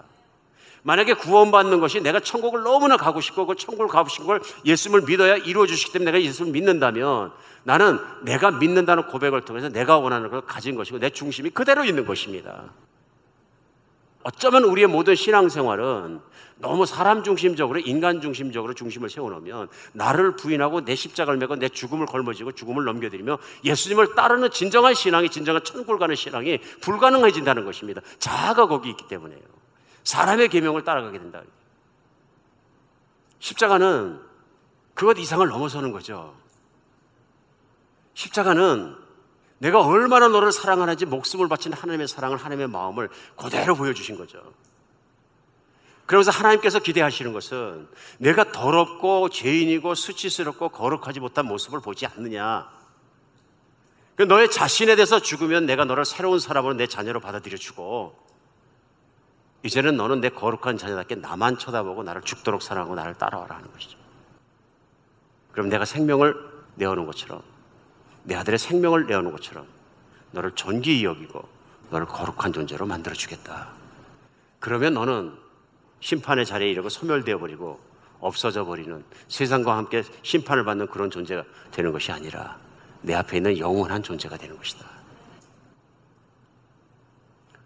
만약에 0.83 1.13
구원받는 1.13 1.79
것이 1.79 2.01
내가 2.01 2.19
천국을 2.19 2.63
너무나 2.63 2.97
가고 2.97 3.21
싶고 3.21 3.45
그 3.45 3.55
천국을 3.55 3.87
가고 3.87 4.09
싶은 4.09 4.25
걸 4.25 4.41
예수를 4.65 5.01
믿어야 5.01 5.35
이루어 5.35 5.67
주시기 5.67 5.93
때문에 5.93 6.11
내가 6.11 6.23
예수를 6.23 6.51
믿는다면 6.51 7.31
나는 7.63 7.99
내가 8.23 8.51
믿는다는 8.51 9.07
고백을 9.07 9.41
통해서 9.41 9.69
내가 9.69 9.99
원하는 9.99 10.29
걸 10.29 10.41
가진 10.41 10.75
것이고 10.75 10.99
내 10.99 11.09
중심이 11.11 11.49
그대로 11.51 11.83
있는 11.85 12.05
것입니다. 12.05 12.71
어쩌면 14.23 14.63
우리의 14.65 14.87
모든 14.87 15.15
신앙생활은 15.15 16.19
너무 16.57 16.85
사람 16.85 17.23
중심적으로 17.23 17.79
인간 17.79 18.21
중심적으로 18.21 18.75
중심을 18.75 19.09
세워놓으면 19.09 19.67
나를 19.93 20.35
부인하고 20.35 20.85
내 20.85 20.93
십자가를 20.93 21.39
메고 21.39 21.55
내 21.55 21.69
죽음을 21.69 22.05
걸머지고 22.05 22.51
죽음을 22.51 22.85
넘겨드리며 22.85 23.39
예수님을 23.63 24.13
따르는 24.13 24.51
진정한 24.51 24.93
신앙이 24.93 25.29
진정한 25.29 25.63
천국을 25.63 25.97
가는 25.97 26.15
신앙이 26.15 26.59
불가능해진다는 26.81 27.65
것입니다. 27.65 28.01
자아가 28.19 28.67
거기 28.67 28.89
있기 28.91 29.07
때문에요. 29.07 29.60
사람의 30.03 30.49
계명을 30.49 30.83
따라가게 30.83 31.19
된다. 31.19 31.41
십자가는 33.39 34.21
그것 34.93 35.17
이상을 35.17 35.45
넘어서는 35.47 35.91
거죠. 35.91 36.35
십자가는 38.13 38.95
내가 39.59 39.81
얼마나 39.81 40.27
너를 40.27 40.51
사랑하는지 40.51 41.05
목숨을 41.05 41.47
바친 41.47 41.73
하나님의 41.73 42.07
사랑을 42.07 42.37
하나님의 42.37 42.67
마음을 42.67 43.09
그대로 43.35 43.75
보여주신 43.75 44.17
거죠. 44.17 44.41
그러면서 46.07 46.31
하나님께서 46.31 46.79
기대하시는 46.79 47.31
것은 47.31 47.87
내가 48.17 48.51
더럽고 48.51 49.29
죄인이고 49.29 49.95
수치스럽고 49.95 50.69
거룩하지 50.69 51.19
못한 51.19 51.45
모습을 51.45 51.79
보지 51.79 52.05
않느냐. 52.05 52.69
그 54.15 54.23
너의 54.23 54.51
자신에 54.51 54.95
대해서 54.95 55.19
죽으면 55.19 55.65
내가 55.65 55.85
너를 55.85 56.05
새로운 56.05 56.39
사람으로 56.39 56.73
내 56.73 56.87
자녀로 56.87 57.21
받아들여 57.21 57.57
주고 57.57 58.15
이제는 59.63 59.95
너는 59.95 60.21
내 60.21 60.29
거룩한 60.29 60.77
자녀답게 60.77 61.15
나만 61.15 61.57
쳐다보고 61.57 62.03
나를 62.03 62.21
죽도록 62.23 62.61
사랑하고 62.61 62.95
나를 62.95 63.13
따라와라 63.15 63.57
하는 63.57 63.71
것이죠. 63.71 63.97
그럼 65.51 65.69
내가 65.69 65.85
생명을 65.85 66.35
내어놓은 66.75 67.05
것처럼 67.05 67.41
내 68.23 68.35
아들의 68.35 68.57
생명을 68.57 69.05
내어놓은 69.07 69.33
것처럼 69.33 69.67
너를 70.31 70.51
존귀히 70.51 71.03
여기고 71.03 71.47
너를 71.89 72.07
거룩한 72.07 72.53
존재로 72.53 72.85
만들어 72.85 73.13
주겠다. 73.13 73.69
그러면 74.59 74.93
너는 74.93 75.33
심판의 75.99 76.45
자리에 76.45 76.71
이르고 76.71 76.89
소멸되어 76.89 77.37
버리고 77.37 77.79
없어져 78.19 78.63
버리는 78.63 79.03
세상과 79.27 79.75
함께 79.75 80.03
심판을 80.23 80.63
받는 80.63 80.87
그런 80.87 81.09
존재가 81.09 81.43
되는 81.71 81.91
것이 81.91 82.11
아니라 82.11 82.57
내 83.01 83.13
앞에 83.13 83.37
있는 83.37 83.57
영원한 83.57 84.01
존재가 84.01 84.37
되는 84.37 84.55
것이다. 84.57 84.85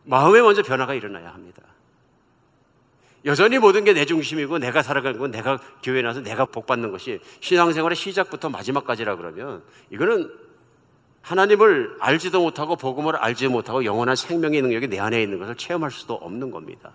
마음에 0.03 0.41
먼저 0.41 0.63
변화가 0.63 0.93
일어나야 0.93 1.33
합니다. 1.33 1.61
여전히 3.25 3.57
모든 3.57 3.83
게 3.83 3.93
내 3.93 4.05
중심이고 4.05 4.59
내가 4.59 4.83
살아가는 4.83 5.17
건 5.19 5.31
내가 5.31 5.57
교회에 5.81 6.01
나서 6.01 6.21
내가 6.21 6.45
복 6.45 6.67
받는 6.67 6.91
것이 6.91 7.19
신앙생활의 7.39 7.95
시작부터 7.95 8.49
마지막까지라 8.49 9.15
그러면 9.15 9.63
이거는 9.89 10.31
하나님을 11.21 11.97
알지도 11.99 12.41
못하고 12.41 12.75
복음을 12.75 13.15
알지 13.15 13.47
못하고 13.47 13.83
영원한 13.83 14.15
생명의 14.15 14.61
능력이 14.61 14.87
내 14.89 14.99
안에 14.99 15.23
있는 15.23 15.39
것을 15.39 15.55
체험할 15.55 15.89
수도 15.89 16.13
없는 16.13 16.51
겁니다. 16.51 16.91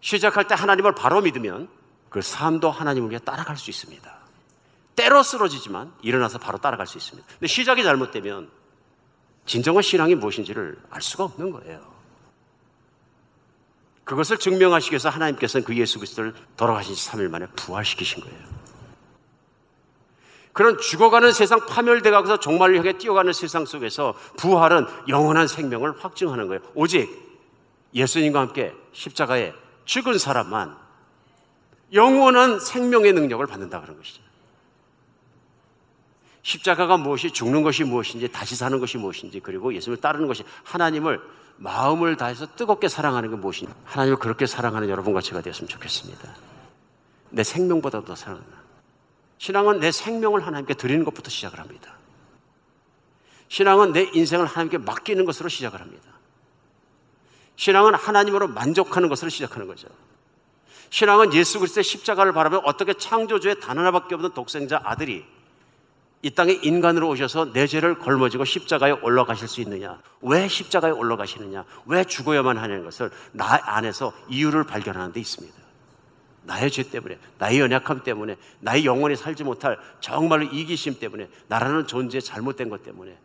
시작할 0.00 0.48
때 0.48 0.56
하나님을 0.56 0.94
바로 0.96 1.20
믿으면 1.20 1.68
그 2.08 2.20
삶도 2.20 2.70
하나님을 2.70 3.10
위해 3.10 3.20
따라갈 3.20 3.56
수 3.56 3.70
있습니다. 3.70 4.18
때로 4.96 5.22
쓰러지지만 5.22 5.92
일어나서 6.02 6.38
바로 6.38 6.58
따라갈 6.58 6.88
수 6.88 6.98
있습니다. 6.98 7.28
근데 7.28 7.46
시작이 7.46 7.84
잘못되면 7.84 8.50
진정한 9.46 9.82
신앙이 9.82 10.16
무엇인지를 10.16 10.78
알 10.90 11.00
수가 11.02 11.24
없는 11.24 11.52
거예요. 11.52 11.91
그것을 14.12 14.36
증명하시기 14.36 14.92
위해서 14.92 15.08
하나님께서는 15.08 15.64
그 15.64 15.74
예수 15.74 15.98
그리스도를 15.98 16.34
돌아가신 16.58 16.94
지 16.94 17.08
3일 17.08 17.30
만에 17.30 17.46
부활시키신 17.56 18.22
거예요. 18.22 18.38
그런 20.52 20.76
죽어가는 20.76 21.32
세상 21.32 21.64
파멸돼 21.64 22.10
가서 22.10 22.38
종말을 22.38 22.76
향해 22.76 22.92
뛰어가는 22.98 23.32
세상 23.32 23.64
속에서 23.64 24.12
부활은 24.36 24.84
영원한 25.08 25.48
생명을 25.48 26.04
확증하는 26.04 26.46
거예요. 26.48 26.60
오직 26.74 27.08
예수님과 27.94 28.38
함께 28.38 28.74
십자가에 28.92 29.54
죽은 29.86 30.18
사람만 30.18 30.76
영원한 31.94 32.60
생명의 32.60 33.14
능력을 33.14 33.46
받는다 33.46 33.80
그런 33.80 33.96
것이죠. 33.96 34.20
십자가가 36.42 36.98
무엇이 36.98 37.30
죽는 37.30 37.62
것이 37.62 37.84
무엇인지 37.84 38.28
다시 38.28 38.56
사는 38.56 38.78
것이 38.78 38.98
무엇인지 38.98 39.40
그리고 39.40 39.72
예수님을 39.72 40.02
따르는 40.02 40.26
것이 40.26 40.44
하나님을 40.64 41.18
마음을 41.56 42.16
다해서 42.16 42.46
뜨겁게 42.56 42.88
사랑하는 42.88 43.30
게 43.30 43.36
무엇인지 43.36 43.72
하나님을 43.84 44.18
그렇게 44.18 44.46
사랑하는 44.46 44.88
여러분과 44.88 45.20
제가 45.20 45.40
되었으면 45.40 45.68
좋겠습니다. 45.68 46.34
내 47.30 47.42
생명보다 47.44 48.04
더 48.04 48.14
사랑하는 48.14 48.62
신앙은 49.38 49.80
내 49.80 49.90
생명을 49.90 50.46
하나님께 50.46 50.74
드리는 50.74 51.04
것부터 51.04 51.30
시작을 51.30 51.58
합니다. 51.58 51.94
신앙은 53.48 53.92
내 53.92 54.08
인생을 54.14 54.46
하나님께 54.46 54.78
맡기는 54.78 55.24
것으로 55.24 55.48
시작을 55.48 55.80
합니다. 55.80 56.04
신앙은 57.56 57.94
하나님으로 57.94 58.48
만족하는 58.48 59.08
것으로 59.08 59.30
시작하는 59.30 59.66
거죠. 59.66 59.88
신앙은 60.90 61.34
예수 61.34 61.58
그리스도의 61.58 61.84
십자가를 61.84 62.32
바라며 62.32 62.58
어떻게 62.64 62.94
창조주의 62.94 63.60
단 63.60 63.78
하나밖에 63.78 64.14
없는 64.14 64.32
독생자 64.32 64.80
아들이 64.84 65.24
이 66.22 66.30
땅에 66.30 66.52
인간으로 66.52 67.08
오셔서 67.08 67.52
내 67.52 67.66
죄를 67.66 67.98
걸머지고 67.98 68.44
십자가에 68.44 68.92
올라가실 68.92 69.48
수 69.48 69.60
있느냐? 69.60 70.00
왜 70.20 70.46
십자가에 70.46 70.92
올라가시느냐? 70.92 71.64
왜 71.86 72.04
죽어야만 72.04 72.58
하는 72.58 72.84
것을 72.84 73.10
나 73.32 73.60
안에서 73.64 74.12
이유를 74.28 74.64
발견하는 74.64 75.12
데 75.12 75.18
있습니다. 75.18 75.60
나의 76.44 76.70
죄 76.70 76.84
때문에, 76.84 77.18
나의 77.38 77.58
연약함 77.60 78.04
때문에, 78.04 78.36
나의 78.60 78.84
영원히 78.84 79.16
살지 79.16 79.42
못할 79.42 79.78
정말로 80.00 80.44
이기심 80.44 81.00
때문에, 81.00 81.28
나라는 81.48 81.88
존재의 81.88 82.22
잘못된 82.22 82.68
것 82.68 82.84
때문에 82.84 83.16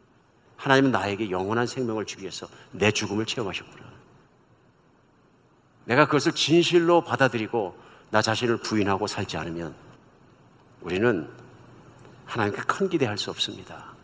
하나님은 0.55 0.91
나에게 0.91 1.29
영원한 1.29 1.67
생명을 1.67 2.05
주기 2.05 2.23
위해서 2.23 2.47
내 2.71 2.91
죽음을 2.91 3.27
체험하셨구나. 3.27 3.85
내가 5.85 6.05
그것을 6.05 6.31
진실로 6.33 7.01
받아들이고 7.01 7.77
나 8.09 8.21
자신을 8.21 8.57
부인하고 8.57 9.05
살지 9.05 9.37
않으면 9.37 9.75
우리는 10.81 11.29
하나님께 12.27 12.61
큰 12.67 12.89
기대할 12.89 13.17
수 13.17 13.31
없습니다. 13.31 13.95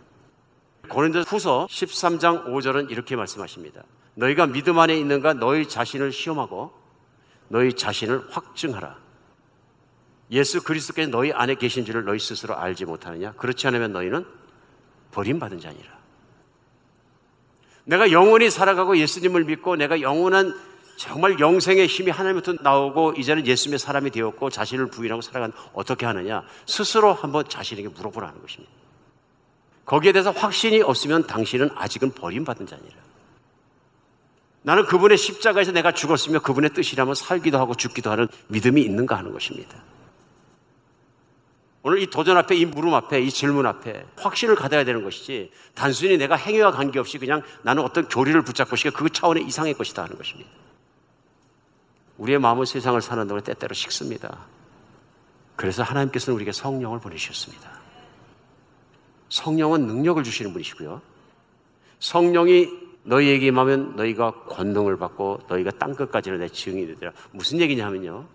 고린도 0.89 1.21
후서 1.21 1.67
13장 1.69 2.45
5절은 2.45 2.89
이렇게 2.89 3.15
말씀하십니다. 3.15 3.84
너희가 4.15 4.47
믿음 4.47 4.80
안에 4.80 4.97
있는가 4.97 5.34
너희 5.34 5.67
자신을 5.67 6.11
시험하고 6.11 6.74
너희 7.49 7.74
자신을 7.74 8.28
확증하라. 8.32 8.97
예수 10.32 10.63
그리스도께서 10.63 11.11
너희 11.11 11.32
안에 11.32 11.55
계신 11.55 11.86
줄을 11.86 12.05
너희 12.05 12.17
스스로 12.19 12.57
알지 12.57 12.86
못하느냐? 12.86 13.34
그렇지 13.34 13.67
않으면 13.67 13.91
너희는 13.91 14.26
버림받은 15.11 15.59
자니라. 15.59 15.93
내가 17.86 18.11
영원히 18.11 18.49
살아가고 18.49 18.97
예수님을 18.97 19.43
믿고 19.43 19.76
내가 19.76 20.01
영원한 20.01 20.53
정말 20.96 21.39
영생의 21.39 21.88
힘이 21.88 22.12
하나님부터 22.12 22.54
나오고 22.62 23.14
이제는 23.18 23.48
예수님의 23.48 23.80
사람이 23.80 24.12
되었고 24.12 24.50
자신을 24.50 24.88
부인하고 24.88 25.22
살아간 25.22 25.52
어떻게 25.74 26.06
하느냐? 26.06 26.44
스스로 26.66 27.14
한번 27.14 27.48
자신에게 27.48 27.89
물어보라는 27.89 28.41
것입니다. 28.41 28.72
거기에 29.86 30.12
대해서 30.12 30.32
확신이 30.32 30.82
없으면 30.82 31.28
당신은 31.28 31.72
아직은 31.76 32.12
버림받은 32.14 32.68
자니라. 32.68 32.96
나는 34.62 34.86
그분의 34.86 35.18
십자가에서 35.18 35.72
내가 35.74 35.91
죽었으며 35.91 36.39
그분의 36.39 36.74
뜻이라면 36.74 37.16
살기도 37.16 37.60
하고 37.60 37.76
죽기도 37.76 38.12
하는 38.12 38.30
믿음이 38.48 38.82
있는가 38.82 39.18
하는 39.18 39.34
것입니다. 39.34 39.78
오늘 41.86 42.02
이 42.02 42.08
도전 42.08 42.38
앞에, 42.38 42.56
이 42.56 42.66
물음 42.66 42.94
앞에, 42.94 43.20
이 43.20 43.30
질문 43.30 43.66
앞에 43.66 44.06
확신을 44.16 44.56
가져야 44.56 44.86
되는 44.86 45.04
것이지 45.04 45.52
단순히 45.76 46.18
내가 46.18 46.36
행위와 46.36 46.72
관계없이 46.72 47.18
그냥 47.18 47.41
나는 47.62 47.84
어떤 47.84 48.08
교리를 48.08 48.41
붙잡고 48.41 48.78
싶게 48.78 48.91
그 48.91 49.10
차원의 49.10 49.44
이상의 49.46 49.74
것이다 49.74 50.04
하는 50.04 50.18
것입니다. 50.18 50.50
우리의 52.18 52.39
마음은 52.39 52.66
세상을 52.66 53.01
사는 53.01 53.28
동안 53.28 53.43
때때로 53.43 53.74
식습니다. 53.74 54.45
그래서 55.55 55.84
하나님께서는 55.84 56.36
우리에게 56.36 56.51
성령을 56.51 56.99
보내주셨습니다. 56.99 57.72
성령은 59.30 59.88
능력을 59.88 60.24
주시는 60.24 60.53
분이시고요. 60.53 61.01
성령이 61.99 62.68
너희에게 63.03 63.47
임하면 63.47 63.95
너희가 63.95 64.43
권능을 64.45 64.97
받고 64.97 65.41
너희가 65.47 65.72
땅 65.72 65.95
끝까지는 65.95 66.39
내 66.39 66.49
증인이 66.49 66.88
되리라. 66.88 67.11
무슨 67.32 67.59
얘기냐 67.59 67.86
하면요. 67.86 68.26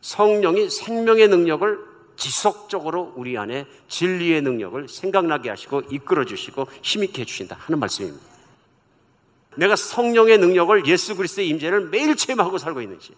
성령이 0.00 0.70
생명의 0.70 1.28
능력을 1.28 1.78
지속적으로 2.16 3.12
우리 3.16 3.38
안에 3.38 3.66
진리의 3.88 4.42
능력을 4.42 4.88
생각나게 4.88 5.50
하시고 5.50 5.82
이끌어 5.90 6.24
주시고 6.24 6.66
힘있게 6.82 7.22
해 7.22 7.24
주신다 7.24 7.56
하는 7.58 7.78
말씀입니다. 7.78 8.37
내가 9.58 9.74
성령의 9.74 10.38
능력을 10.38 10.86
예수 10.86 11.16
그리스도의 11.16 11.48
임재를 11.48 11.88
매일 11.88 12.14
체험하고 12.14 12.58
살고 12.58 12.80
있는지 12.80 13.12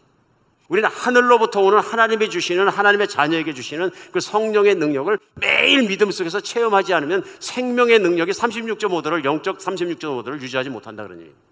우리는 0.68 0.88
하늘로부터 0.88 1.60
오는 1.60 1.80
하나님이 1.80 2.30
주시는 2.30 2.68
하나님의 2.68 3.08
자녀에게 3.08 3.52
주시는 3.52 3.90
그 4.12 4.20
성령의 4.20 4.76
능력을 4.76 5.18
매일 5.34 5.86
믿음 5.86 6.10
속에서 6.10 6.40
체험하지 6.40 6.94
않으면 6.94 7.24
생명의 7.40 7.98
능력이 7.98 8.32
36.5도를 8.32 9.24
영적 9.24 9.58
36.5도를 9.58 10.40
유지하지 10.40 10.70
못한다 10.70 11.02
그런 11.02 11.18
얘기입니다. 11.18 11.50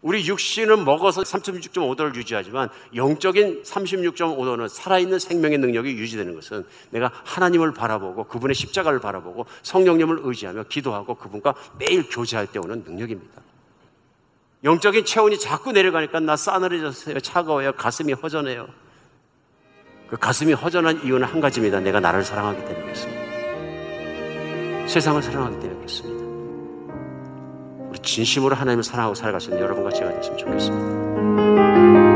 우리 0.00 0.26
육신은 0.26 0.84
먹어서 0.84 1.22
36.5도를 1.22 2.16
유지하지만 2.16 2.70
영적인 2.94 3.62
36.5도는 3.62 4.68
살아있는 4.68 5.18
생명의 5.18 5.58
능력이 5.58 5.90
유지되는 5.90 6.34
것은 6.34 6.64
내가 6.90 7.12
하나님을 7.24 7.74
바라보고 7.74 8.24
그분의 8.24 8.54
십자가를 8.54 9.00
바라보고 9.00 9.46
성령님을 9.62 10.20
의지하며 10.22 10.64
기도하고 10.64 11.14
그분과 11.14 11.54
매일 11.78 12.08
교제할 12.08 12.46
때 12.46 12.58
오는 12.58 12.82
능력입니다. 12.84 13.47
영적인 14.64 15.04
체온이 15.04 15.38
자꾸 15.38 15.72
내려가니까 15.72 16.20
나 16.20 16.36
싸늘해졌어요. 16.36 17.20
차가워요. 17.20 17.72
가슴이 17.72 18.12
허전해요. 18.12 18.68
그 20.08 20.16
가슴이 20.16 20.52
허전한 20.52 21.04
이유는 21.04 21.28
한 21.28 21.40
가지입니다. 21.40 21.80
내가 21.80 22.00
나를 22.00 22.24
사랑하기 22.24 22.64
때문이겠습니다. 22.64 23.28
세상을 24.88 25.22
사랑하기 25.22 25.60
때문이겠습니다. 25.60 26.18
우리 27.90 27.98
진심으로 28.00 28.56
하나님을 28.56 28.82
사랑하고 28.82 29.14
있는 29.44 29.60
여러분과 29.60 29.90
제가 29.90 30.12
됐으면 30.14 30.38
좋겠습니다. 30.38 32.07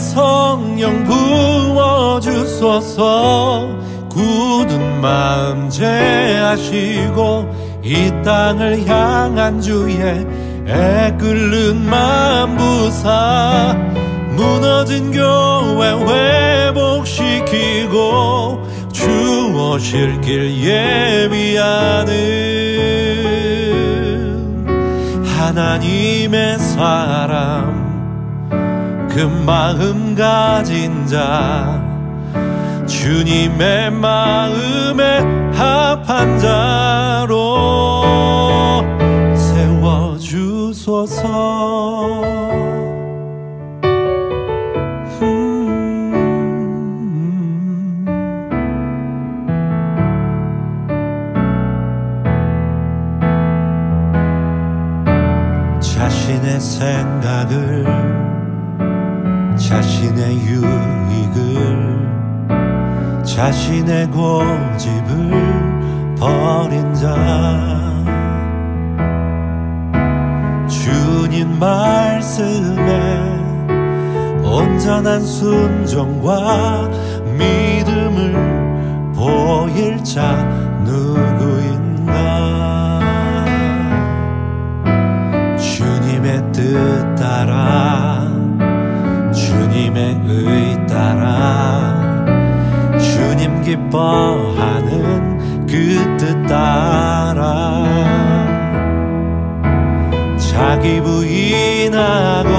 성령 0.00 1.04
부어주소서. 2.20 3.00
굳은 4.08 5.00
마음 5.00 5.70
제하시고 5.70 7.48
이 7.84 8.10
땅을 8.24 8.86
향한 8.88 9.60
주의 9.60 10.26
애끓는 10.66 11.88
마음 11.88 12.56
부사. 12.56 13.76
무너진 14.34 15.12
교회 15.12 15.92
회복시키고 16.70 17.90
주 18.92 19.08
오실 19.54 20.20
길 20.20 20.50
예비하는 21.30 22.10
하나님의 25.24 26.58
사람 26.58 27.79
그 29.10 29.18
마음 29.44 30.14
가진 30.14 31.06
자 31.06 31.84
주님의 32.86 33.90
마음에 33.90 35.18
합한 35.52 36.38
자로 36.38 38.02
세워주소서 39.36 41.20
자신의 63.40 64.08
고집을 64.08 65.30
버린 66.18 66.92
자. 66.92 67.14
주님 70.68 71.58
말씀에 71.58 73.18
온전한 74.44 75.22
순종과 75.22 76.90
믿음을 77.38 78.34
보일 79.14 80.04
자 80.04 80.36
누구인가? 80.84 82.10
주님의 85.56 86.52
뜻 86.52 87.14
따라 87.14 88.28
주님의 89.32 90.20
의 90.28 90.86
따라. 90.86 91.79
기뻐하는 93.70 95.66
그뜻 95.66 96.46
따라 96.48 97.84
자기 100.36 101.00
부인하고 101.00 102.50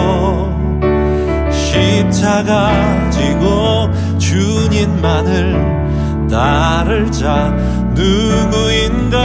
십자가 1.51 2.71
지고 3.09 3.89
주님만을 4.17 5.81
따를 6.29 7.11
자 7.11 7.49
누구인가? 7.93 9.17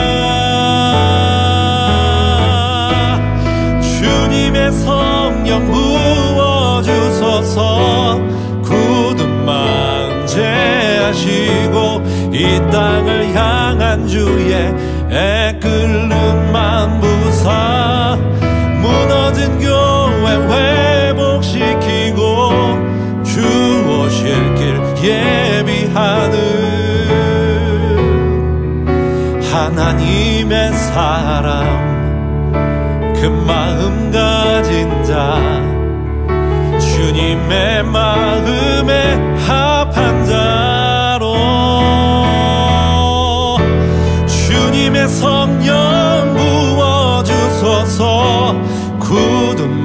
주님의 3.81 4.73
성령 4.73 5.71
부어주소서 6.83 7.87
마음 10.37 11.13
제하시고 11.13 12.03
이 12.33 12.61
땅을 12.71 13.35
향한 13.35 14.07
주의 14.07 14.55
애끓는 15.11 16.53
만부사 16.53 18.19
무너진 18.81 19.59
교회 19.59 20.37
회복시키고 21.11 22.21
주 23.25 23.41
오실 23.89 24.55
길 24.57 24.67
예비하는 25.03 26.37
하나님의 29.51 30.73
사람 30.73 31.65
그 33.15 33.27
마음 33.47 34.11
가진 34.11 35.03
자 35.03 35.41
주님의 36.79 37.85
마음 37.85 38.76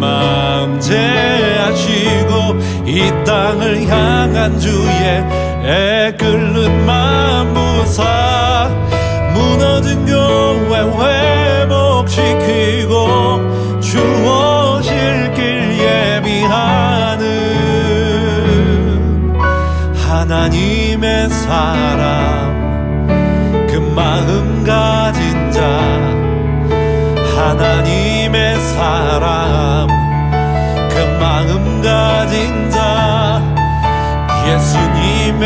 마음 0.02 0.80
제하시고 0.80 2.58
이 2.88 3.24
땅을 3.24 3.88
향한 3.88 4.60
주의 4.60 5.24
애끓는 5.64 6.88
만부사 6.88 8.68
무너진 9.36 10.04
교회 10.08 10.80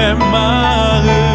예 0.05 1.34